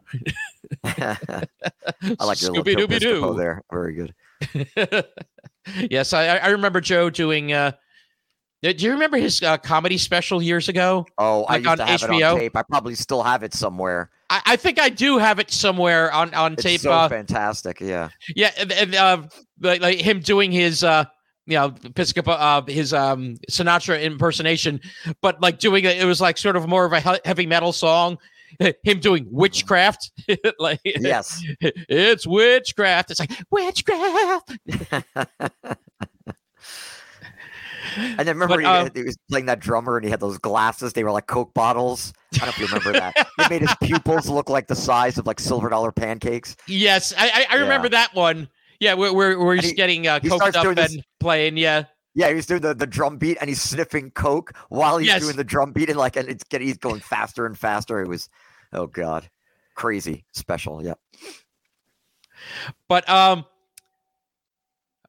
I 0.84 1.46
like 2.20 2.42
your 2.42 2.52
little 2.52 2.64
Joe 2.64 2.88
Scooby-Dooby-Doo. 2.88 3.36
There. 3.38 3.62
Very 3.72 3.94
good. 3.94 4.14
yes, 5.90 6.14
I, 6.14 6.38
I 6.38 6.48
remember 6.50 6.82
Joe 6.82 7.10
doing. 7.10 7.54
Uh, 7.54 7.72
do 8.62 8.72
you 8.72 8.92
remember 8.92 9.18
his 9.18 9.44
uh, 9.44 9.58
comedy 9.58 9.98
special 9.98 10.42
years 10.42 10.70
ago? 10.70 11.06
Oh, 11.18 11.44
I 11.44 11.58
used 11.58 11.68
on 11.68 11.78
to 11.78 11.86
have 11.86 12.02
it 12.02 12.10
HBO? 12.10 12.34
on 12.34 12.40
tape. 12.40 12.56
I 12.58 12.64
probably 12.64 12.96
still 12.96 13.22
have 13.22 13.44
it 13.44 13.54
somewhere. 13.54 14.10
I, 14.30 14.42
I 14.46 14.56
think 14.56 14.80
I 14.80 14.90
do 14.90 15.18
have 15.20 15.38
it 15.40 15.52
somewhere 15.52 16.12
on 16.12 16.34
on 16.34 16.54
It's 16.54 16.64
tape. 16.64 16.82
so 16.82 16.92
uh, 16.92 17.08
fantastic. 17.08 17.80
Yeah. 17.80 18.10
yeah, 18.36 18.52
and, 18.58 18.72
and 18.72 18.96
uh, 18.96 19.22
like, 19.62 19.82
like 19.82 20.00
him 20.00 20.20
doing 20.20 20.52
his. 20.52 20.84
Uh, 20.84 21.06
you 21.48 21.56
know, 21.56 21.70
Piscopo, 21.70 22.36
uh, 22.40 22.64
his 22.66 22.92
um 22.92 23.36
Sinatra 23.52 24.02
impersonation, 24.02 24.82
but 25.22 25.40
like 25.42 25.60
doing 25.60 25.86
it, 25.86 25.98
it 25.98 26.06
was 26.06 26.20
like 26.20 26.40
sort 26.40 26.56
of 26.56 26.68
more 26.68 26.86
of 26.86 26.94
a 26.94 27.20
heavy 27.24 27.46
metal 27.46 27.72
song. 27.72 28.18
Him 28.84 29.00
doing 29.00 29.28
witchcraft, 29.30 30.12
like 30.60 30.80
Yes. 30.84 31.44
it's 31.62 32.26
witchcraft. 32.28 33.12
It's 33.12 33.20
like 33.20 33.32
witchcraft. 33.52 34.58
And 37.98 38.20
then 38.20 38.38
remember 38.38 38.56
But, 38.56 38.60
he, 38.60 38.66
uh, 38.66 38.90
he 38.94 39.04
was 39.04 39.18
playing 39.30 39.46
that 39.46 39.60
drummer 39.60 39.96
and 39.96 40.04
he 40.04 40.12
had 40.12 40.20
those 40.20 40.38
glasses. 40.38 40.94
They 40.94 41.04
were 41.04 41.12
like 41.12 41.28
Coke 41.28 41.54
bottles. 41.54 42.14
I 42.34 42.38
don't 42.40 42.48
know 42.48 42.50
if 42.52 42.60
you 42.60 42.66
remember 42.68 42.92
that. 42.94 43.28
They 43.38 43.48
made 43.50 43.62
his 43.62 43.76
pupils 43.82 44.28
look 44.30 44.50
like 44.50 44.68
the 44.68 44.76
size 44.76 45.18
of 45.18 45.26
like 45.26 45.40
silver 45.40 45.70
dollar 45.70 45.92
pancakes. 45.94 46.58
Yes, 46.68 47.14
I 47.18 47.46
I, 47.50 47.56
remember 47.58 47.88
that 47.90 48.14
one. 48.14 48.50
Yeah, 48.82 48.96
where 48.96 49.14
where, 49.14 49.40
where 49.40 49.56
he's 49.56 49.70
he- 49.70 49.74
getting 49.76 50.08
uh, 50.08 50.20
coked 50.20 50.56
up 50.56 50.66
and 50.66 50.78
this- 50.78 50.98
playing. 51.22 51.56
Yeah, 51.58 51.86
Yeah, 52.16 52.30
he 52.30 52.34
was 52.36 52.46
doing 52.46 52.62
the, 52.62 52.74
the 52.74 52.88
drum 52.88 53.18
beat 53.18 53.38
and 53.42 53.50
he's 53.50 53.62
sniffing 53.62 54.10
Coke 54.12 54.54
while 54.70 54.98
he's 54.98 55.08
Yes. 55.08 55.22
doing 55.22 55.36
the 55.36 55.44
drum 55.44 55.74
beat 55.74 55.90
and 55.90 55.98
like 56.00 56.16
and 56.16 56.30
it's 56.30 56.46
getting 56.46 56.68
he's 56.68 56.78
going 56.78 57.02
faster 57.02 57.46
and 57.46 57.58
faster. 57.58 58.02
It 58.02 58.08
was 58.08 58.30
oh 58.74 58.88
god. 58.88 59.30
Crazy 59.76 60.26
special. 60.34 60.84
Yeah. 60.84 60.94
but 62.88 63.08
um. 63.10 63.46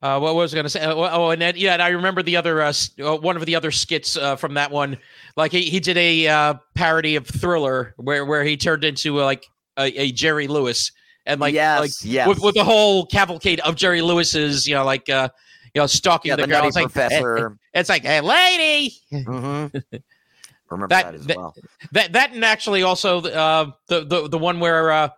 Uh, 0.02 0.18
what 0.20 0.34
was 0.34 0.52
I 0.52 0.56
going 0.56 0.64
to 0.64 0.70
say? 0.70 0.82
Uh, 0.82 0.94
Oh, 0.94 1.30
and 1.30 1.40
then, 1.40 1.54
yeah, 1.56 1.72
and 1.72 1.80
I 1.82 1.88
remember 1.88 2.22
the 2.22 2.36
other 2.36 2.60
uh, 2.60 2.72
uh, 3.02 3.16
one 3.16 3.34
of 3.34 3.44
the 3.46 3.56
other 3.56 3.70
skits 3.70 4.16
uh, 4.16 4.36
from 4.36 4.52
that 4.54 4.70
one. 4.70 4.98
Like 5.36 5.52
he, 5.52 5.62
he 5.62 5.80
did 5.80 5.96
a 5.96 6.28
uh, 6.28 6.54
parody 6.74 7.16
of 7.16 7.26
Thriller, 7.26 7.94
where 7.96 8.26
where 8.26 8.44
he 8.44 8.58
turned 8.58 8.84
into 8.84 9.20
uh, 9.20 9.24
like 9.24 9.46
a, 9.78 9.84
a 10.00 10.12
Jerry 10.12 10.48
Lewis, 10.48 10.92
and 11.24 11.40
like 11.40 11.54
yes, 11.54 11.80
like 11.80 11.90
yes. 12.02 12.28
with 12.28 12.40
with 12.40 12.54
the 12.54 12.62
whole 12.62 13.06
cavalcade 13.06 13.58
of 13.60 13.74
Jerry 13.74 14.02
Lewis's, 14.02 14.66
you 14.68 14.74
know, 14.74 14.84
like 14.84 15.08
uh, 15.08 15.30
you 15.76 15.82
know, 15.82 15.86
stalking 15.86 16.30
yeah, 16.30 16.36
the, 16.36 16.42
the, 16.42 16.48
girl. 16.48 16.66
It's 16.66 16.74
like, 16.74 16.84
professor. 16.90 17.58
it's 17.74 17.90
like, 17.90 18.02
hey, 18.02 18.22
lady, 18.22 18.94
hmm 19.12 19.66
Remember 20.70 20.88
That- 20.88 21.04
that, 21.04 21.14
as 21.14 21.26
that- 21.26 21.36
well. 21.36 21.54
That 21.92 22.12
that 22.14 22.32
and 22.32 22.42
actually 22.46 22.82
also 22.82 23.20
uh, 23.20 23.70
the 23.88 24.04
the 24.06 24.28
the 24.30 24.38
one 24.38 24.58
where 24.58 24.90
uh, 24.90 25.08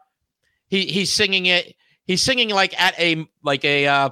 he 0.66 0.86
he's 0.86 1.12
singing 1.12 1.46
it. 1.46 1.76
He's 2.06 2.22
singing 2.22 2.48
like 2.50 2.78
at 2.80 2.98
a 2.98 3.24
like 3.44 3.64
a 3.64 3.86
uh, 3.86 4.11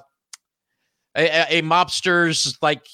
a- 1.17 1.59
a 1.59 1.63
mobster's 1.63 2.57
like 2.63 2.87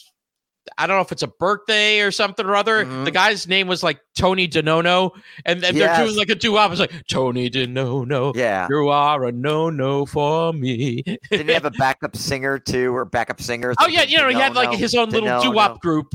I 0.78 0.86
don't 0.86 0.96
know 0.96 1.02
if 1.02 1.10
it's 1.12 1.22
a 1.22 1.28
birthday 1.28 2.00
or 2.00 2.10
something 2.10 2.46
or 2.46 2.54
other. 2.54 2.84
Mhm. 2.84 3.04
The 3.04 3.10
guy's 3.10 3.48
name 3.48 3.66
was 3.66 3.82
like 3.82 4.00
Tony 4.16 4.46
DeNono, 4.48 5.10
and, 5.44 5.62
and 5.64 5.76
they're 5.76 5.96
doing 6.04 6.16
like 6.16 6.30
a 6.30 6.34
doo-wop. 6.34 6.70
It's 6.70 6.80
like 6.80 6.92
Tony 7.08 7.50
DeNono, 7.50 8.34
Yeah. 8.36 8.66
you 8.70 8.88
are 8.88 9.24
a 9.24 9.32
no-no 9.32 10.06
for 10.06 10.52
me. 10.52 11.02
Didn't 11.30 11.48
he 11.48 11.52
have 11.54 11.64
a 11.64 11.70
backup 11.72 12.16
singer 12.16 12.58
too, 12.58 12.94
or 12.94 13.04
backup 13.04 13.40
singer? 13.40 13.74
Oh 13.80 13.88
yeah, 13.88 14.02
you 14.02 14.18
know 14.18 14.28
he 14.28 14.34
had 14.36 14.54
like 14.54 14.72
his 14.78 14.94
own 14.94 15.10
little 15.10 15.40
doo-wop 15.42 15.80
group. 15.80 16.06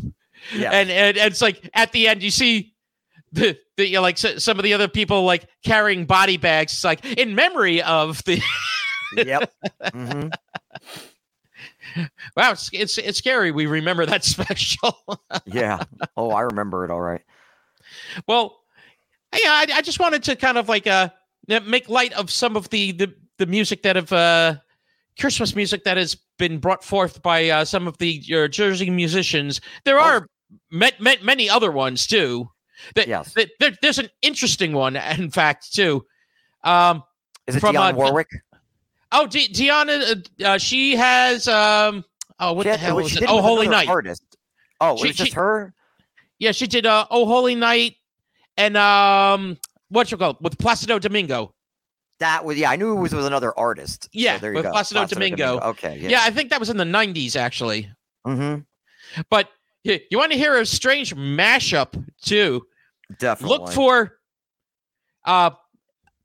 Yeah. 0.55 0.69
and, 0.71 0.89
and 0.89 1.17
and 1.17 1.31
it's 1.31 1.41
like 1.41 1.69
at 1.73 1.91
the 1.91 2.07
end 2.07 2.23
you 2.23 2.29
see 2.31 2.73
the, 3.33 3.57
the 3.75 3.87
you 3.87 3.95
know, 3.95 4.01
like 4.01 4.23
s- 4.23 4.43
some 4.43 4.57
of 4.59 4.63
the 4.63 4.73
other 4.73 4.87
people 4.87 5.23
like 5.25 5.45
carrying 5.65 6.05
body 6.05 6.37
bags 6.37 6.71
it's 6.73 6.83
like 6.85 7.03
in 7.17 7.35
memory 7.35 7.81
of 7.81 8.23
the 8.23 8.41
yep. 9.17 9.51
hmm 9.93 10.27
wow 12.37 12.51
it's, 12.51 12.69
it's 12.73 12.97
it's 12.97 13.17
scary 13.17 13.51
we 13.51 13.65
remember 13.65 14.05
that 14.05 14.23
special 14.35 14.97
Yeah. 15.45 15.83
Oh, 16.15 16.31
I 16.31 16.41
remember 16.41 16.83
it 16.85 16.91
all 16.91 17.01
right. 17.01 17.21
well 18.27 18.59
yeah 19.33 19.49
I, 19.51 19.65
I 19.75 19.81
just 19.81 19.99
wanted 19.99 20.23
to 20.23 20.35
kind 20.35 20.57
of 20.57 20.69
like 20.69 20.87
uh 20.87 21.09
make 21.47 21.89
light 21.89 22.13
of 22.13 22.29
some 22.31 22.55
of 22.55 22.69
the 22.69 22.91
the, 22.93 23.13
the 23.37 23.45
music 23.45 23.83
that 23.83 23.95
have 23.95 24.11
uh 24.11 24.55
christmas 25.19 25.55
music 25.55 25.83
that 25.83 25.97
has 25.97 26.15
been 26.37 26.59
brought 26.59 26.83
forth 26.83 27.21
by 27.23 27.49
uh, 27.49 27.65
some 27.65 27.87
of 27.87 27.97
the 27.97 28.23
uh, 28.35 28.47
jersey 28.47 28.89
musicians 28.89 29.59
there 29.85 29.97
Oh. 29.99 30.03
are 30.03 30.27
ma- 30.71 30.89
ma- 30.99 31.13
many 31.23 31.49
other 31.49 31.71
ones 31.71 32.05
too 32.07 32.49
that, 32.95 33.07
Yes. 33.07 33.33
that- 33.33 33.49
there- 33.59 33.75
there's 33.81 33.97
an 33.99 34.09
interesting 34.21 34.73
one 34.73 34.95
in 34.95 35.31
fact 35.31 35.73
too 35.73 36.05
um 36.63 37.03
Is 37.47 37.55
it 37.55 37.59
From, 37.61 37.75
Dionne 37.75 37.93
uh, 37.93 37.97
Warwick? 37.97 38.27
Oh, 39.11 39.25
D- 39.27 39.47
Deanna, 39.49 40.23
uh, 40.41 40.45
uh, 40.45 40.57
she 40.57 40.95
has 40.95 41.47
um. 41.47 42.03
Oh, 42.39 42.53
what 42.53 42.63
She 42.63 42.69
the 42.71 42.77
had- 42.77 42.85
hell 42.87 42.95
was- 42.97 43.15
it? 43.15 43.23
Oh, 43.27 43.41
Holy 43.41 43.67
Night. 43.67 43.87
Artist. 43.87 44.21
Oh, 44.79 44.93
it 44.95 44.99
She- 44.99 45.07
was 45.07 45.15
just 45.15 45.29
she- 45.31 45.35
her. 45.35 45.73
Yeah, 46.39 46.51
she 46.51 46.67
did. 46.67 46.85
Uh, 46.85 47.07
oh, 47.09 47.25
Holy 47.25 47.55
Night, 47.55 47.95
and 48.57 48.77
um, 48.77 49.57
what 49.89 50.11
you 50.11 50.17
call 50.17 50.37
with 50.41 50.57
Placido 50.57 50.99
Domingo. 50.99 51.53
That 52.19 52.45
was 52.45 52.57
yeah. 52.57 52.69
I 52.71 52.75
knew 52.75 52.95
it 52.97 52.99
was 53.01 53.13
with 53.13 53.25
another 53.25 53.57
artist. 53.57 54.03
So 54.05 54.09
Yeah, 54.13 54.37
there 54.37 54.51
you 54.51 54.57
with 54.57 54.65
go. 54.65 54.71
Placido 54.71 55.07
Domingo. 55.07 55.59
Okay. 55.59 55.97
Yeah. 55.99 56.09
Yeah. 56.09 56.21
I 56.23 56.31
think 56.31 56.49
that 56.51 56.59
was 56.59 56.69
in 56.69 56.77
the 56.77 56.83
'90s 56.83 57.35
actually. 57.35 57.89
Mm-hmm. 58.25 58.61
But 59.29 59.49
you, 59.83 59.99
you 60.11 60.17
want 60.17 60.31
to 60.33 60.37
hear 60.37 60.57
a 60.59 60.65
strange 60.65 61.15
mashup 61.15 62.03
too? 62.21 62.65
Definitely. 63.19 63.57
Look 63.57 63.71
for 63.71 64.17
uh, 65.25 65.51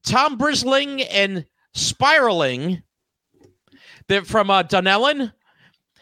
Tom 0.04 0.36
Brisling 0.36 1.02
and 1.02 1.44
Spiraling. 1.74 2.82
They're 4.08 4.24
from 4.24 4.50
uh, 4.50 4.62
Dunellen. 4.64 5.32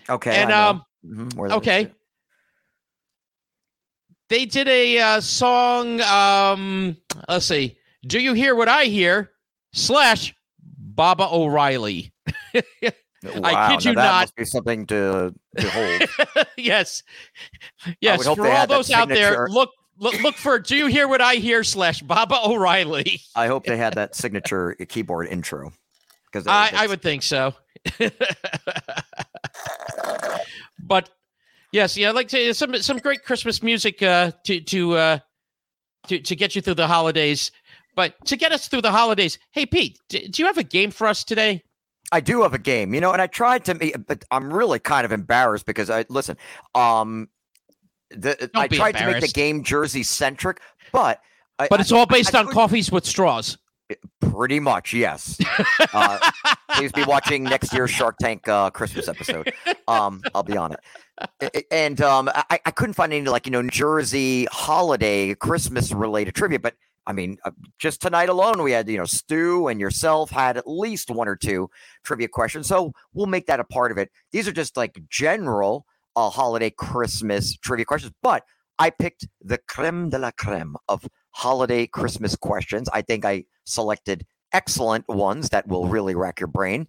Okay. 0.09 0.43
and, 0.43 0.53
I 0.53 0.69
um, 0.69 0.83
Mhm, 1.05 1.35
that 1.35 1.47
is, 1.47 1.53
okay. 1.53 1.93
they 4.29 4.45
did 4.45 4.69
a 4.69 4.99
uh, 4.99 5.21
song. 5.21 6.01
Um, 6.03 6.97
let's 7.29 7.47
see. 7.47 7.79
Do 8.07 8.21
you 8.21 8.35
hear 8.35 8.55
what 8.55 8.69
I 8.69 8.85
hear? 8.85 9.31
Slash 9.73 10.35
Baba 10.79 11.29
O'Riley. 11.31 12.13
I 12.55 12.93
Wow, 13.23 13.69
kid 13.69 13.85
now 13.85 13.91
you 13.91 13.97
that 13.97 14.31
not. 14.39 14.47
Something 14.49 14.87
to 14.87 15.35
behold. 15.55 16.03
yes, 16.57 17.03
yes. 18.01 18.25
For 18.25 18.49
all 18.49 18.67
those 18.67 18.91
out 18.91 19.09
there, 19.09 19.47
look, 19.49 19.71
look, 20.01 20.21
look 20.23 20.35
for. 20.35 20.59
Do 20.59 20.77
you 20.77 20.87
hear 20.87 21.07
what 21.07 21.21
I 21.21 21.37
hear? 21.37 21.63
Slash 21.63 22.03
Baba 22.03 22.41
O'Riley. 22.45 23.21
I 23.37 23.47
hope 23.47 23.65
they 23.65 23.77
had 23.77 23.95
that 23.95 24.17
signature 24.17 24.75
keyboard 24.89 25.29
intro. 25.29 25.73
Because 26.33 26.47
I, 26.47 26.71
I 26.75 26.87
would 26.87 27.03
think 27.03 27.23
so. 27.23 27.55
but 30.79 31.11
yes, 31.73 31.97
yeah, 31.97 32.09
I'd 32.09 32.15
like 32.15 32.29
to 32.29 32.55
some 32.55 32.77
some 32.83 32.99
great 32.99 33.25
Christmas 33.25 33.63
music 33.63 34.03
uh, 34.03 34.33
to 34.45 34.61
to 34.61 34.95
uh, 34.95 35.19
to 36.09 36.21
to 36.21 36.37
get 36.37 36.55
you 36.55 36.63
through 36.63 36.75
the 36.75 36.87
holidays. 36.87 37.51
But 37.97 38.15
to 38.27 38.37
get 38.37 38.53
us 38.53 38.69
through 38.69 38.83
the 38.83 38.93
holidays, 38.93 39.39
hey 39.51 39.67
Pete, 39.67 39.99
d- 40.09 40.29
do 40.29 40.43
you 40.43 40.47
have 40.47 40.59
a 40.59 40.63
game 40.63 40.91
for 40.91 41.07
us 41.07 41.25
today? 41.25 41.63
I 42.13 42.21
do 42.21 42.43
have 42.43 42.55
a 42.55 42.59
game, 42.59 42.95
you 42.95 43.01
know, 43.01 43.13
and 43.13 43.23
I 43.23 43.27
tried 43.27 43.65
to 43.67 43.75
but 44.07 44.25
I'm 44.31 44.53
really 44.53 44.79
kind 44.79 45.05
of 45.05 45.13
embarrassed 45.13 45.67
because 45.67 45.91
I 45.91 46.05
listen. 46.09 46.37
Um, 46.75 47.29
the 48.11 48.51
I 48.55 48.69
tried 48.69 48.97
to 48.97 49.07
make 49.07 49.21
the 49.21 49.29
game 49.29 49.63
Jersey 49.63 50.03
centric, 50.03 50.61
but 50.93 51.21
I, 51.59 51.69
But 51.69 51.81
I- 51.81 51.83
it's 51.83 51.93
all 51.93 52.07
based 52.07 52.35
I 52.35 52.41
on 52.41 52.49
coffees 52.49 52.91
with 52.91 53.05
straws. 53.05 53.59
Pretty 54.21 54.61
much, 54.61 54.93
yes. 54.95 55.39
Uh, 55.93 56.31
please 56.77 56.93
be 56.93 57.03
watching 57.03 57.43
next 57.43 57.73
year's 57.73 57.91
Shark 57.91 58.17
Tank 58.21 58.47
uh, 58.47 58.71
Christmas 58.71 59.09
episode. 59.09 59.53
Um, 59.89 60.23
I'll 60.35 60.45
be 60.45 60.57
on 60.57 60.73
it. 60.73 61.67
And 61.73 62.01
um, 62.01 62.31
I, 62.33 62.61
I 62.65 62.71
couldn't 62.71 62.95
find 62.95 63.13
any 63.13 63.27
like 63.27 63.47
you 63.47 63.53
know 63.53 63.63
Jersey 63.69 64.45
holiday 64.53 65.35
Christmas 65.35 65.91
related 65.93 66.35
trivia, 66.37 66.61
but 66.61 66.75
I 67.07 67.13
mean, 67.13 67.39
uh, 67.45 67.51
just 67.79 68.01
tonight 68.01 68.29
alone, 68.29 68.63
we 68.63 68.71
had 68.73 68.89
you 68.89 68.99
know 68.99 69.05
Stu 69.05 69.67
and 69.69 69.81
yourself 69.81 70.31
had 70.31 70.57
at 70.57 70.69
least 70.69 71.11
one 71.11 71.27
or 71.27 71.35
two 71.35 71.69
trivia 72.05 72.29
questions, 72.29 72.69
so 72.69 72.93
we'll 73.15 73.27
make 73.27 73.47
that 73.47 73.59
a 73.59 73.65
part 73.65 73.91
of 73.91 73.99
it. 73.99 74.11
These 74.31 74.47
are 74.47 74.53
just 74.53 74.77
like 74.77 75.01
general 75.09 75.87
uh, 76.21 76.31
holiday 76.31 76.71
Christmas 76.71 77.57
trivia 77.57 77.85
questions, 77.85 78.13
but 78.23 78.45
I 78.79 78.91
picked 78.91 79.27
the 79.41 79.59
creme 79.69 80.11
de 80.11 80.19
la 80.19 80.31
creme 80.33 80.75
of 80.89 81.07
holiday 81.33 81.87
Christmas 81.87 82.37
questions. 82.37 82.89
I 82.93 83.03
think 83.03 83.25
I 83.25 83.45
selected 83.65 84.25
excellent 84.53 85.05
ones 85.09 85.49
that 85.51 85.67
will 85.69 85.87
really 85.87 86.15
rack 86.15 86.41
your 86.41 86.49
brain. 86.49 86.89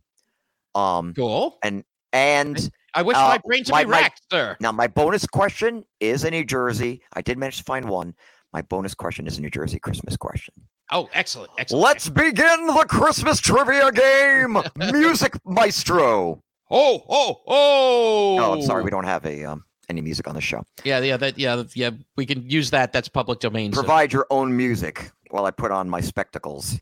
Um, 0.75 1.13
Cool. 1.13 1.57
and 1.63 1.83
and 2.13 2.69
I 2.93 3.01
wish 3.03 3.15
Uh, 3.17 3.27
my 3.29 3.37
brain 3.45 3.63
to 3.65 3.71
my- 3.71 3.83
be 3.85 3.89
my- 3.91 4.01
racked, 4.01 4.21
sir. 4.31 4.57
now 4.59 4.71
my 4.73 4.87
bonus 4.87 5.25
question 5.25 5.83
is 5.99 6.23
a 6.25 6.31
New 6.31 6.43
Jersey. 6.45 7.01
I 7.13 7.21
did 7.21 7.37
manage 7.37 7.57
to 7.57 7.63
find 7.63 7.85
one. 7.87 8.13
My 8.53 8.61
bonus 8.63 8.93
question 8.93 9.27
is 9.27 9.37
a 9.37 9.41
New 9.41 9.49
Jersey 9.49 9.79
Christmas 9.79 10.17
question. 10.17 10.53
Oh, 10.91 11.07
excellent. 11.13 11.51
Excellent. 11.57 11.83
Let's 11.83 12.09
begin 12.09 12.67
the 12.67 12.85
Christmas 12.89 13.39
trivia 13.39 13.91
game. 13.93 14.57
Music 14.91 15.33
Maestro. 15.45 16.43
Oh, 16.71 17.03
oh, 17.09 17.41
oh. 17.47 18.37
Oh, 18.39 18.53
I'm 18.53 18.61
sorry, 18.61 18.83
we 18.83 18.89
don't 18.91 19.03
have 19.03 19.25
a 19.25 19.43
um, 19.43 19.65
any 19.89 19.99
music 20.01 20.27
on 20.27 20.35
the 20.35 20.41
show. 20.41 20.63
Yeah, 20.85 20.99
yeah, 21.01 21.17
that, 21.17 21.37
yeah, 21.37 21.63
yeah. 21.75 21.89
We 22.15 22.25
can 22.25 22.49
use 22.49 22.69
that. 22.71 22.93
That's 22.93 23.09
public 23.09 23.39
domain. 23.41 23.73
so- 23.73 23.81
Provide 23.81 24.13
your 24.13 24.25
own 24.29 24.55
music 24.55 25.11
while 25.31 25.45
I 25.45 25.51
put 25.51 25.71
on 25.71 25.89
my 25.89 25.99
spectacles. 26.01 26.79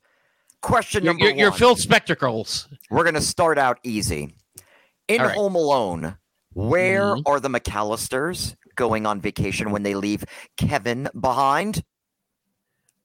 Question 0.62 1.04
Your, 1.04 1.14
number 1.14 1.26
your, 1.30 1.36
your 1.36 1.50
one. 1.52 1.60
Phil 1.60 1.76
spectacles. 1.76 2.68
We're 2.92 3.04
going 3.04 3.16
to 3.16 3.22
start 3.22 3.58
out 3.58 3.80
easy. 3.84 4.36
In 5.08 5.22
All 5.22 5.28
right. 5.28 5.36
Home 5.36 5.56
Alone, 5.56 6.18
where 6.54 7.16
Mhm. 7.16 7.24
are 7.26 7.40
the 7.40 7.50
McAllisters 7.50 8.56
going 8.76 9.08
on 9.08 9.20
vacation 9.22 9.72
when 9.72 9.82
they 9.84 9.96
leave 9.96 10.24
Kevin 10.58 11.10
behind? 11.20 11.84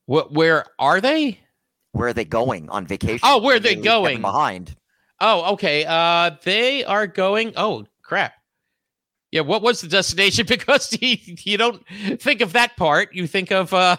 What? 0.07 0.33
Where 0.35 0.67
are 0.79 1.01
they? 1.01 1.39
Where 1.93 2.09
are 2.09 2.13
they 2.13 2.25
going 2.27 2.69
on 2.69 2.87
vacation? 2.87 3.21
Oh, 3.23 3.41
where 3.41 3.57
are 3.57 3.61
they 3.61 3.77
leave 3.77 3.85
Kevin 3.85 4.03
going? 4.03 4.21
behind? 4.21 4.77
Oh, 5.21 5.53
okay. 5.55 5.85
Uh, 5.87 6.33
they 6.45 6.85
are 6.85 7.07
going. 7.07 7.53
Oh, 7.57 7.87
crap. 8.03 8.35
Yeah. 9.31 9.43
What 9.43 9.63
was 9.63 9.81
the 9.81 9.89
destination? 9.89 10.47
Because 10.49 10.97
you, 11.01 11.17
you 11.45 11.57
don't 11.57 11.83
think 12.19 12.41
of 12.41 12.53
that 12.53 12.77
part. 12.77 13.15
You 13.15 13.27
think 13.27 13.51
of 13.51 13.73
uh, 13.73 13.97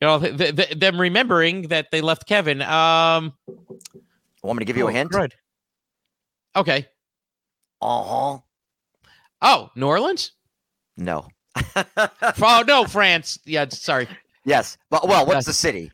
you 0.00 0.06
know, 0.06 0.18
th- 0.20 0.56
th- 0.56 0.78
them 0.78 1.00
remembering 1.00 1.62
that 1.68 1.90
they 1.90 2.00
left 2.00 2.26
Kevin. 2.26 2.62
Um, 2.62 3.32
Want 4.42 4.56
me 4.58 4.60
to 4.60 4.64
give 4.64 4.76
you 4.76 4.84
oh, 4.84 4.88
a 4.88 4.92
hint? 4.92 5.10
crud. 5.10 5.32
Okay. 6.56 6.86
Uh 7.82 8.02
huh. 8.04 8.38
Oh, 9.42 9.70
New 9.76 9.86
Orleans. 9.86 10.32
No. 10.96 11.28
oh 11.76 12.64
no, 12.66 12.84
France. 12.84 13.38
Yeah, 13.44 13.66
sorry, 13.68 14.08
yes. 14.44 14.78
But 14.90 15.08
well, 15.08 15.26
what's 15.26 15.38
Yes. 15.38 15.46
the 15.46 15.52
city? 15.52 15.92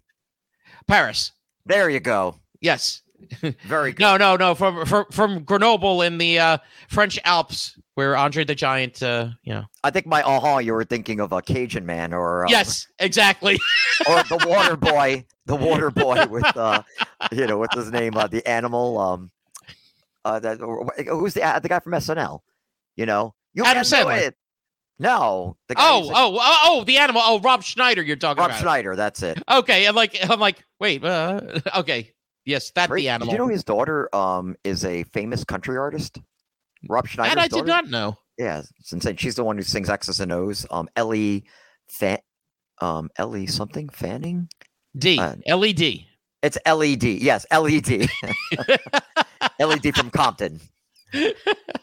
Paris. 0.87 1.33
There 1.67 1.89
you 1.89 2.01
go. 2.01 2.37
Yes. 2.61 3.01
Very 3.66 3.93
good. 3.93 4.03
No, 4.03 4.16
no, 4.16 4.37
no. 4.37 4.55
From 4.55 4.85
from, 4.87 5.07
from 5.11 5.45
Grenoble 5.45 6.03
in 6.03 6.18
the 6.18 6.39
uh, 6.39 6.59
French 6.89 7.18
Alps, 7.25 7.79
where 7.95 8.16
Andre 8.16 8.45
the 8.45 8.55
Giant. 8.55 9.03
Uh, 9.03 9.31
you 9.43 9.55
know. 9.55 9.64
I 9.83 9.91
think 9.91 10.07
my 10.07 10.22
uh 10.22 10.41
huh. 10.41 10.59
You 10.59 10.75
were 10.75 10.85
thinking 10.85 11.20
of 11.20 11.33
a 11.33 11.43
Cajun 11.43 11.87
man 11.87 12.12
or 12.12 12.47
uh, 12.47 12.49
Yes, 12.49 12.89
exactly. 12.99 13.59
or 14.09 14.22
the 14.25 14.45
water 14.49 14.77
boy, 14.79 15.25
the 15.47 15.57
water 15.57 15.91
boy 15.91 16.27
with 16.27 16.57
uh, 16.57 16.83
you 17.33 17.47
know, 17.47 17.59
what's 17.59 17.77
his 17.77 17.91
name? 17.91 18.16
Uh, 18.16 18.27
the 18.27 18.47
animal. 18.47 18.99
Um, 18.99 19.31
uh, 20.25 20.41
that 20.41 20.59
who's 20.59 21.35
the 21.35 21.43
uh, 21.43 21.59
the 21.59 21.68
guy 21.68 21.81
from 21.81 21.93
SNL? 21.93 22.41
You 22.97 23.07
know, 23.07 23.35
you 23.53 23.64
Adam 23.64 23.83
Sandler. 23.83 24.33
No, 24.99 25.57
the 25.68 25.75
guy 25.75 25.83
Oh, 25.91 26.11
oh, 26.14 26.39
oh, 26.41 26.59
oh, 26.66 26.85
the 26.85 26.99
animal. 26.99 27.20
Oh, 27.25 27.41
Rob 27.41 27.64
Schneider. 27.64 28.03
You're 28.03 28.16
talking 28.16 28.41
Rob 28.41 28.51
about. 28.51 28.61
Schneider. 28.61 28.95
That's 28.95 29.22
it. 29.22 29.43
Okay, 29.51 29.87
I'm 29.87 29.95
like, 29.95 30.16
I'm 30.29 30.39
like, 30.39 30.64
wait. 30.79 31.05
Uh, 31.05 31.41
okay, 31.79 32.12
yes, 32.45 32.71
that 32.73 32.89
Great. 32.89 33.03
the 33.03 33.09
animal. 33.11 33.27
Did 33.27 33.33
you 33.33 33.39
know 33.47 33.49
his 33.53 33.65
daughter 33.65 34.15
um 34.15 34.57
is 34.65 34.85
a 34.85 35.05
famous 35.05 35.45
country 35.45 35.77
artist? 35.77 36.19
Rob 36.89 37.07
Schneider's 37.07 37.35
that 37.35 37.41
I 37.41 37.49
daughter. 37.49 37.63
did 37.65 37.69
not 37.71 37.89
know. 37.89 38.19
Yeah, 38.39 38.63
it's 38.81 38.93
insane. 38.93 39.17
She's 39.17 39.37
the 39.37 39.45
one 39.45 39.57
who 39.57 39.63
sings 39.63 39.89
X's 39.89 40.21
and 40.21 40.33
O's. 40.33 40.67
Um, 40.71 40.89
Ellie, 40.97 41.45
Fa- 41.89 42.21
um, 42.81 43.09
Ellie 43.17 43.47
something 43.47 43.89
Fanning. 43.89 44.49
D 44.99 45.19
Uh, 45.19 45.37
LED. 45.47 46.05
It's 46.43 46.59
LED. 46.67 47.05
Yes, 47.05 47.47
LED. 47.51 48.07
LED 49.59 49.95
from 49.97 50.11
Compton. 50.11 50.61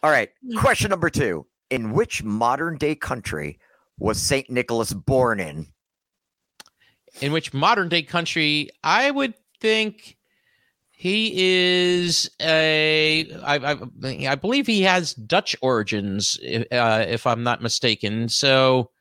All 0.03 0.11
right. 0.11 0.29
Question 0.57 0.89
number 0.89 1.09
two. 1.09 1.47
In 1.69 1.93
which 1.93 2.21
modern 2.23 2.77
day 2.77 2.95
country 2.95 3.59
was 3.97 4.21
St. 4.21 4.49
Nicholas 4.49 4.93
born 4.93 5.39
in? 5.39 5.67
in 7.21 7.31
which 7.33 7.53
modern 7.53 7.89
day 7.89 8.01
country 8.03 8.69
I 8.83 9.11
would 9.11 9.33
think 9.59 10.15
he 11.01 11.31
is 11.35 12.29
a 12.39 13.25
I, 13.41 13.55
I, 13.55 13.77
I 14.29 14.35
believe 14.35 14.67
he 14.67 14.83
has 14.83 15.15
Dutch 15.15 15.55
origins 15.59 16.39
uh, 16.71 17.05
if 17.07 17.25
I'm 17.25 17.41
not 17.41 17.59
mistaken. 17.59 18.29
So, 18.29 18.91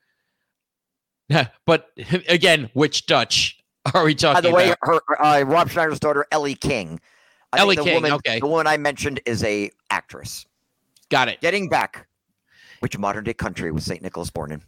but 1.66 1.90
again, 2.30 2.70
which 2.72 3.04
Dutch 3.04 3.62
are 3.94 4.02
we 4.02 4.14
talking 4.14 4.42
By 4.42 4.48
the 4.48 4.54
way, 4.54 4.70
about? 4.70 4.78
her 4.80 5.22
uh, 5.22 5.42
Rob 5.42 5.68
Schneider's 5.68 6.00
daughter, 6.00 6.24
Ellie 6.32 6.54
King. 6.54 6.98
I 7.52 7.58
Ellie 7.58 7.76
the 7.76 7.84
King, 7.84 7.96
Woman, 7.96 8.12
okay. 8.12 8.40
The 8.40 8.46
woman 8.46 8.66
I 8.66 8.78
mentioned 8.78 9.20
is 9.26 9.44
a 9.44 9.70
actress. 9.90 10.46
Got 11.10 11.28
it. 11.28 11.42
Getting 11.42 11.68
back, 11.68 12.08
which 12.78 12.96
modern 12.96 13.24
day 13.24 13.34
country 13.34 13.70
was 13.72 13.84
St. 13.84 14.00
Nicholas 14.00 14.30
born 14.30 14.52
in? 14.52 14.62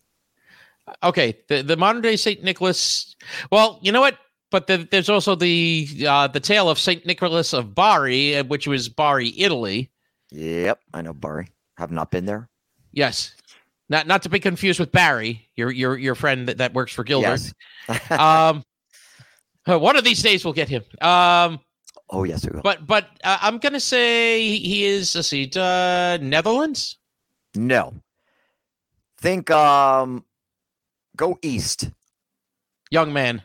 Okay, 1.02 1.38
the 1.48 1.62
the 1.62 1.78
modern 1.78 2.02
day 2.02 2.16
Saint 2.16 2.44
Nicholas. 2.44 3.16
Well, 3.50 3.78
you 3.80 3.90
know 3.90 4.02
what? 4.02 4.18
But 4.52 4.66
the, 4.66 4.86
there's 4.90 5.08
also 5.08 5.34
the 5.34 5.88
uh, 6.06 6.28
the 6.28 6.38
tale 6.38 6.68
of 6.68 6.78
Saint 6.78 7.06
Nicholas 7.06 7.54
of 7.54 7.74
Bari, 7.74 8.36
uh, 8.36 8.44
which 8.44 8.66
was 8.66 8.90
Bari, 8.90 9.32
Italy. 9.40 9.90
Yep, 10.30 10.78
I 10.92 11.00
know 11.00 11.14
Bari. 11.14 11.48
Have 11.78 11.90
not 11.90 12.10
been 12.10 12.26
there. 12.26 12.50
Yes, 12.92 13.34
not 13.88 14.06
not 14.06 14.22
to 14.22 14.28
be 14.28 14.38
confused 14.38 14.78
with 14.78 14.92
Barry, 14.92 15.48
your 15.56 15.70
your 15.70 15.96
your 15.96 16.14
friend 16.14 16.46
that, 16.48 16.58
that 16.58 16.74
works 16.74 16.92
for 16.92 17.02
Gilbert. 17.02 17.40
Yes. 17.88 18.10
um, 18.10 18.62
uh, 19.66 19.78
one 19.78 19.96
of 19.96 20.04
these 20.04 20.22
days 20.22 20.44
we'll 20.44 20.52
get 20.52 20.68
him. 20.68 20.84
Um, 21.00 21.58
oh 22.10 22.24
yes, 22.24 22.44
we 22.44 22.52
will. 22.52 22.60
but 22.60 22.86
but 22.86 23.06
uh, 23.24 23.38
I'm 23.40 23.56
gonna 23.56 23.80
say 23.80 24.58
he 24.58 24.84
is. 24.84 25.14
Let's 25.14 25.28
see, 25.28 25.50
uh, 25.56 26.18
Netherlands. 26.20 26.98
No. 27.54 27.94
Think 29.18 29.50
um 29.50 30.26
go 31.16 31.38
east. 31.40 31.90
Young 32.90 33.14
man. 33.14 33.42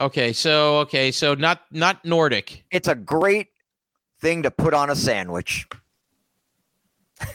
Okay, 0.00 0.32
so 0.32 0.78
okay, 0.78 1.12
so 1.12 1.34
not 1.34 1.62
not 1.70 2.04
Nordic. 2.04 2.64
It's 2.70 2.88
a 2.88 2.94
great 2.94 3.48
thing 4.20 4.42
to 4.42 4.50
put 4.50 4.74
on 4.74 4.90
a 4.90 4.96
sandwich. 4.96 5.66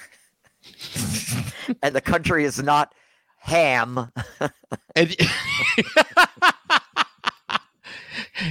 and 1.82 1.96
the 1.96 2.02
country 2.02 2.44
is 2.44 2.62
not 2.62 2.94
ham. 3.38 4.12
And 4.96 5.16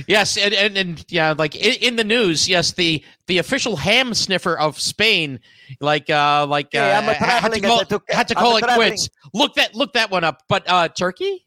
yes, 0.06 0.36
and, 0.36 0.54
and 0.54 0.78
and 0.78 1.04
yeah, 1.08 1.34
like 1.36 1.54
in, 1.54 1.74
in 1.74 1.96
the 1.96 2.04
news, 2.04 2.48
yes, 2.48 2.72
the 2.72 3.04
the 3.26 3.38
official 3.38 3.76
ham 3.76 4.14
sniffer 4.14 4.58
of 4.58 4.80
Spain, 4.80 5.40
like 5.80 6.08
uh 6.08 6.46
like 6.48 6.74
uh, 6.74 6.78
Yeah, 6.78 7.12
had 7.12 7.52
to 7.52 7.60
call, 7.60 7.82
had 8.08 8.28
to 8.28 8.34
call 8.34 8.56
it 8.56 8.64
quits. 8.64 9.10
Look 9.34 9.54
that 9.54 9.74
look 9.74 9.92
that 9.92 10.10
one 10.10 10.24
up. 10.24 10.42
But 10.48 10.68
uh 10.68 10.88
Turkey? 10.88 11.44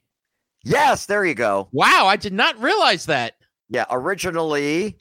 Yes, 0.64 1.06
there 1.06 1.26
you 1.26 1.34
go. 1.34 1.70
Wow, 1.72 2.06
I 2.06 2.16
did 2.16 2.34
not 2.34 2.60
realize 2.62 3.06
that. 3.08 3.34
Yeah, 3.70 3.86
originally 3.90 4.98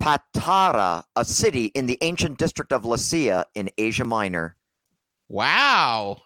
Patara, 0.00 1.04
a 1.16 1.24
city 1.24 1.66
in 1.66 1.86
the 1.86 1.98
ancient 2.00 2.38
district 2.38 2.72
of 2.72 2.84
Lycia 2.84 3.46
in 3.54 3.70
Asia 3.76 4.04
Minor. 4.04 4.56
Wow. 5.28 6.22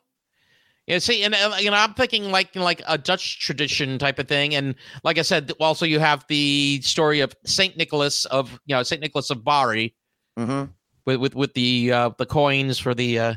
Yeah, 0.86 0.98
see, 0.98 1.24
and 1.24 1.34
uh, 1.34 1.56
you 1.58 1.70
know, 1.70 1.76
I'm 1.76 1.94
thinking 1.94 2.30
like 2.30 2.54
like 2.54 2.82
a 2.86 2.98
Dutch 2.98 3.40
tradition 3.40 3.98
type 3.98 4.18
of 4.18 4.28
thing, 4.28 4.54
and 4.54 4.74
like 5.02 5.16
I 5.16 5.22
said, 5.22 5.50
also 5.58 5.86
you 5.86 5.98
have 5.98 6.26
the 6.28 6.80
story 6.82 7.20
of 7.20 7.34
Saint 7.46 7.76
Nicholas 7.78 8.26
of 8.26 8.52
you 8.66 8.76
know 8.76 8.82
Saint 8.82 9.00
Nicholas 9.00 9.30
of 9.30 9.42
Bari, 9.42 9.94
hmm 10.36 10.64
with 11.06 11.20
with 11.20 11.34
with 11.34 11.54
the 11.54 11.90
uh 11.90 12.10
the 12.18 12.26
coins 12.26 12.78
for 12.78 12.94
the 12.94 13.18
uh 13.18 13.34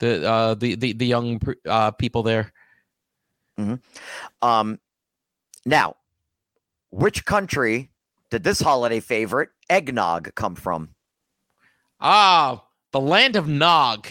the 0.00 0.28
uh 0.28 0.54
the 0.54 0.74
the, 0.74 0.92
the 0.92 1.06
young 1.06 1.40
uh 1.66 1.90
people 1.92 2.22
there 2.22 2.52
Um, 4.42 4.78
now, 5.64 5.96
which 6.90 7.24
country 7.24 7.90
did 8.30 8.44
this 8.44 8.60
holiday 8.60 9.00
favorite 9.00 9.50
eggnog 9.68 10.34
come 10.34 10.54
from? 10.54 10.90
ah 11.98 12.62
the 12.92 13.00
land 13.00 13.36
of 13.36 13.48
nog 13.48 14.06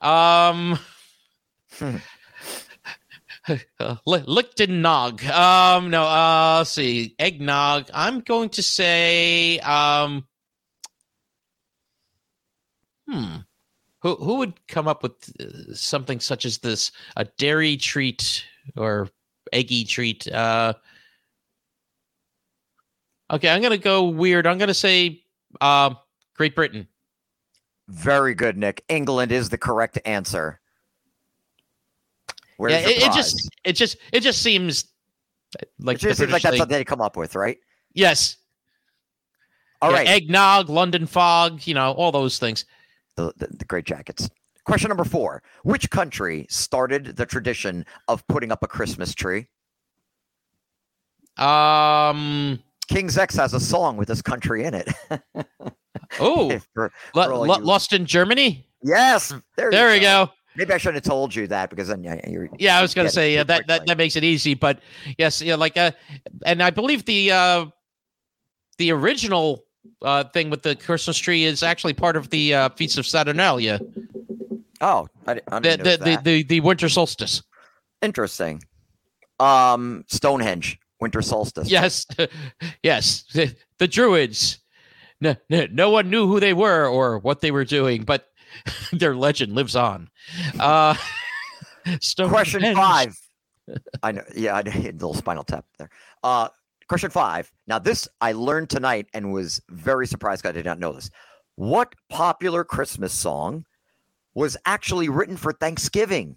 um 0.00 0.78
Hmm. 1.80 1.96
Lichtennog. 4.06 5.24
Um, 5.30 5.90
no. 5.90 6.04
Uh, 6.04 6.56
let's 6.58 6.70
see. 6.70 7.14
Eggnog. 7.18 7.88
I'm 7.94 8.20
going 8.20 8.50
to 8.50 8.62
say. 8.62 9.58
Um, 9.60 10.26
hmm. 13.08 13.36
Who 14.02 14.16
who 14.16 14.34
would 14.36 14.66
come 14.68 14.86
up 14.86 15.02
with 15.02 15.32
uh, 15.40 15.74
something 15.74 16.20
such 16.20 16.44
as 16.44 16.58
this? 16.58 16.92
A 17.16 17.24
dairy 17.24 17.76
treat 17.76 18.44
or 18.76 19.08
eggy 19.52 19.84
treat? 19.84 20.26
Uh, 20.32 20.74
okay, 23.30 23.48
I'm 23.48 23.62
gonna 23.62 23.78
go 23.78 24.04
weird. 24.08 24.46
I'm 24.46 24.58
gonna 24.58 24.74
say 24.74 25.22
uh, 25.60 25.94
Great 26.34 26.54
Britain. 26.54 26.86
Very 27.88 28.34
good, 28.34 28.56
Nick. 28.56 28.84
England 28.88 29.32
is 29.32 29.48
the 29.48 29.58
correct 29.58 29.98
answer. 30.04 30.60
Where's 32.58 32.72
yeah, 32.72 32.80
it, 32.80 33.02
it 33.04 33.12
just 33.12 33.48
it 33.64 33.72
just 33.74 33.96
it 34.12 34.20
just 34.20 34.42
seems 34.42 34.86
like 35.78 35.96
It 35.96 36.00
just 36.00 36.18
seems 36.18 36.32
like 36.32 36.42
that's 36.42 36.52
thing. 36.54 36.58
something 36.58 36.76
they 36.76 36.84
come 36.84 37.00
up 37.00 37.16
with, 37.16 37.34
right? 37.34 37.56
Yes. 37.94 38.36
All 39.80 39.90
Yeah, 39.92 39.98
right. 39.98 40.08
Eggnog, 40.08 40.68
London 40.68 41.06
fog, 41.06 41.66
you 41.66 41.72
know, 41.74 41.92
all 41.92 42.10
those 42.12 42.38
things. 42.38 42.64
the, 43.16 43.32
the, 43.36 43.46
the 43.58 43.64
great 43.64 43.84
jackets. 43.84 44.28
Question 44.68 44.88
number 44.90 45.04
four 45.04 45.42
Which 45.62 45.88
country 45.88 46.46
started 46.50 47.16
the 47.16 47.24
tradition 47.24 47.86
of 48.06 48.24
putting 48.28 48.52
up 48.52 48.62
a 48.62 48.66
Christmas 48.68 49.14
tree? 49.14 49.46
Um. 51.38 52.62
King's 52.88 53.18
X 53.18 53.34
has 53.36 53.52
a 53.54 53.60
song 53.60 53.96
with 53.98 54.08
this 54.08 54.22
country 54.22 54.64
in 54.64 54.74
it. 54.74 54.88
Oh, 56.20 56.50
If 56.50 56.66
for- 56.72 56.90
Lo- 57.14 57.24
for 57.24 57.32
all 57.32 57.46
you- 57.46 57.64
Lost 57.64 57.92
in 57.92 58.06
Germany. 58.06 58.66
yes, 58.82 59.32
there, 59.56 59.70
There 59.70 59.88
you 59.94 60.00
we 60.00 60.00
go. 60.00 60.30
Maybe 60.56 60.72
I 60.72 60.78
shouldn't 60.78 61.04
have 61.04 61.10
told 61.10 61.34
you 61.34 61.46
that 61.48 61.68
because 61.70 61.88
then 61.88 62.02
yeah, 62.02 62.18
you're. 62.28 62.48
Yeah, 62.58 62.78
I 62.78 62.82
was 62.82 62.94
going 62.94 63.06
to 63.06 63.12
say 63.12 63.36
uh, 63.36 63.44
that, 63.44 63.66
that 63.66 63.86
that 63.86 63.98
makes 63.98 64.16
it 64.16 64.24
easy, 64.24 64.54
but 64.54 64.80
yes, 65.18 65.42
yeah, 65.42 65.54
like 65.56 65.76
uh, 65.76 65.90
and 66.46 66.62
I 66.62 66.70
believe 66.70 67.04
the 67.04 67.30
uh, 67.32 67.66
the 68.78 68.90
original 68.92 69.64
uh 70.02 70.24
thing 70.24 70.50
with 70.50 70.62
the 70.62 70.76
Christmas 70.76 71.16
tree 71.18 71.44
is 71.44 71.62
actually 71.62 71.92
part 71.94 72.16
of 72.16 72.30
the 72.30 72.54
uh, 72.54 72.68
Feast 72.70 72.96
of 72.98 73.06
Saturnalia, 73.06 73.78
Oh, 74.80 75.08
I, 75.26 75.40
I 75.50 75.58
the 75.58 75.60
didn't 75.60 75.84
the, 75.84 75.90
the, 75.90 76.04
that. 76.04 76.24
the 76.24 76.42
the 76.44 76.60
winter 76.60 76.88
solstice. 76.88 77.42
Interesting. 78.02 78.62
Um, 79.40 80.04
Stonehenge, 80.08 80.78
winter 81.00 81.22
solstice. 81.22 81.70
Yes, 81.70 82.06
yes, 82.82 83.24
the, 83.34 83.54
the 83.78 83.88
Druids. 83.88 84.58
No, 85.20 85.34
no, 85.50 85.66
no 85.70 85.90
one 85.90 86.10
knew 86.10 86.26
who 86.28 86.38
they 86.38 86.52
were 86.54 86.86
or 86.86 87.18
what 87.18 87.40
they 87.40 87.50
were 87.50 87.64
doing, 87.64 88.04
but 88.04 88.28
their 88.92 89.16
legend 89.16 89.54
lives 89.54 89.74
on. 89.76 90.08
Uh, 90.58 90.94
Question 92.16 92.74
five. 92.74 93.16
I 94.02 94.12
know. 94.12 94.22
Yeah, 94.34 94.56
I 94.56 94.68
hit 94.68 94.94
a 94.94 94.98
little 94.98 95.14
spinal 95.14 95.44
tap 95.44 95.64
there. 95.78 95.90
Uh, 96.22 96.48
question 96.88 97.10
five. 97.10 97.50
Now, 97.66 97.78
this 97.78 98.08
I 98.20 98.32
learned 98.32 98.70
tonight 98.70 99.06
and 99.14 99.32
was 99.32 99.60
very 99.70 100.06
surprised 100.06 100.46
I 100.46 100.52
did 100.52 100.64
not 100.64 100.78
know 100.78 100.92
this. 100.92 101.10
What 101.56 101.94
popular 102.08 102.64
Christmas 102.64 103.12
song 103.12 103.64
was 104.34 104.56
actually 104.64 105.08
written 105.08 105.36
for 105.36 105.52
Thanksgiving? 105.52 106.36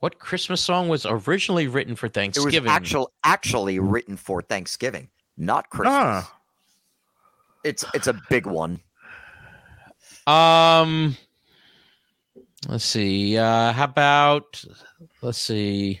What 0.00 0.18
Christmas 0.18 0.60
song 0.60 0.88
was 0.88 1.06
originally 1.06 1.68
written 1.68 1.96
for 1.96 2.08
Thanksgiving? 2.08 2.54
It 2.54 2.62
was 2.62 2.70
actual, 2.70 3.12
actually 3.24 3.78
written 3.78 4.16
for 4.16 4.42
Thanksgiving, 4.42 5.08
not 5.36 5.70
Christmas. 5.70 5.94
Ah. 5.94 6.32
It's 7.64 7.84
it's 7.94 8.06
a 8.06 8.20
big 8.30 8.46
one. 8.46 8.80
Um, 10.26 11.16
let's 12.68 12.84
see. 12.84 13.36
Uh, 13.36 13.72
how 13.72 13.84
about 13.84 14.64
let's 15.22 15.38
see. 15.38 16.00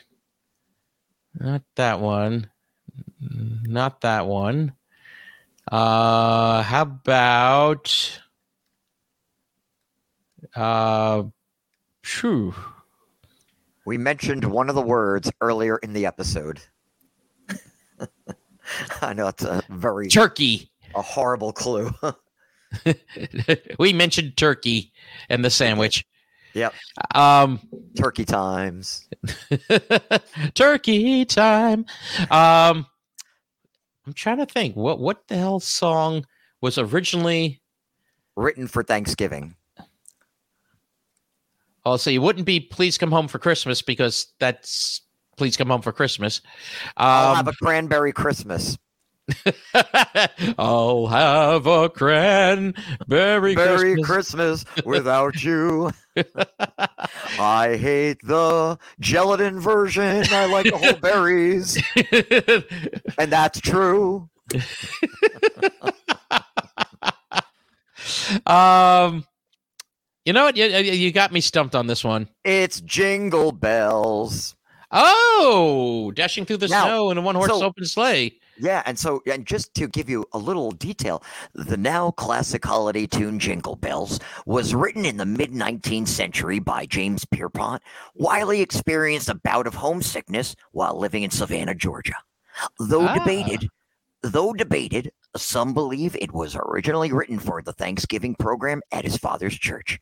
Not 1.34 1.62
that 1.74 1.98
one. 1.98 2.50
Not 3.20 4.00
that 4.02 4.26
one. 4.26 4.74
Uh, 5.70 6.62
how 6.62 6.82
about 6.82 8.20
uh, 10.54 11.24
phew. 12.02 12.54
We 13.84 13.98
mentioned 13.98 14.44
one 14.44 14.68
of 14.68 14.74
the 14.74 14.82
words 14.82 15.30
earlier 15.40 15.76
in 15.78 15.92
the 15.92 16.06
episode. 16.06 16.60
I 19.00 19.12
know 19.12 19.28
it's 19.28 19.44
a 19.44 19.62
very 19.70 20.08
turkey. 20.08 20.70
a 20.94 21.02
horrible 21.02 21.52
clue. 21.52 21.90
we 23.78 23.92
mentioned 23.92 24.36
turkey 24.36 24.92
and 25.28 25.44
the 25.44 25.50
sandwich. 25.50 26.04
Yep. 26.54 26.74
Um, 27.14 27.60
Turkey 27.96 28.24
times. 28.24 29.08
turkey 30.54 31.24
time. 31.26 31.84
Um, 32.30 32.86
I'm 34.06 34.14
trying 34.14 34.38
to 34.38 34.46
think 34.46 34.74
what 34.74 34.98
what 34.98 35.28
the 35.28 35.36
hell 35.36 35.60
song 35.60 36.24
was 36.60 36.78
originally. 36.78 37.60
written 38.36 38.66
for 38.68 38.82
Thanksgiving. 38.82 39.54
I'll 41.86 41.98
say 41.98 42.14
it 42.14 42.18
wouldn't 42.18 42.44
be 42.46 42.60
"Please 42.60 42.98
Come 42.98 43.12
Home 43.12 43.28
for 43.28 43.38
Christmas" 43.38 43.80
because 43.80 44.34
that's 44.40 45.00
"Please 45.36 45.56
Come 45.56 45.68
Home 45.68 45.82
for 45.82 45.92
Christmas." 45.92 46.40
I'll 46.96 47.30
Um, 47.30 47.36
have 47.36 47.48
a 47.48 47.52
cranberry 47.52 48.12
Christmas. 48.12 48.76
I'll 50.58 51.06
have 51.08 51.66
a 51.66 51.88
cranberry 51.88 52.74
Merry 53.08 53.54
Christmas. 53.54 54.04
Christmas 54.06 54.64
without 54.84 55.42
you. 55.42 55.90
I 57.38 57.76
hate 57.76 58.18
the 58.22 58.78
gelatin 59.00 59.58
version. 59.60 60.24
I 60.30 60.46
like 60.46 60.66
the 60.70 60.78
whole 60.78 60.94
berries, 61.00 61.76
and 63.18 63.32
that's 63.32 63.60
true. 63.60 64.28
um, 68.46 69.24
you 70.26 70.32
know 70.34 70.44
what? 70.44 70.56
You, 70.56 70.66
you 70.66 71.12
got 71.12 71.32
me 71.32 71.40
stumped 71.40 71.74
on 71.74 71.86
this 71.86 72.04
one. 72.04 72.28
It's 72.44 72.80
jingle 72.82 73.52
bells. 73.52 74.54
Oh, 74.92 76.12
dashing 76.14 76.44
through 76.44 76.58
the 76.58 76.68
Now, 76.68 76.84
snow 76.84 77.10
in 77.10 77.18
a 77.18 77.20
one-horse 77.22 77.48
so- 77.48 77.64
open 77.64 77.84
sleigh. 77.86 78.38
Yeah, 78.58 78.82
and 78.86 78.98
so 78.98 79.20
and 79.30 79.44
just 79.46 79.74
to 79.74 79.86
give 79.86 80.08
you 80.08 80.24
a 80.32 80.38
little 80.38 80.70
detail, 80.70 81.22
the 81.54 81.76
now 81.76 82.10
classic 82.12 82.64
holiday 82.64 83.06
tune 83.06 83.38
Jingle 83.38 83.76
Bells 83.76 84.18
was 84.46 84.74
written 84.74 85.04
in 85.04 85.18
the 85.18 85.26
mid 85.26 85.50
19th 85.52 86.08
century 86.08 86.58
by 86.58 86.86
James 86.86 87.26
Pierpont 87.26 87.82
while 88.14 88.48
he 88.48 88.62
experienced 88.62 89.28
a 89.28 89.34
bout 89.34 89.66
of 89.66 89.74
homesickness 89.74 90.56
while 90.72 90.98
living 90.98 91.22
in 91.22 91.30
Savannah, 91.30 91.74
Georgia. 91.74 92.14
Though 92.78 93.06
Ah. 93.08 93.18
debated, 93.18 93.68
though 94.22 94.54
debated, 94.54 95.12
some 95.36 95.74
believe 95.74 96.16
it 96.18 96.32
was 96.32 96.56
originally 96.56 97.12
written 97.12 97.38
for 97.38 97.60
the 97.60 97.74
Thanksgiving 97.74 98.34
program 98.36 98.80
at 98.90 99.04
his 99.04 99.18
father's 99.18 99.58
church. 99.58 100.00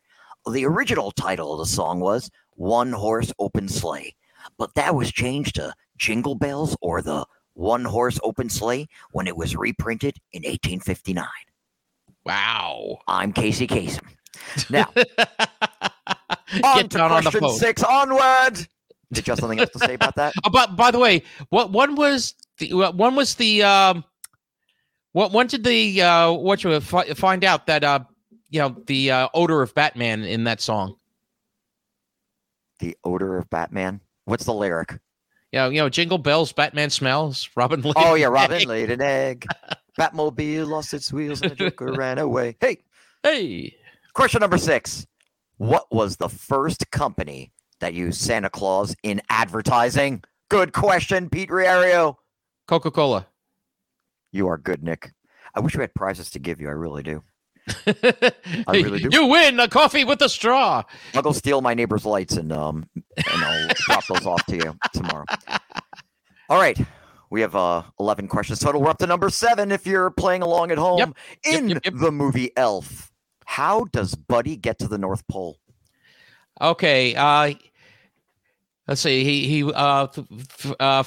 The 0.51 0.67
original 0.67 1.11
title 1.11 1.53
of 1.55 1.59
the 1.61 1.73
song 1.73 2.01
was 2.01 2.31
One 2.57 2.93
Horse 2.93 3.33
Open 3.39 3.69
Sleigh, 3.69 4.15
but 4.59 4.75
that 4.75 4.95
was 4.95 5.11
changed 5.11 5.55
to 5.55 5.73
Jingle 5.97 6.35
Bells 6.35 6.77
or 6.83 7.01
the 7.01 7.25
One 7.55 7.85
Horse 7.85 8.21
Open 8.23 8.51
Sleigh 8.51 8.89
when 9.13 9.27
it 9.27 9.37
was 9.37 9.57
reprinted 9.57 10.19
in 10.33 10.43
1859. 10.43 11.27
Wow. 12.27 12.99
I'm 13.09 13.33
Casey 13.33 13.67
Kasem. 13.67 14.05
Now, 14.69 14.93
on 16.63 16.77
Get 16.77 16.91
to 16.91 16.99
down 16.99 17.13
on 17.13 17.25
the 17.25 17.31
question 17.31 17.41
phone. 17.41 17.59
six, 17.59 17.83
onward. 17.83 18.67
Did 19.13 19.27
you 19.27 19.31
have 19.31 19.39
something 19.39 19.61
else 19.61 19.71
to 19.71 19.79
say 19.79 19.95
about 19.95 20.17
that? 20.17 20.35
Oh, 20.45 20.51
but 20.53 20.77
by 20.77 20.91
the 20.91 20.99
way, 20.99 21.23
what 21.51 21.71
one 21.71 21.95
was 21.95 22.35
the 22.59 22.73
one 22.73 23.15
was 23.15 23.35
the 23.37 23.63
um, 23.63 24.05
what 25.13 25.33
when 25.33 25.47
did 25.47 25.65
the 25.65 26.03
uh, 26.03 26.33
what 26.33 26.65
you 26.65 26.81
find 26.81 27.45
out 27.45 27.67
that 27.67 27.85
uh, 27.85 28.01
you 28.55 28.61
know 28.61 28.77
the 28.87 29.11
uh, 29.11 29.29
odor 29.35 29.63
of 29.63 29.75
Batman 29.75 30.23
in 30.23 30.45
that 30.45 30.61
song? 30.61 30.95
The 32.79 32.97
odor 33.03 33.37
of 33.37 33.51
Batman. 33.51 34.01
What's 34.27 34.45
the 34.45 34.55
lyric? 34.55 34.93
You 35.51 35.59
know, 35.59 35.69
you 35.71 35.79
know, 35.81 35.89
Jingle 35.89 36.19
Bells, 36.19 36.53
Batman 36.53 36.91
smells. 36.91 37.49
Robin. 37.57 37.81
laid 37.83 37.95
Oh 37.97 38.15
yeah, 38.15 38.27
Robin 38.27 38.61
egg. 38.61 38.69
laid 38.69 38.91
an 38.93 39.01
egg. 39.01 39.47
Batmobile 39.99 40.69
lost 40.69 40.95
its 40.95 41.13
wheels 41.13 41.43
and 41.43 41.51
the 41.51 41.57
Joker 41.57 41.93
ran 41.97 42.19
away. 42.19 42.57
Hey, 42.61 42.79
Hey, 43.25 43.75
question 44.13 44.41
number 44.41 44.59
six. 44.59 45.05
What 45.57 45.87
was 45.91 46.17
the 46.17 46.29
first 46.29 46.91
company 46.91 47.53
that 47.81 47.95
used 47.95 48.21
Santa 48.21 48.51
Claus 48.51 48.95
in 49.03 49.21
advertising? 49.31 50.23
Good 50.51 50.73
question, 50.75 51.29
Pete 51.29 51.49
Riario. 51.49 52.17
Coca 52.69 52.91
Cola. 52.91 53.27
You 54.31 54.47
are 54.49 54.59
good, 54.59 54.83
Nick. 54.85 55.13
I 55.55 55.61
wish 55.61 55.75
we 55.75 55.81
had 55.81 55.95
prizes 55.95 56.31
to 56.33 56.39
give 56.39 56.61
you. 56.61 56.69
I 56.69 56.73
really 56.73 57.03
do. 57.03 57.23
Really 58.69 59.01
do. 59.01 59.09
You 59.13 59.27
win 59.27 59.59
a 59.61 59.69
coffee 59.69 60.05
with 60.05 60.21
a 60.23 60.29
straw. 60.29 60.83
I'll 61.15 61.23
go 61.23 61.33
steal 61.33 61.61
my 61.61 61.75
neighbor's 61.75 62.05
lights 62.05 62.37
and 62.37 62.53
um 62.53 62.87
and 63.17 63.45
I'll 63.45 63.69
drop 63.87 64.07
those 64.07 64.27
off 64.27 64.45
to 64.47 64.57
you 64.57 64.77
tomorrow. 64.93 65.25
All 66.49 66.59
right. 66.61 66.79
We 67.31 67.41
have 67.41 67.57
uh 67.57 67.83
11 67.99 68.29
questions 68.29 68.59
total. 68.61 68.81
We're 68.81 68.91
up 68.91 68.99
to 68.99 69.07
number 69.07 69.31
seven 69.31 69.73
if 69.73 69.87
you're 69.87 70.11
playing 70.11 70.43
along 70.43 70.71
at 70.71 70.79
home. 70.79 70.99
Yep, 70.99 71.15
In 71.45 71.69
yep, 71.71 71.85
yep. 71.85 71.95
the 71.97 72.13
movie 72.13 72.51
Elf, 72.57 73.11
how 73.45 73.85
does 73.93 74.15
Buddy 74.15 74.57
get 74.57 74.79
to 74.81 74.89
the 74.89 74.99
North 74.99 75.27
Pole? 75.29 75.59
Okay. 76.61 77.15
Uh, 77.17 77.55
let's 78.87 79.01
see. 79.01 79.25
He 79.25 79.49
he 79.49 79.73
uh, 79.73 80.07
th- 80.09 80.27
uh 80.79 81.03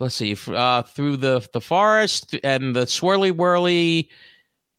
let's 0.00 0.14
see 0.14 0.36
uh 0.48 0.82
through 0.82 1.18
the 1.18 1.46
the 1.52 1.60
forest 1.60 2.34
and 2.42 2.74
the 2.74 2.86
swirly 2.86 3.30
whirly 3.32 4.08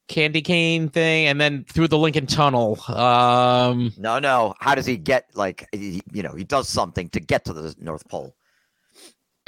candy 0.07 0.41
cane 0.41 0.89
thing, 0.89 1.27
and 1.27 1.39
then 1.39 1.65
through 1.69 1.87
the 1.87 1.97
Lincoln 1.97 2.25
Tunnel. 2.25 2.79
Um, 2.89 3.93
No, 3.97 4.19
no. 4.19 4.53
How 4.59 4.75
does 4.75 4.85
he 4.85 4.97
get 4.97 5.25
like 5.33 5.67
he- 5.71 6.01
you 6.11 6.23
know 6.23 6.33
he 6.33 6.43
does 6.43 6.67
something 6.69 7.09
to 7.09 7.19
get 7.19 7.45
to 7.45 7.53
the 7.53 7.75
North 7.79 8.07
Pole? 8.09 8.35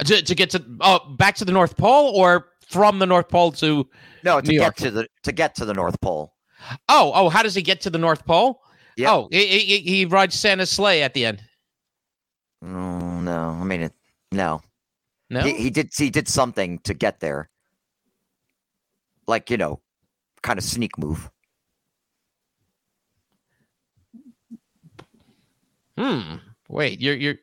to 0.04 0.20
to 0.22 0.34
get 0.34 0.50
to 0.50 0.64
oh 0.80 0.98
back 1.18 1.36
to 1.36 1.44
the 1.44 1.52
North 1.52 1.76
Pole 1.76 2.12
or 2.16 2.48
from 2.68 2.98
the 2.98 3.06
North 3.06 3.28
Pole 3.28 3.52
to 3.52 3.88
No, 4.24 4.40
to 4.40 4.46
New 4.46 4.58
get 4.58 4.62
York. 4.62 4.76
to 4.76 4.90
the 4.90 5.08
to 5.22 5.32
get 5.32 5.54
to 5.56 5.64
the 5.64 5.74
North 5.74 6.00
Pole. 6.00 6.34
oh 6.88 7.12
oh 7.14 7.28
how 7.28 7.42
does 7.42 7.54
he 7.54 7.62
get 7.62 7.80
to 7.82 7.90
the 7.90 7.98
North 7.98 8.24
Pole? 8.26 8.60
Yep. 8.96 9.10
Oh, 9.10 9.28
he, 9.30 9.46
he, 9.46 9.78
he 9.80 10.04
rides 10.04 10.38
Santa's 10.38 10.70
sleigh 10.70 11.02
at 11.02 11.14
the 11.14 11.26
end. 11.26 11.42
Oh, 12.62 13.20
no, 13.20 13.58
I 13.60 13.64
mean 13.64 13.82
it. 13.82 13.92
No, 14.32 14.62
No, 15.30 15.40
he, 15.40 15.52
he 15.54 15.70
did. 15.70 15.90
He 15.96 16.10
did 16.10 16.28
something 16.28 16.78
to 16.80 16.94
get 16.94 17.20
there. 17.20 17.50
Like 19.26 19.48
you 19.50 19.56
know, 19.56 19.80
kind 20.44 20.58
of 20.58 20.64
sneak 20.64 20.96
move. 20.96 21.28
hmm. 25.98 26.36
Wait, 26.68 27.00
you're 27.00 27.16
you're 27.16 27.36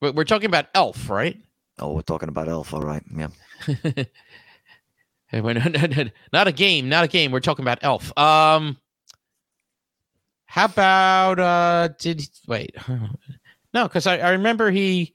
we're 0.00 0.24
talking 0.24 0.46
about 0.46 0.66
Elf, 0.74 1.08
right? 1.08 1.36
Oh, 1.78 1.92
we're 1.92 2.02
talking 2.02 2.28
about 2.28 2.48
Elf, 2.48 2.74
all 2.74 2.82
right? 2.82 3.04
Yeah. 3.14 3.28
Not 6.32 6.46
a 6.46 6.52
game, 6.52 6.88
not 6.88 7.04
a 7.04 7.08
game. 7.08 7.32
We're 7.32 7.40
talking 7.40 7.64
about 7.64 7.80
Elf. 7.82 8.16
Um, 8.16 8.78
how 10.46 10.66
about 10.66 11.40
uh? 11.40 11.88
Did 11.98 12.28
wait? 12.48 12.74
No, 13.74 13.82
because 13.86 14.06
I, 14.06 14.16
I 14.18 14.30
remember 14.30 14.70
he 14.70 15.12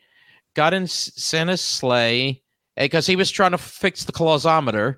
got 0.54 0.76
in 0.76 0.86
Santa's 0.86 1.62
sleigh 1.62 2.44
because 2.78 3.08
he 3.08 3.16
was 3.16 3.32
trying 3.32 3.52
to 3.52 3.58
fix 3.58 4.04
the 4.04 4.12
clausometer. 4.12 4.98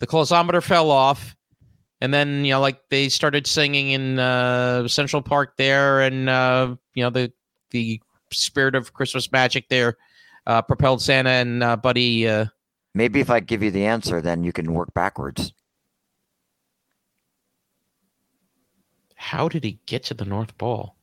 The 0.00 0.06
clausometer 0.06 0.62
fell 0.62 0.90
off, 0.90 1.34
and 2.00 2.12
then 2.14 2.44
you 2.44 2.52
know, 2.52 2.60
like 2.60 2.80
they 2.90 3.08
started 3.08 3.46
singing 3.46 3.90
in 3.90 4.18
uh, 4.18 4.86
Central 4.88 5.22
Park 5.22 5.56
there, 5.56 6.00
and 6.00 6.28
uh, 6.28 6.74
you 6.94 7.02
know 7.02 7.10
the 7.10 7.32
the 7.70 8.00
spirit 8.32 8.74
of 8.74 8.92
Christmas 8.92 9.30
magic 9.32 9.68
there 9.68 9.96
uh, 10.46 10.62
propelled 10.62 11.02
Santa 11.02 11.30
and 11.30 11.62
uh, 11.62 11.76
Buddy. 11.76 12.28
Uh, 12.28 12.46
Maybe 12.94 13.20
if 13.20 13.30
I 13.30 13.40
give 13.40 13.62
you 13.62 13.70
the 13.70 13.86
answer, 13.86 14.20
then 14.20 14.44
you 14.44 14.52
can 14.52 14.72
work 14.72 14.92
backwards. 14.94 15.52
How 19.14 19.48
did 19.48 19.64
he 19.64 19.80
get 19.86 20.04
to 20.04 20.14
the 20.14 20.24
North 20.24 20.56
Pole? 20.58 20.94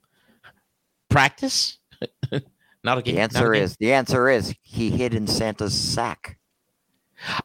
Practice? 1.09 1.77
not 2.83 2.97
a 2.97 3.01
game. 3.01 3.15
The 3.15 3.21
answer 3.21 3.51
game. 3.53 3.63
is 3.63 3.75
the 3.77 3.93
answer 3.93 4.29
is 4.29 4.55
he 4.61 4.89
hid 4.89 5.13
in 5.13 5.27
Santa's 5.27 5.73
sack. 5.73 6.37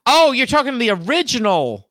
Oh, 0.06 0.32
you're 0.32 0.46
talking 0.46 0.78
the 0.78 0.90
original. 0.90 1.89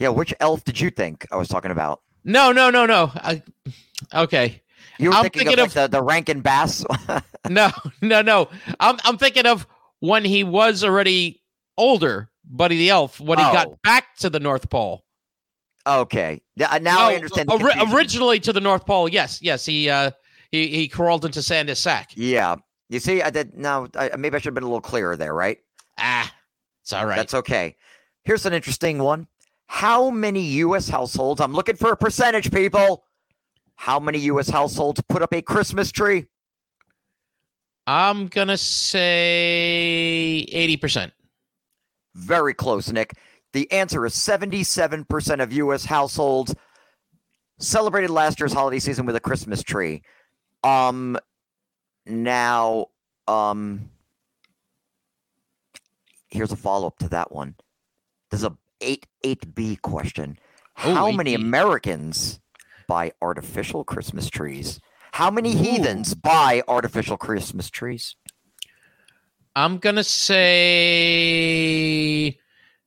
Yeah, 0.00 0.08
which 0.08 0.34
elf 0.40 0.64
did 0.64 0.80
you 0.80 0.90
think 0.90 1.26
I 1.30 1.36
was 1.36 1.46
talking 1.46 1.70
about? 1.70 2.00
No, 2.24 2.50
no, 2.52 2.70
no, 2.70 2.86
no. 2.86 3.12
I, 3.14 3.42
okay. 4.14 4.62
You 4.98 5.10
were 5.10 5.14
I'm 5.16 5.22
thinking, 5.22 5.40
thinking 5.46 5.58
of, 5.60 5.74
like, 5.76 5.90
the, 5.90 5.98
the 5.98 6.02
Rankin 6.02 6.40
Bass. 6.40 6.84
No, 7.48 7.70
no, 8.02 8.20
no. 8.20 8.48
I'm 8.80 8.98
I'm 9.02 9.16
thinking 9.16 9.46
of 9.46 9.66
when 10.00 10.24
he 10.26 10.44
was 10.44 10.84
already 10.84 11.42
older, 11.78 12.28
Buddy 12.44 12.76
the 12.76 12.90
Elf, 12.90 13.18
when 13.18 13.38
he 13.38 13.44
Oh. 13.44 13.52
got 13.52 13.82
back 13.82 14.14
to 14.18 14.28
the 14.28 14.38
North 14.38 14.68
Pole. 14.68 15.04
okay. 15.86 16.42
Yeah, 16.54 16.76
now 16.82 17.08
I 17.08 17.14
understand. 17.14 17.48
the 17.48 17.54
ori- 17.54 17.94
originally 17.94 18.38
to 18.40 18.52
the 18.52 18.60
North 18.60 18.84
Pole, 18.84 19.08
yes, 19.08 19.40
yes. 19.40 19.64
He 19.64 19.88
uh 19.88 20.10
he 20.52 20.68
he 20.68 20.86
crawled 20.86 21.24
into 21.24 21.42
Santa's 21.42 21.78
sack. 21.78 22.10
Yeah. 22.14 22.56
You 22.90 23.00
see, 23.00 23.22
I 23.22 23.30
did 23.30 23.56
now. 23.56 23.88
I, 23.96 24.10
maybe 24.18 24.36
I 24.36 24.38
should 24.38 24.46
have 24.48 24.54
been 24.54 24.64
a 24.64 24.66
little 24.68 24.80
clearer 24.82 25.16
there, 25.16 25.32
right? 25.32 25.58
Ah, 25.98 26.30
it's 26.82 26.92
all 26.92 27.06
right. 27.06 27.16
That's 27.16 27.34
okay. 27.34 27.76
Here's 28.24 28.44
an 28.44 28.52
interesting 28.52 28.98
one. 29.02 29.26
How 29.72 30.10
many 30.10 30.40
U.S. 30.40 30.88
households? 30.88 31.40
I'm 31.40 31.52
looking 31.52 31.76
for 31.76 31.92
a 31.92 31.96
percentage, 31.96 32.50
people. 32.52 33.04
How 33.76 34.00
many 34.00 34.18
U.S. 34.18 34.48
households 34.50 35.00
put 35.08 35.22
up 35.22 35.32
a 35.32 35.40
Christmas 35.40 35.92
tree? 35.92 36.26
I'm 37.86 38.26
gonna 38.26 38.56
say 38.56 40.44
eighty 40.50 40.76
percent. 40.76 41.12
Very 42.16 42.52
close, 42.52 42.90
Nick. 42.90 43.14
The 43.52 43.70
answer 43.70 44.04
is 44.04 44.12
77% 44.14 45.40
of 45.40 45.52
U.S. 45.52 45.84
households 45.84 46.52
celebrated 47.60 48.10
last 48.10 48.40
year's 48.40 48.52
holiday 48.52 48.80
season 48.80 49.06
with 49.06 49.14
a 49.14 49.20
Christmas 49.20 49.62
tree. 49.62 50.02
Um, 50.64 51.16
now, 52.06 52.86
um, 53.28 53.88
here's 56.28 56.50
a 56.50 56.56
follow 56.56 56.88
up 56.88 56.98
to 56.98 57.08
that 57.10 57.30
one. 57.30 57.54
There's 58.30 58.44
a 58.44 58.56
eight 58.80 59.06
eight 59.24 59.54
B 59.54 59.76
question. 59.76 60.38
Oh, 60.84 60.94
How 60.94 61.10
many 61.10 61.32
8B. 61.32 61.36
Americans 61.42 62.40
buy 62.86 63.12
artificial 63.20 63.84
Christmas 63.84 64.30
trees? 64.30 64.80
How 65.12 65.30
many 65.30 65.52
Ooh. 65.54 65.58
heathens 65.58 66.14
buy 66.14 66.62
artificial 66.68 67.16
Christmas 67.16 67.68
trees? 67.70 68.14
I'm 69.56 69.78
gonna 69.78 70.04
say 71.24 72.38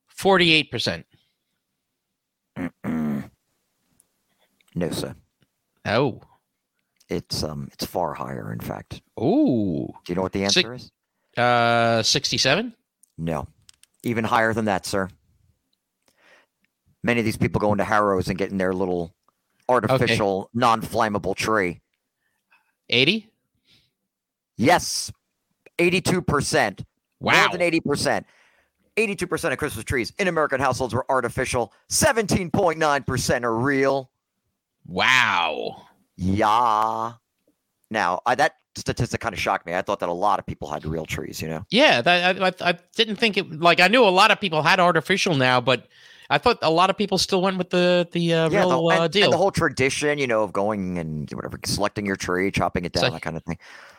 forty-eight 0.08 0.70
percent. 0.70 1.06
no, 2.84 3.22
sir. 4.90 5.14
Oh, 5.84 6.20
It's 7.10 7.42
um, 7.42 7.68
it's 7.72 7.84
far 7.84 8.14
higher. 8.14 8.50
In 8.52 8.60
fact, 8.60 9.02
ooh, 9.20 9.88
do 10.04 10.12
you 10.12 10.14
know 10.16 10.22
what 10.22 10.32
the 10.32 10.48
Six- 10.48 10.56
answer 10.56 10.74
is? 10.74 10.90
uh, 11.36 12.02
sixty-seven. 12.02 12.74
No, 13.18 13.46
even 14.02 14.24
higher 14.24 14.54
than 14.54 14.64
that, 14.64 14.86
sir. 14.86 15.08
Many 17.04 17.20
of 17.20 17.26
these 17.26 17.36
people 17.36 17.60
go 17.60 17.70
into 17.70 17.84
Harrods 17.84 18.28
and 18.28 18.38
getting 18.38 18.58
their 18.58 18.72
little 18.72 19.14
artificial, 19.68 20.48
non-flammable 20.54 21.36
tree. 21.36 21.82
80? 22.88 23.30
Yes, 24.56 25.12
eighty-two 25.78 26.22
percent. 26.22 26.84
Wow. 27.20 27.46
More 27.46 27.52
than 27.52 27.62
eighty 27.62 27.80
percent. 27.80 28.26
82% 28.96 29.52
of 29.52 29.58
Christmas 29.58 29.84
trees 29.84 30.12
in 30.20 30.28
American 30.28 30.60
households 30.60 30.94
were 30.94 31.04
artificial. 31.08 31.72
17.9% 31.90 33.42
are 33.42 33.56
real. 33.56 34.08
Wow. 34.86 35.86
Yeah. 36.16 37.14
Now, 37.90 38.20
I, 38.24 38.36
that 38.36 38.54
statistic 38.76 39.20
kind 39.20 39.32
of 39.32 39.40
shocked 39.40 39.66
me. 39.66 39.74
I 39.74 39.82
thought 39.82 39.98
that 39.98 40.08
a 40.08 40.12
lot 40.12 40.38
of 40.38 40.46
people 40.46 40.68
had 40.68 40.84
real 40.84 41.06
trees, 41.06 41.42
you 41.42 41.48
know? 41.48 41.66
Yeah, 41.70 42.02
that, 42.02 42.40
I, 42.40 42.46
I, 42.46 42.70
I 42.70 42.78
didn't 42.94 43.16
think 43.16 43.36
it 43.36 43.58
like 43.58 43.80
I 43.80 43.88
knew 43.88 44.04
a 44.04 44.10
lot 44.10 44.30
of 44.30 44.40
people 44.40 44.62
had 44.62 44.78
artificial 44.78 45.34
now, 45.34 45.60
but 45.60 45.88
I 46.30 46.38
thought 46.38 46.58
a 46.62 46.70
lot 46.70 46.90
of 46.90 46.96
people 46.96 47.18
still 47.18 47.42
went 47.42 47.58
with 47.58 47.70
the 47.70 48.08
the 48.12 48.32
uh, 48.34 48.48
yeah, 48.50 48.60
real 48.60 48.68
the, 48.70 48.78
and, 48.88 49.00
uh, 49.00 49.02
and 49.04 49.12
deal. 49.12 49.30
the 49.30 49.36
whole 49.36 49.50
tradition, 49.50 50.18
you 50.18 50.26
know, 50.26 50.42
of 50.42 50.52
going 50.52 50.98
and 50.98 51.30
whatever, 51.32 51.58
selecting 51.64 52.06
your 52.06 52.16
tree, 52.16 52.50
chopping 52.50 52.84
it 52.84 52.92
down, 52.92 53.04
like- 53.04 53.12
that 53.14 53.22
kind 53.22 53.36
of 53.36 53.42
thing. 53.44 53.58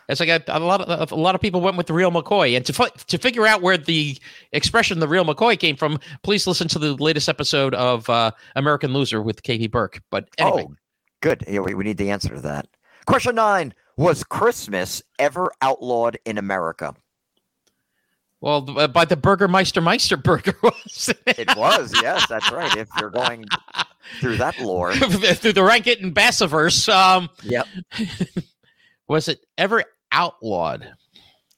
it's 0.09 0.19
like 0.19 0.29
a, 0.29 0.43
a 0.47 0.59
lot 0.59 0.81
of 0.81 1.11
a 1.11 1.15
lot 1.15 1.35
of 1.35 1.41
people 1.41 1.61
went 1.61 1.77
with 1.77 1.87
the 1.87 1.93
real 1.93 2.11
McCoy, 2.11 2.55
and 2.55 2.65
to 2.65 2.73
fi- 2.73 2.89
to 3.07 3.17
figure 3.17 3.45
out 3.45 3.61
where 3.61 3.77
the 3.77 4.17
expression 4.53 4.99
"the 4.99 5.07
real 5.07 5.25
McCoy" 5.25 5.57
came 5.59 5.75
from, 5.75 5.99
please 6.23 6.47
listen 6.47 6.67
to 6.69 6.79
the 6.79 6.93
latest 6.95 7.29
episode 7.29 7.73
of 7.75 8.09
uh, 8.09 8.31
American 8.55 8.93
Loser 8.93 9.21
with 9.21 9.43
Katie 9.43 9.67
Burke. 9.67 10.01
But 10.09 10.29
anyway, 10.37 10.65
Oh, 10.69 10.75
good. 11.21 11.43
Yeah, 11.47 11.59
we, 11.59 11.73
we 11.75 11.83
need 11.83 11.97
the 11.97 12.09
answer 12.11 12.29
to 12.35 12.41
that. 12.41 12.67
Question 13.05 13.35
nine 13.35 13.73
Was 13.97 14.23
Christmas 14.23 15.03
ever 15.19 15.51
outlawed 15.61 16.17
in 16.25 16.37
America? 16.39 16.95
Well, 18.45 18.63
uh, 18.77 18.87
by 18.87 19.05
the 19.05 19.17
Burgermeister 19.17 19.81
Meister 19.81 20.17
Burger 20.17 20.55
was 20.63 21.09
It 21.25 21.57
was, 21.57 21.91
yes, 21.99 22.27
that's 22.29 22.51
right. 22.51 22.77
If 22.77 22.87
you're 22.99 23.09
going 23.09 23.43
through 24.19 24.37
that 24.37 24.59
lore. 24.59 24.93
through 24.95 25.53
the 25.53 25.63
Rankin 25.63 25.97
and 26.03 26.15
Bassiverse. 26.15 26.87
Um, 26.87 27.27
Yep. 27.41 27.65
was 29.07 29.27
it 29.29 29.43
ever 29.57 29.83
outlawed? 30.11 30.93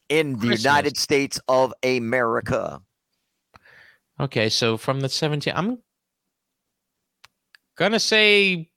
In 0.08 0.32
the 0.36 0.48
Christmas. 0.48 0.64
United 0.64 0.98
States 0.98 1.42
of 1.50 1.74
America. 1.84 2.82
Okay, 4.18 4.48
so 4.48 4.78
from 4.78 5.02
the 5.02 5.10
17, 5.10 5.52
I'm 5.54 5.80
gonna 7.78 8.00
say, 8.00 8.70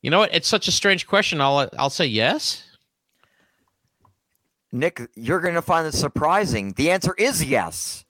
you 0.00 0.10
know 0.12 0.20
what? 0.20 0.32
It's 0.32 0.46
such 0.46 0.68
a 0.68 0.72
strange 0.72 1.08
question. 1.08 1.40
I'll 1.40 1.68
I'll 1.76 1.90
say 1.90 2.06
yes. 2.06 2.62
Nick, 4.72 5.02
you're 5.14 5.40
going 5.40 5.54
to 5.54 5.62
find 5.62 5.86
this 5.86 6.00
surprising. 6.00 6.72
The 6.72 6.90
answer 6.90 7.14
is 7.18 7.44
yes. 7.44 8.04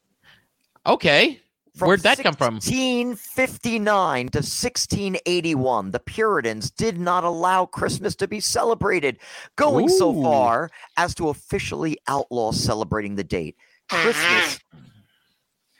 Okay, 0.87 1.41
From 1.77 1.89
Where'd 1.89 2.01
that 2.01 2.19
come 2.19 2.35
from? 2.35 2.55
1659 2.55 4.29
to 4.31 4.39
1681, 4.39 5.91
the 5.93 5.99
Puritans 6.01 6.71
did 6.71 6.99
not 6.99 7.25
allow 7.25 7.67
Christmas 7.67 8.15
to 8.17 8.27
be 8.29 8.41
celebrated, 8.41 9.19
going 9.57 9.89
so 9.89 10.13
far 10.23 10.71
as 10.97 11.15
to 11.17 11.29
officially 11.29 11.99
outlaw 12.09 12.51
celebrating 12.53 13.15
the 13.15 13.25
date. 13.25 13.57
Christmas. 13.89 14.59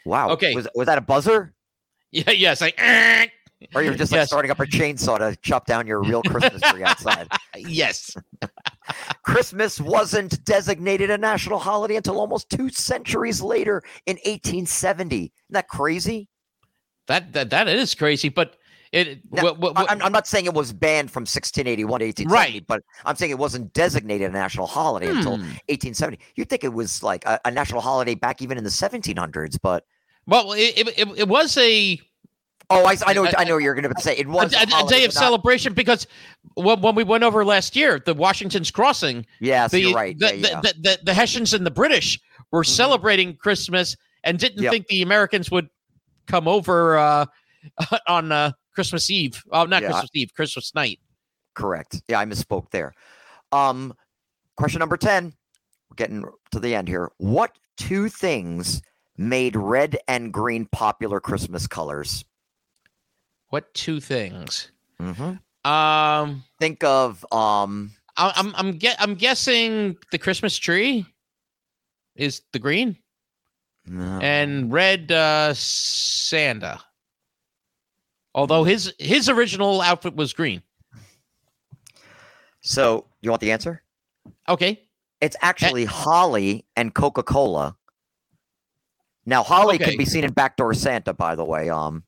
Wow. 0.05 0.31
Okay. 0.31 0.55
Was, 0.55 0.69
was 0.75 0.87
that 0.87 0.99
a 0.99 1.03
buzzer? 1.03 1.53
yeah, 2.13 2.31
yes, 2.31 2.61
like 2.61 2.75
"Eh." 2.79 3.27
Or 3.75 3.83
you're 3.83 3.95
just 3.95 4.11
like 4.13 4.19
Yes. 4.21 4.29
starting 4.29 4.51
up 4.51 4.59
a 4.61 4.67
chainsaw 4.67 5.19
to 5.19 5.37
chop 5.43 5.67
down 5.67 5.87
your 5.87 6.03
real 6.03 6.23
Christmas 6.23 6.61
tree 6.63 6.83
outside? 6.83 7.29
yes. 7.57 8.17
Christmas 9.25 9.81
wasn't 9.81 10.45
designated 10.45 11.11
a 11.11 11.19
national 11.19 11.59
holiday 11.59 11.97
until 11.97 12.19
almost 12.21 12.51
two 12.51 12.69
centuries 12.71 13.41
later 13.41 13.83
in 14.07 14.17
1870. 14.25 15.17
Isn't 15.17 15.33
that 15.51 15.69
crazy? 15.69 16.29
That 17.09 17.33
that 17.33 17.51
that 17.51 17.69
is 17.69 17.95
crazy, 17.95 18.29
but 18.29 18.57
it. 18.93 19.21
Now, 19.31 19.43
wha- 19.45 19.53
wha- 19.55 19.73
wha- 19.73 19.83
I- 19.89 19.93
I'm, 19.93 20.03
I'm 20.03 20.13
not 20.13 20.27
saying 20.27 20.45
it 20.45 20.55
was 20.55 20.73
banned 20.73 21.11
from 21.11 21.23
1681 21.23 22.01
to 22.01 22.07
1870, 22.07 22.59
Right. 22.59 22.67
but 22.67 22.83
I'm 23.05 23.17
saying 23.17 23.31
it 23.31 23.39
wasn't 23.39 23.73
designated 23.73 24.31
a 24.31 24.33
national 24.33 24.67
holiday 24.67 25.09
until 25.09 25.37
Hmm. 25.37 25.43
1870. 25.69 26.19
You'd 26.37 26.49
think 26.49 26.63
it 26.65 26.73
was 26.73 27.03
like 27.03 27.25
a, 27.25 27.41
a 27.45 27.51
national 27.51 27.81
holiday 27.81 28.15
back 28.15 28.41
even 28.43 28.59
in 28.59 28.65
the 28.65 28.71
1700s, 28.71 29.57
but 29.63 29.85
well, 30.27 30.53
it, 30.53 30.79
it, 30.79 30.89
it, 30.99 31.09
it 31.19 31.29
was 31.29 31.57
a 31.59 31.99
oh, 32.73 32.85
I, 32.87 32.97
I 33.07 33.13
know, 33.13 33.25
A- 33.25 33.39
I 33.39 33.45
know 33.45 33.55
what 33.55 33.63
you're 33.63 33.75
going 33.75 33.93
to 33.93 34.01
say. 34.01 34.17
It 34.17 34.27
was 34.29 34.53
a- 34.55 34.63
a 34.63 34.67
holiday, 34.69 35.01
day 35.01 35.05
of 35.05 35.13
celebration 35.13 35.73
because 35.75 36.07
when, 36.55 36.81
when 36.81 36.95
we 36.95 37.05
went 37.05 37.25
over 37.25 37.45
last 37.45 37.77
year, 37.77 38.01
the 38.05 38.15
Washington's 38.15 38.71
Crossing, 38.71 39.27
Yes, 39.41 39.71
the, 39.71 39.81
you're 39.81 39.95
right. 39.95 40.19
the, 40.19 40.37
yeah, 40.37 40.61
the, 40.61 40.75
the, 40.81 40.99
the 41.05 41.15
Hessians 41.15 41.55
and 41.55 41.65
the 41.67 41.71
British 41.71 42.19
were 42.51 42.63
Mhm. 42.63 42.67
celebrating 42.69 43.37
Christmas 43.37 43.97
and 44.25 44.39
didn't 44.39 44.63
Yep. 44.63 44.73
think 44.73 44.87
the 44.89 45.03
Americans 45.03 45.51
would 45.51 45.69
come 46.27 46.47
over 46.49 46.97
uh, 46.99 47.27
on 48.09 48.31
uh, 48.33 48.53
Christmas 48.75 49.11
Eve. 49.11 49.43
Oh, 49.53 49.65
not 49.65 49.83
Yeah, 49.83 49.89
Christmas 49.91 50.11
Eve, 50.15 50.31
Christmas 50.35 50.75
night. 50.75 50.99
Correct. 51.55 52.03
Yeah, 52.09 52.19
I 52.21 52.25
misspoke 52.25 52.71
there. 52.71 52.93
Um, 53.53 53.95
question 54.57 54.79
number 54.79 54.97
10. 54.97 55.33
We're 55.91 55.95
getting 55.97 56.25
to 56.53 56.61
the 56.61 56.75
end 56.75 56.89
here. 56.89 57.11
What 57.19 57.57
two 57.77 58.09
things 58.09 58.81
made 59.19 59.57
red 59.57 59.99
and 60.09 60.33
green 60.33 60.67
popular 60.73 61.21
Christmas 61.21 61.67
colors? 61.67 62.25
What 63.53 63.75
two 63.75 64.01
things? 64.01 64.71
hmm 64.99 65.33
Um, 65.69 66.43
Think 66.59 66.83
of 66.85 67.23
um 67.31 67.93
I, 68.17 68.33
I'm 68.35 68.55
I'm 68.57 68.73
get 68.79 68.97
I'm 68.99 69.15
guessing 69.15 69.99
the 70.11 70.17
Christmas 70.17 70.57
tree 70.57 71.05
is 72.17 72.41
the 72.55 72.59
green 72.59 72.97
no. 73.85 74.21
and 74.23 74.73
red 74.73 75.13
uh, 75.13 75.53
Santa. 75.53 76.81
Although 78.35 78.65
his 78.65 78.95
his 78.99 79.29
original 79.29 79.83
outfit 79.83 80.17
was 80.17 80.33
green. 80.33 80.63
so 82.63 83.05
you 83.21 83.29
want 83.29 83.43
the 83.43 83.53
answer? 83.53 83.83
Okay. 84.49 84.81
It's 85.21 85.37
actually 85.43 85.85
Holly 85.85 86.65
and 86.75 86.95
Coca-Cola. 86.95 87.77
Now 89.27 89.43
Holly 89.43 89.75
Okay. 89.75 89.85
can 89.91 89.99
be 89.99 90.07
seen 90.07 90.25
in 90.25 90.33
Backdoor 90.33 90.73
Santa, 90.73 91.13
by 91.13 91.35
the 91.35 91.45
way. 91.45 91.69
Um 91.69 92.05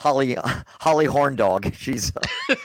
Holly 0.00 0.36
Holly 0.80 1.06
Horndog. 1.06 1.72
She's 1.74 2.12
uh, 2.16 2.20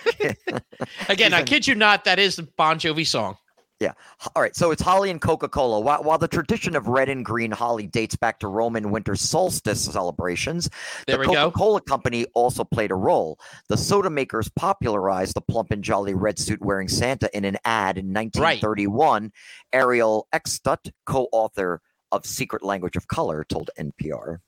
Again, 1.09 1.33
I 1.33 1.39
She's 1.39 1.39
in- 1.39 1.45
kid 1.45 1.67
you 1.67 1.75
not, 1.75 2.03
that 2.05 2.19
is 2.19 2.35
the 2.37 2.43
Bon 2.57 2.79
Jovi 2.79 3.05
song. 3.05 3.37
Yeah. 3.79 3.93
All 4.35 4.41
right, 4.41 4.55
so 4.55 4.71
it's 4.71 4.81
holly 4.81 5.11
and 5.11 5.21
Coca 5.21 5.47
Cola. 5.47 5.79
While, 5.79 6.01
while 6.01 6.17
the 6.17 6.27
tradition 6.27 6.75
of 6.75 6.87
red 6.87 7.09
and 7.09 7.23
green 7.23 7.51
holly 7.51 7.85
dates 7.85 8.15
back 8.15 8.39
to 8.39 8.47
Roman 8.47 8.89
winter 8.89 9.15
solstice 9.15 9.85
celebrations, 9.85 10.67
There 11.05 11.17
the. 11.17 11.35
Coca 11.35 11.51
Cola 11.51 11.81
Company 11.81 12.25
also 12.33 12.63
played 12.63 12.89
a 12.89 12.95
role. 12.95 13.37
The 13.69 13.77
soda 13.77 14.09
makers 14.09 14.49
popularized 14.55 15.35
the 15.35 15.41
plump 15.41 15.69
and 15.69 15.83
jolly 15.83 16.15
red 16.15 16.39
suit 16.39 16.59
wearing 16.59 16.87
Santa 16.87 17.29
in 17.37 17.45
an 17.45 17.57
ad 17.65 17.99
in 17.99 18.11
1931. 18.11 19.31
Arielle 19.75 20.23
Eckstut, 20.33 20.91
co 21.05 21.27
author 21.31 21.79
of 22.11 22.25
Secret 22.25 22.63
Language 22.63 22.95
of 22.95 23.07
Color, 23.07 23.43
told 23.43 23.69
NPR. 23.79 24.39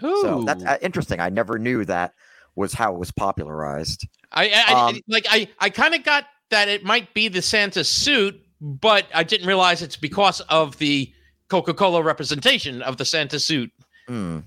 So 0.00 0.42
that's 0.42 0.64
uh, 0.64 0.78
interesting. 0.82 1.20
I 1.20 1.28
never 1.28 1.58
knew 1.58 1.84
that 1.84 2.14
was 2.56 2.72
how 2.72 2.94
it 2.94 2.98
was 2.98 3.10
popularized. 3.12 4.06
I, 4.32 4.48
I, 4.48 4.64
I 4.68 4.88
um, 4.88 5.00
like 5.08 5.26
I 5.30 5.48
I 5.58 5.70
kind 5.70 5.94
of 5.94 6.02
got 6.02 6.24
that 6.50 6.68
it 6.68 6.84
might 6.84 7.12
be 7.14 7.28
the 7.28 7.42
Santa 7.42 7.84
suit, 7.84 8.40
but 8.60 9.06
I 9.14 9.22
didn't 9.22 9.46
realize 9.46 9.82
it's 9.82 9.96
because 9.96 10.40
of 10.42 10.76
the 10.78 11.12
Coca-Cola 11.48 12.02
representation 12.02 12.82
of 12.82 12.96
the 12.96 13.04
Santa 13.04 13.38
suit. 13.38 13.70
Hmm. 14.08 14.40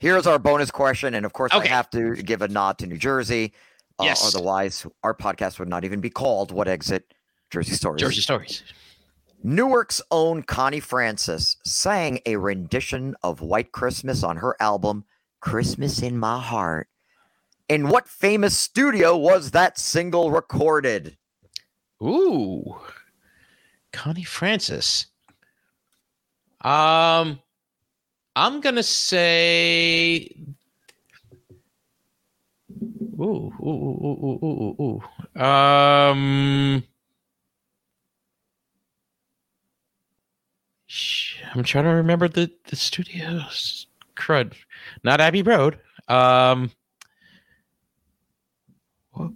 Here's 0.00 0.26
our 0.26 0.38
bonus 0.38 0.70
question, 0.70 1.14
and 1.14 1.24
of 1.24 1.32
course, 1.32 1.52
Okay. 1.52 1.68
I 1.68 1.72
have 1.72 1.88
to 1.90 2.14
give 2.16 2.42
a 2.42 2.48
nod 2.48 2.78
to 2.78 2.86
New 2.86 2.98
Jersey. 2.98 3.52
Uh, 3.98 4.04
Yes. 4.04 4.34
Otherwise, 4.34 4.86
our 5.02 5.14
podcast 5.14 5.58
would 5.58 5.68
not 5.68 5.84
even 5.84 6.00
be 6.00 6.10
called 6.10 6.50
"What 6.50 6.68
Exit 6.68 7.14
Jersey 7.50 7.72
Stories." 7.74 8.00
Jersey 8.00 8.22
stories. 8.22 8.62
Newark's 9.46 10.00
own 10.10 10.42
Connie 10.42 10.80
Francis 10.80 11.58
sang 11.66 12.18
a 12.24 12.36
rendition 12.36 13.14
of 13.22 13.42
White 13.42 13.72
Christmas 13.72 14.22
on 14.22 14.38
her 14.38 14.56
album 14.58 15.04
"Christmas 15.40 16.00
in 16.00 16.16
My 16.16 16.40
Heart." 16.40 16.88
In 17.68 17.88
what 17.88 18.08
famous 18.08 18.56
studio 18.56 19.14
was 19.18 19.50
that 19.50 19.78
single 19.78 20.30
recorded? 20.30 21.18
Ooh, 22.02 22.80
Connie 23.92 24.24
Francis. 24.24 25.08
Um, 26.62 27.38
I'm 28.34 28.62
gonna 28.62 28.82
say. 28.82 30.34
Ooh, 33.20 33.52
ooh, 33.60 33.62
ooh, 33.62 34.18
ooh, 34.24 34.38
ooh, 34.42 34.74
ooh, 34.80 35.00
ooh. 35.36 35.42
Um, 35.42 36.82
I'm 41.54 41.62
trying 41.62 41.84
to 41.84 41.90
remember 41.90 42.28
the 42.28 42.50
the 42.68 42.76
studios. 42.76 43.86
Crud, 44.16 44.54
not 45.02 45.20
Abbey 45.20 45.42
Road. 45.42 45.78
Um, 46.08 46.70
what? 49.12 49.32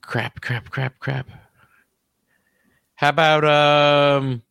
crap, 0.00 0.40
crap, 0.40 0.70
crap, 0.70 0.98
crap. 0.98 1.28
How 2.94 3.08
about 3.08 3.44
um, 3.44 4.42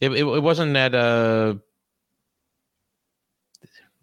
it, 0.00 0.12
it, 0.12 0.24
it 0.24 0.42
wasn't 0.42 0.76
at 0.76 0.94
uh 0.94 1.54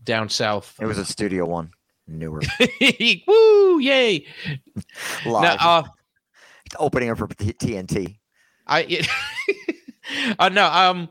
down 0.03 0.29
south. 0.29 0.75
It 0.81 0.85
was 0.85 0.97
a 0.97 1.05
Studio 1.05 1.45
One, 1.45 1.71
newer. 2.07 2.41
Woo! 3.27 3.79
Yay! 3.79 4.25
Live, 5.25 5.43
No, 5.43 5.55
uh, 5.59 5.83
opening 6.79 7.09
up 7.11 7.17
for 7.17 7.27
TNT. 7.27 8.17
I 8.67 8.81
it, 8.81 9.07
uh, 10.39 10.49
no 10.49 10.65
um, 10.65 11.09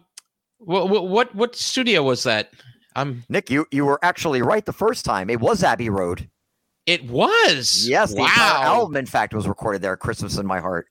what 0.61 1.09
what 1.09 1.35
what 1.35 1.57
studio 1.57 2.03
was 2.03 2.23
that? 2.25 2.51
Um, 2.97 3.25
Nick, 3.29 3.51
you 3.51 3.67
you 3.71 3.85
were 3.85 3.99
actually 4.05 4.43
right 4.43 4.65
the 4.65 4.73
first 4.73 5.05
time. 5.05 5.31
It 5.31 5.41
was 5.41 5.63
Abbey 5.63 5.91
Road. 5.91 6.29
it 6.87 7.05
was 7.11 7.89
Yes, 7.89 8.11
the 8.13 8.21
wow. 8.21 8.27
entire 8.27 8.65
album, 8.65 8.97
in 8.97 9.07
fact, 9.07 9.35
was 9.35 9.47
recorded 9.49 9.83
there. 9.83 9.97
Christmas 9.97 10.37
in 10.39 10.47
my 10.47 10.61
heart. 10.61 10.87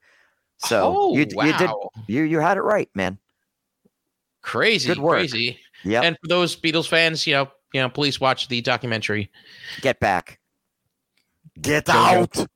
So 0.58 0.94
oh, 0.96 1.16
you, 1.16 1.26
wow. 1.34 1.46
you 1.46 1.58
did 1.58 1.70
you 2.08 2.24
you 2.24 2.40
had 2.40 2.58
it 2.58 2.62
right, 2.62 2.90
man. 2.96 3.18
crazy, 4.42 4.88
Good 4.88 5.00
work. 5.00 5.20
crazy. 5.20 5.60
Yep. 5.84 6.04
And 6.04 6.18
for 6.22 6.28
those 6.28 6.56
Beatles 6.56 6.88
fans, 6.88 7.26
you 7.26 7.34
know, 7.34 7.50
you 7.74 7.82
know, 7.82 7.90
please 7.90 8.20
watch 8.20 8.48
the 8.50 8.62
documentary. 8.62 9.32
Get 9.82 10.00
back. 10.00 10.40
Get 11.62 11.88
out. 11.90 12.34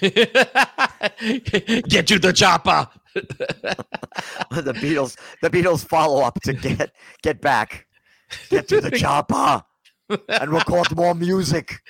Get 0.00 2.06
to 2.08 2.18
the 2.18 2.32
chopper. 2.34 2.88
The 3.14 4.74
Beatles. 4.76 5.16
The 5.42 5.50
Beatles 5.50 5.86
follow 5.86 6.22
up 6.22 6.40
to 6.42 6.52
get 6.52 6.92
get 7.22 7.40
back. 7.40 7.86
Get 8.50 8.68
to 8.68 8.80
the 8.80 8.90
chopper 8.90 9.62
and 10.28 10.50
record 10.50 10.94
more 10.96 11.14
music. 11.14 11.80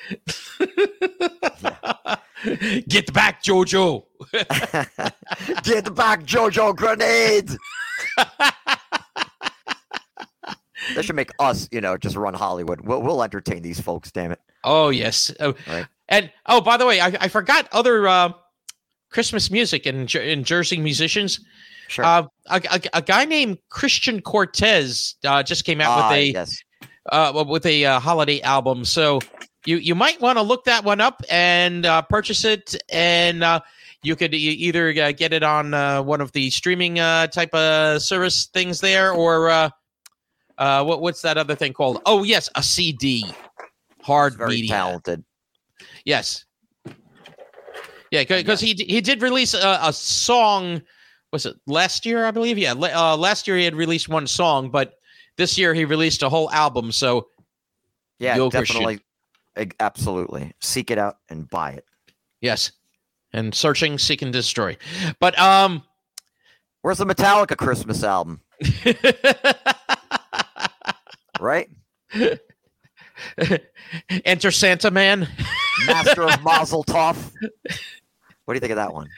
Get 2.88 3.10
back, 3.14 3.42
Jojo. 3.42 4.04
get 5.62 5.94
back, 5.94 6.24
Jojo 6.24 6.76
grenade. 6.76 7.50
they 10.94 11.02
should 11.02 11.16
make 11.16 11.30
us, 11.38 11.66
you 11.72 11.80
know, 11.80 11.96
just 11.96 12.16
run 12.16 12.34
Hollywood. 12.34 12.82
We'll, 12.82 13.00
we'll 13.00 13.22
entertain 13.22 13.62
these 13.62 13.80
folks. 13.80 14.12
Damn 14.12 14.32
it. 14.32 14.40
Oh 14.62 14.90
yes. 14.90 15.32
Oh, 15.40 15.54
Right. 15.66 15.86
And 16.06 16.30
oh, 16.44 16.60
by 16.60 16.76
the 16.76 16.84
way, 16.84 17.00
I, 17.00 17.16
I 17.18 17.28
forgot 17.28 17.66
other 17.72 18.06
uh, 18.06 18.32
Christmas 19.14 19.50
music 19.50 19.86
and 19.86 20.12
and 20.16 20.44
Jersey 20.44 20.76
musicians. 20.78 21.40
Sure. 21.88 22.04
Uh, 22.04 22.26
a, 22.48 22.60
a, 22.70 22.80
a 22.98 23.02
guy 23.02 23.24
named 23.24 23.58
Christian 23.70 24.20
Cortez 24.20 25.14
uh, 25.24 25.42
just 25.42 25.64
came 25.64 25.80
out 25.80 25.90
Ah, 25.98 26.08
with 26.10 26.18
a 26.18 26.24
yes. 26.32 26.58
uh, 27.12 27.44
with 27.48 27.64
a 27.66 27.84
uh, 27.86 28.00
holiday 28.00 28.40
album. 28.42 28.84
So 28.84 29.20
you 29.64 29.76
you 29.78 29.94
might 29.94 30.20
want 30.20 30.36
to 30.38 30.42
look 30.42 30.64
that 30.64 30.84
one 30.84 31.00
up 31.00 31.22
and 31.30 31.86
uh, 31.86 32.02
purchase 32.02 32.44
it, 32.44 32.74
and 32.90 33.44
uh, 33.44 33.60
you 34.02 34.16
could 34.16 34.34
either 34.34 34.88
uh, 35.00 35.12
get 35.12 35.32
it 35.32 35.42
on 35.42 35.72
uh, 35.74 36.02
one 36.02 36.20
of 36.20 36.32
the 36.32 36.50
streaming 36.50 36.98
uh, 36.98 37.26
type 37.28 37.54
of 37.54 38.02
service 38.02 38.46
things 38.52 38.80
there, 38.80 39.12
or 39.12 39.48
uh, 39.50 39.70
uh, 40.58 40.82
what 40.84 41.00
what's 41.02 41.22
that 41.22 41.38
other 41.38 41.54
thing 41.54 41.72
called? 41.72 42.00
Oh 42.06 42.24
yes, 42.24 42.48
a 42.56 42.62
CD, 42.62 43.24
hard 44.02 44.36
Very 44.36 44.50
media. 44.56 44.70
talented. 44.70 45.24
Yes. 46.04 46.44
Yeah, 48.14 48.24
because 48.24 48.60
he 48.60 48.74
he 48.74 49.00
did 49.00 49.22
release 49.22 49.54
a, 49.54 49.78
a 49.82 49.92
song. 49.92 50.82
Was 51.32 51.46
it 51.46 51.56
last 51.66 52.06
year? 52.06 52.24
I 52.24 52.30
believe. 52.30 52.56
Yeah, 52.58 52.72
uh, 52.72 53.16
last 53.16 53.48
year 53.48 53.56
he 53.56 53.64
had 53.64 53.74
released 53.74 54.08
one 54.08 54.26
song, 54.26 54.70
but 54.70 54.94
this 55.36 55.58
year 55.58 55.74
he 55.74 55.84
released 55.84 56.22
a 56.22 56.28
whole 56.28 56.50
album. 56.52 56.92
So 56.92 57.26
Yeah, 58.20 58.36
Christian. 58.36 58.60
definitely. 58.60 59.00
Ag- 59.56 59.74
Absolutely. 59.80 60.52
Seek 60.60 60.90
it 60.90 60.98
out 60.98 61.18
and 61.28 61.48
buy 61.50 61.72
it. 61.72 61.84
Yes. 62.40 62.70
And 63.32 63.52
searching, 63.54 63.98
seek, 63.98 64.22
and 64.22 64.32
destroy. 64.32 64.76
But 65.18 65.36
um 65.38 65.82
Where's 66.82 66.98
the 66.98 67.06
Metallica 67.06 67.56
Christmas 67.56 68.04
album? 68.04 68.40
Right? 71.40 71.68
Enter 74.24 74.50
Santa 74.50 74.90
Man. 74.90 75.28
Master 75.86 76.22
of 76.22 76.42
Mazel 76.44 76.84
Tov. 76.84 77.16
What 78.44 78.54
do 78.54 78.56
you 78.56 78.60
think 78.60 78.72
of 78.72 78.76
that 78.76 78.92
one? 78.92 79.08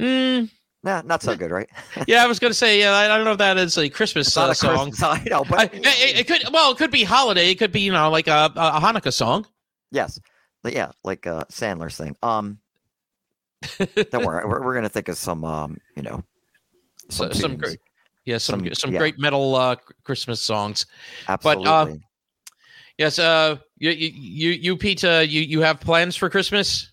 Mm, 0.00 0.50
Nah, 0.82 1.02
not 1.04 1.20
so 1.22 1.34
good, 1.36 1.50
right? 1.50 1.68
yeah, 2.06 2.22
I 2.22 2.28
was 2.28 2.38
going 2.38 2.50
to 2.50 2.54
say, 2.54 2.78
yeah, 2.78 2.92
I 2.94 3.08
don't 3.08 3.24
know 3.24 3.32
if 3.32 3.38
that 3.38 3.56
is 3.56 3.76
a 3.76 3.88
Christmas 3.88 4.36
uh, 4.36 4.48
a 4.50 4.54
song. 4.54 4.90
Christmas 4.92 5.02
I 5.02 5.24
know, 5.28 5.40
I, 5.44 5.48
but 5.48 5.74
it, 5.74 6.18
it 6.20 6.26
could 6.28 6.42
well, 6.52 6.70
it 6.70 6.78
could 6.78 6.92
be 6.92 7.02
holiday. 7.02 7.50
It 7.50 7.56
could 7.56 7.72
be 7.72 7.80
you 7.80 7.90
know 7.92 8.08
like 8.10 8.28
a, 8.28 8.52
a 8.54 8.80
Hanukkah 8.80 9.12
song. 9.12 9.46
yes, 9.90 10.20
But 10.62 10.74
yeah, 10.74 10.92
like 11.02 11.26
uh, 11.26 11.44
Sandler's 11.50 11.96
thing. 11.96 12.14
Um, 12.22 12.58
don't 14.12 14.24
worry, 14.24 14.44
we're, 14.46 14.62
we're 14.64 14.74
gonna 14.74 14.88
think 14.88 15.08
of 15.08 15.16
some, 15.16 15.44
um, 15.44 15.78
you 15.96 16.02
know, 16.02 16.22
So- 17.08 17.30
some, 17.30 17.32
some 17.34 17.56
great- 17.56 17.80
Yeah, 18.24 18.38
some 18.38 18.60
Some- 18.60 18.74
some 18.74 18.92
yeah. 18.92 18.98
great 18.98 19.18
metal 19.18 19.56
uh, 19.56 19.74
Christmas 20.04 20.40
songs. 20.40 20.86
Absolutely. 21.28 21.66
uh, 21.66 21.86
Yes, 22.98 23.18
uh, 23.18 23.56
you 23.78 23.90
you 23.90 24.08
you, 24.14 24.50
you 24.50 24.76
Pete, 24.76 25.04
uh, 25.04 25.18
you 25.26 25.40
you 25.42 25.60
have 25.62 25.80
plans 25.80 26.14
for 26.16 26.30
Christmas? 26.30 26.92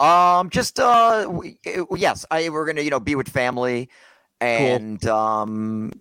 Um, 0.00 0.50
just 0.50 0.78
uh, 0.80 1.26
we, 1.30 1.58
uh, 1.66 1.84
yes, 1.96 2.26
I 2.30 2.48
we're 2.48 2.66
gonna 2.66 2.80
you 2.82 2.90
know 2.90 3.00
be 3.00 3.14
with 3.14 3.28
family, 3.28 3.88
and 4.40 5.04
um, 5.06 5.92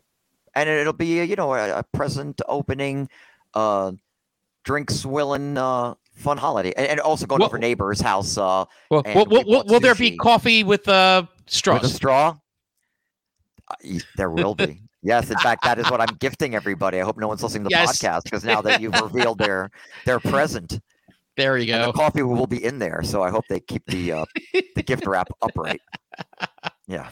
and 0.55 0.69
it'll 0.69 0.93
be 0.93 1.21
uh, 1.21 1.23
you 1.23 1.35
know 1.35 1.53
a, 1.53 1.79
a 1.79 1.83
present 1.83 2.41
opening, 2.47 3.07
uh, 3.53 3.91
drink 4.63 4.89
swilling, 4.89 5.57
uh, 5.57 5.93
fun 6.15 6.37
holiday, 6.37 6.73
and, 6.75 6.87
and 6.87 6.99
also 6.99 7.25
going 7.27 7.41
What- 7.41 7.47
over 7.47 7.59
neighbor's 7.59 8.01
house, 8.01 8.37
uh, 8.37 8.65
Well, 8.89 9.03
And 9.05 9.29
will, 9.29 9.43
will, 9.65 9.79
there 9.79 9.95
be 9.95 10.17
coffee 10.17 10.63
with 10.63 10.87
uh, 10.87 11.25
with 11.83 11.83
a 11.83 11.89
straw. 11.89 12.35
Uh, 13.69 13.99
there 14.17 14.29
will 14.29 14.55
be. 14.55 14.79
Yes, 15.05 15.29
in 15.29 15.37
fact, 15.37 15.65
that 15.65 15.79
is 15.79 15.89
what 15.89 15.99
I'm 15.99 16.15
gifting 16.21 16.55
everybody. 16.55 16.97
I 17.01 17.03
hope 17.03 17.17
no 17.17 17.27
one's 17.27 17.43
listening 17.43 17.65
to 17.65 17.67
the 17.67 17.71
Yes. 17.71 18.01
podcast 18.01 18.23
because 18.23 18.45
now 18.45 18.61
that 18.61 18.79
you've 18.79 18.93
revealed 19.01 19.37
their 19.37 19.69
their 20.05 20.21
present, 20.21 20.79
There 21.35 21.57
you 21.57 21.73
and 21.73 21.83
the 21.83 21.91
go. 21.91 21.93
coffee 21.93 22.21
will 22.23 22.47
be 22.47 22.63
in 22.63 22.79
there. 22.79 23.01
So 23.03 23.23
I 23.23 23.29
hope 23.29 23.45
they 23.49 23.59
keep 23.59 23.85
the 23.87 24.11
uh, 24.11 24.25
the 24.75 24.83
gift 24.83 25.05
wrap 25.07 25.29
upright. 25.41 25.81
Yeah. 26.87 27.09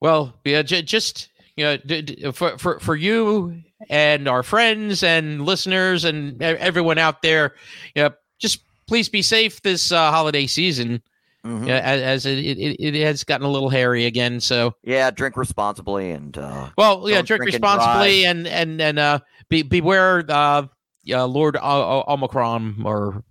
Well, 0.00 0.34
yeah, 0.44 0.62
j- 0.62 0.82
just 0.82 1.28
you 1.56 1.64
know, 1.64 1.76
d- 1.78 2.02
d- 2.02 2.32
for 2.32 2.58
for 2.58 2.78
for 2.80 2.96
you 2.96 3.62
and 3.88 4.28
our 4.28 4.42
friends 4.42 5.02
and 5.02 5.44
listeners 5.44 6.04
and 6.04 6.40
everyone 6.42 6.98
out 6.98 7.22
there, 7.22 7.54
you 7.94 8.02
know, 8.02 8.10
just 8.38 8.60
please 8.86 9.08
be 9.08 9.22
safe 9.22 9.62
this 9.62 9.90
uh, 9.92 10.10
holiday 10.10 10.46
season. 10.46 11.00
Mhm. 11.44 11.68
Yeah, 11.68 11.80
as, 11.80 12.00
as 12.02 12.26
it, 12.26 12.38
it 12.38 12.76
it 12.96 13.04
has 13.04 13.22
gotten 13.24 13.46
a 13.46 13.50
little 13.50 13.68
hairy 13.68 14.06
again. 14.06 14.40
So, 14.40 14.74
Yeah, 14.82 15.10
drink 15.10 15.36
responsibly 15.36 16.10
and 16.10 16.36
uh 16.38 16.70
well, 16.78 17.08
yeah, 17.08 17.20
drink 17.22 17.42
drink 17.42 17.54
and 17.54 17.62
responsibly 17.62 18.24
and 18.26 18.46
and 18.46 18.80
and 18.80 18.98
uh, 18.98 19.18
be 19.50 19.62
beware 19.62 20.24
uh, 20.28 20.66
uh 21.12 21.26
Lord 21.26 21.56
o- 21.56 21.60
O- 21.62 22.04
Omicron 22.12 22.82
or 22.84 23.22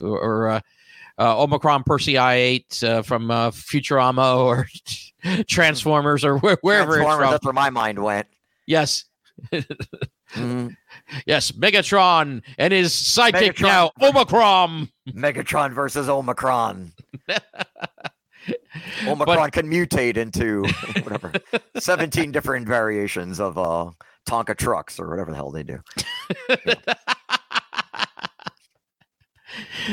or 0.00 0.48
uh, 0.48 0.60
uh, 1.18 1.42
Omicron 1.42 1.84
Persei 1.84 2.32
eight 2.34 2.82
uh, 2.82 3.02
from 3.02 3.30
uh, 3.30 3.50
Futurama 3.50 4.36
or 4.38 4.66
Transformers 5.48 6.24
or 6.24 6.38
where, 6.38 6.56
wherever 6.62 6.92
it's 6.96 7.04
Transformers, 7.04 7.30
that's 7.30 7.44
where 7.44 7.52
my 7.52 7.70
mind 7.70 8.02
went. 8.02 8.26
Yes, 8.66 9.04
Mhm. 10.34 10.74
yes, 11.26 11.52
Megatron 11.52 12.42
and 12.58 12.72
his 12.72 12.92
sidekick 12.94 13.54
Megatron. 13.54 13.62
now, 13.62 13.90
Omicron. 14.00 14.88
Megatron 15.10 15.72
versus 15.74 16.08
Omicron. 16.08 16.92
Omicron 19.06 19.50
can 19.50 19.70
mutate 19.70 20.16
into 20.16 20.64
whatever 21.02 21.32
17 21.78 22.32
different 22.32 22.66
variations 22.66 23.38
of 23.40 23.56
uh 23.58 23.90
Tonka 24.26 24.56
trucks 24.56 24.98
or 25.00 25.08
whatever 25.08 25.30
the 25.30 25.36
hell 25.36 25.50
they 25.50 25.62
do. 25.62 25.78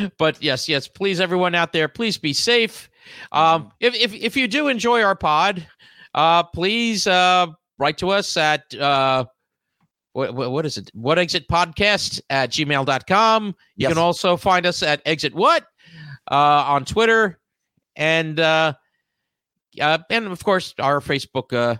but 0.18 0.42
yes, 0.42 0.70
yes, 0.70 0.88
please, 0.88 1.20
everyone 1.20 1.56
out 1.56 1.74
there, 1.74 1.88
please 1.88 2.18
be 2.18 2.34
safe. 2.34 2.90
Mm-hmm. 3.34 3.38
Um, 3.38 3.72
if, 3.80 3.96
if 3.96 4.14
if 4.14 4.38
you 4.38 4.48
do 4.48 4.68
enjoy 4.68 5.02
our 5.02 5.16
pod, 5.16 5.66
uh, 6.14 6.44
please 6.44 7.08
uh, 7.08 7.48
write 7.78 7.98
to 7.98 8.10
us 8.10 8.38
at 8.38 8.74
uh, 8.76 9.26
what, 10.14 10.34
what 10.36 10.52
what 10.52 10.66
is 10.66 10.78
it? 10.78 10.90
What 10.94 11.18
exit 11.20 11.48
podcast 11.48 12.22
at 12.30 12.52
gmail.com. 12.52 13.48
You 13.48 13.54
Yes. 13.78 13.90
can 13.90 13.98
also 13.98 14.38
find 14.38 14.66
us 14.66 14.84
at 14.84 15.02
exit 15.06 15.34
what 15.34 15.66
uh, 16.32 16.36
on 16.68 16.86
Twitter 16.86 17.40
and 17.96 18.40
uh, 18.40 18.74
uh, 19.82 19.98
and 20.10 20.28
of 20.28 20.44
course 20.44 20.74
our 20.80 21.00
Facebook 21.00 21.54
uh, 21.54 21.76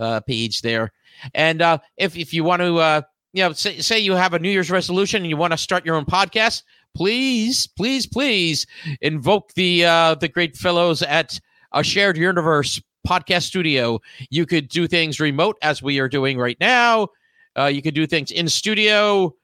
uh, 0.00 0.20
page 0.20 0.62
there. 0.62 0.92
And 1.34 1.62
uh, 1.62 1.78
if 1.96 2.16
if 2.16 2.32
you 2.32 2.44
want 2.44 2.62
to 2.62 2.78
uh, 2.78 3.02
you 3.32 3.42
know 3.42 3.52
say, 3.52 3.78
say 3.80 3.98
you 3.98 4.12
have 4.12 4.34
a 4.34 4.38
New 4.38 4.50
Year's 4.50 4.70
resolution 4.70 5.22
and 5.22 5.30
you 5.30 5.36
want 5.36 5.52
to 5.52 5.58
start 5.58 5.84
your 5.84 5.96
own 5.96 6.04
podcast, 6.04 6.62
please 6.94 7.66
please 7.66 8.06
please 8.06 8.66
invoke 9.00 9.52
the 9.54 9.84
uh, 9.84 10.14
the 10.16 10.28
great 10.28 10.56
fellows 10.56 11.02
at 11.02 11.38
a 11.72 11.82
shared 11.82 12.16
universe 12.16 12.80
podcast 13.06 13.44
studio. 13.44 14.00
You 14.30 14.46
could 14.46 14.68
do 14.68 14.86
things 14.86 15.20
remote 15.20 15.56
as 15.62 15.82
we 15.82 15.98
are 15.98 16.08
doing 16.08 16.38
right 16.38 16.56
now. 16.60 17.08
Uh, 17.56 17.66
you 17.66 17.82
could 17.82 17.94
do 17.94 18.06
things 18.06 18.30
in 18.30 18.48
studio, 18.48 19.34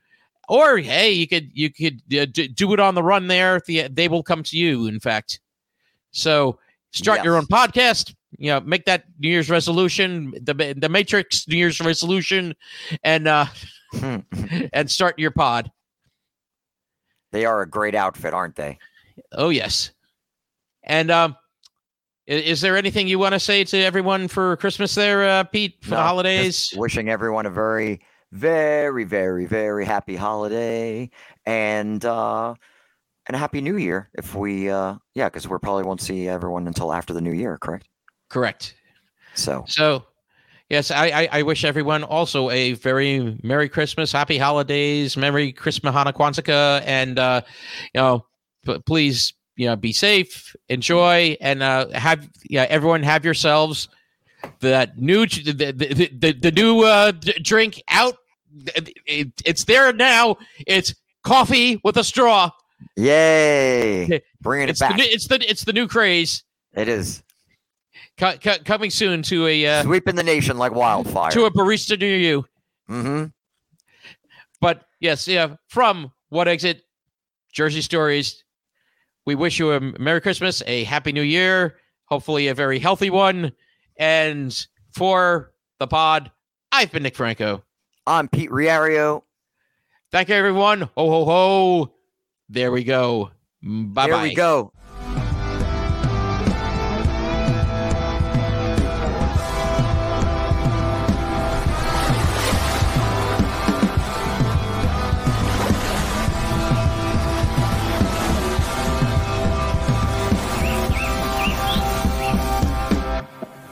or 0.49 0.79
hey, 0.79 1.13
you 1.13 1.27
could 1.27 1.51
you 1.53 1.71
could 1.71 2.01
uh, 2.17 2.27
d- 2.27 2.49
do 2.49 2.73
it 2.73 2.81
on 2.81 2.95
the 2.95 3.03
run 3.03 3.27
there. 3.27 3.61
The, 3.67 3.89
they 3.89 4.09
will 4.09 4.23
come 4.23 4.43
to 4.45 4.57
you. 4.57 4.87
In 4.87 5.01
fact, 5.01 5.41
so 6.13 6.59
start 6.93 7.19
your 7.25 7.37
own 7.37 7.47
podcast. 7.47 8.15
You 8.39 8.51
know, 8.51 8.61
make 8.61 8.85
that 8.87 9.05
New 9.19 9.29
Year's 9.31 9.51
resolution, 9.51 10.33
the 10.41 10.75
the 10.77 10.89
Matrix 10.89 11.47
New 11.49 11.57
Year's 11.57 11.81
resolution, 11.81 12.55
and 13.03 13.29
uh, 13.29 13.47
and 14.73 14.91
start 14.91 15.19
your 15.19 15.31
pod. 15.31 15.71
they 17.33 17.45
are 17.45 17.63
a 17.63 17.69
great 17.69 17.95
outfit, 17.95 18.35
aren't 18.35 18.57
they? 18.57 18.79
Oh 19.33 19.49
yes, 19.51 19.91
and 20.83 21.11
um, 21.11 21.37
is 22.27 22.61
there 22.61 22.77
anything 22.77 23.07
you 23.07 23.19
want 23.19 23.35
to 23.35 23.41
say 23.41 23.65
to 23.65 23.77
everyone 23.79 24.29
for 24.29 24.57
Christmas 24.57 24.95
there, 24.95 25.29
uh, 25.29 25.45
Pete? 25.45 25.77
For 25.83 25.91
No, 25.91 25.97
the 25.97 26.03
holidays? 26.03 26.73
Wishing 26.77 27.09
everyone 27.09 27.47
a 27.47 27.51
very, 27.51 28.01
very, 28.33 29.05
very, 29.05 29.47
very 29.47 29.85
happy 29.85 30.17
holiday 30.17 31.11
and 31.47 32.05
uh 32.05 32.55
and 33.27 33.37
a 33.37 33.39
happy 33.39 33.61
new 33.61 33.77
year 33.77 34.11
if 34.15 34.35
we 34.35 34.71
uh 34.71 34.97
yeah, 35.15 35.27
because 35.29 35.47
we 35.49 35.59
probably 35.59 35.85
won't 35.85 36.01
see 36.01 36.29
everyone 36.29 36.67
until 36.67 36.93
after 36.93 37.13
the 37.13 37.21
new 37.21 37.33
year, 37.33 37.59
correct? 37.59 37.89
Correct. 38.35 38.75
So 39.35 39.65
So, 39.69 40.05
yes, 40.69 40.91
I, 40.91 41.07
I, 41.07 41.29
I 41.39 41.43
wish 41.43 41.65
everyone 41.65 42.03
also 42.03 42.51
a 42.51 42.73
very 42.73 43.39
Merry 43.45 43.69
Christmas, 43.69 44.11
Happy 44.11 44.39
Holidays, 44.39 45.17
Merry 45.17 45.53
Christmas, 45.53 45.95
Hanukkah, 45.95 46.15
Kwanzaa, 46.15 46.83
and 46.85 47.19
uh, 47.19 47.43
you 47.95 48.01
know, 48.01 48.27
p- 48.67 48.79
please, 48.81 49.33
you 49.57 49.67
know, 49.69 49.77
be 49.77 49.93
safe, 49.93 50.55
enjoy, 50.69 51.37
and 51.41 51.63
uh, 51.63 51.89
have 51.91 52.29
yeah, 52.51 52.67
everyone 52.69 53.05
have 53.05 53.25
yourselves 53.25 53.89
that 54.61 54.99
new 54.99 55.27
the 55.27 55.53
the, 55.53 55.73
the, 55.73 56.11
the, 56.13 56.33
the 56.33 56.51
new 56.51 56.81
uh, 56.83 57.13
d- 57.13 57.39
drink 57.41 57.81
out. 57.89 58.15
It, 59.07 59.33
it's 59.45 59.65
there 59.65 59.93
now. 59.93 60.37
It's 60.67 60.95
coffee 61.23 61.81
with 61.85 61.97
a 61.97 62.05
straw. 62.05 62.51
yay. 62.97 64.23
Bringing 64.41 64.69
it 64.69 64.71
It's 64.71 64.81
the 64.81 64.87
back. 64.87 64.97
new, 64.97 65.05
it's 65.07 65.27
the 65.27 65.51
it's 65.51 65.65
the 65.65 65.73
new 65.73 65.89
craze 65.89 66.45
It 66.75 66.87
is 66.89 67.24
Co- 68.19 68.37
co- 68.37 68.59
coming 68.65 68.91
soon 68.91 69.23
to 69.25 69.47
a 69.47 69.67
uh, 69.67 69.83
sweeping 69.83 70.15
the 70.15 70.23
nation 70.23 70.57
like 70.57 70.73
wildfire. 70.73 71.31
to 71.33 71.45
a 71.47 71.51
barista 71.51 71.99
near 71.99 72.17
you. 72.17 72.45
mm-hmm. 72.89 73.25
But 74.61 74.85
yes, 75.01 75.27
yeah, 75.27 75.57
from 75.69 76.13
What 76.29 76.49
Exit 76.49 76.83
Jersey 77.53 77.83
Stories, 77.83 78.45
we 79.27 79.35
wish 79.35 79.59
you 79.59 79.73
a 79.73 79.81
Merry 79.81 80.21
Christmas, 80.21 80.63
a 80.67 80.85
Happy 80.85 81.13
New 81.13 81.23
Year, 81.23 81.77
hopefully 82.07 82.49
a 82.49 82.55
very 82.55 82.79
healthy 82.79 83.11
one. 83.11 83.53
And 83.97 84.67
for 84.93 85.53
the 85.79 85.87
pod, 85.87 86.31
I've 86.73 86.93
been 86.93 87.03
Nick 87.03 87.17
Franco. 87.17 87.63
I'm 88.07 88.29
Pete 88.29 88.51
Riario. 88.51 89.23
Thank 90.13 90.29
you, 90.29 90.35
everyone. 90.35 90.83
Ho, 90.83 90.91
ho, 90.97 91.25
ho. 91.25 91.95
There 92.49 92.71
we 92.71 92.85
go. 92.85 93.31
Bye 93.63 94.09
bye. 94.11 94.23
we 94.23 94.35
go. 94.35 94.73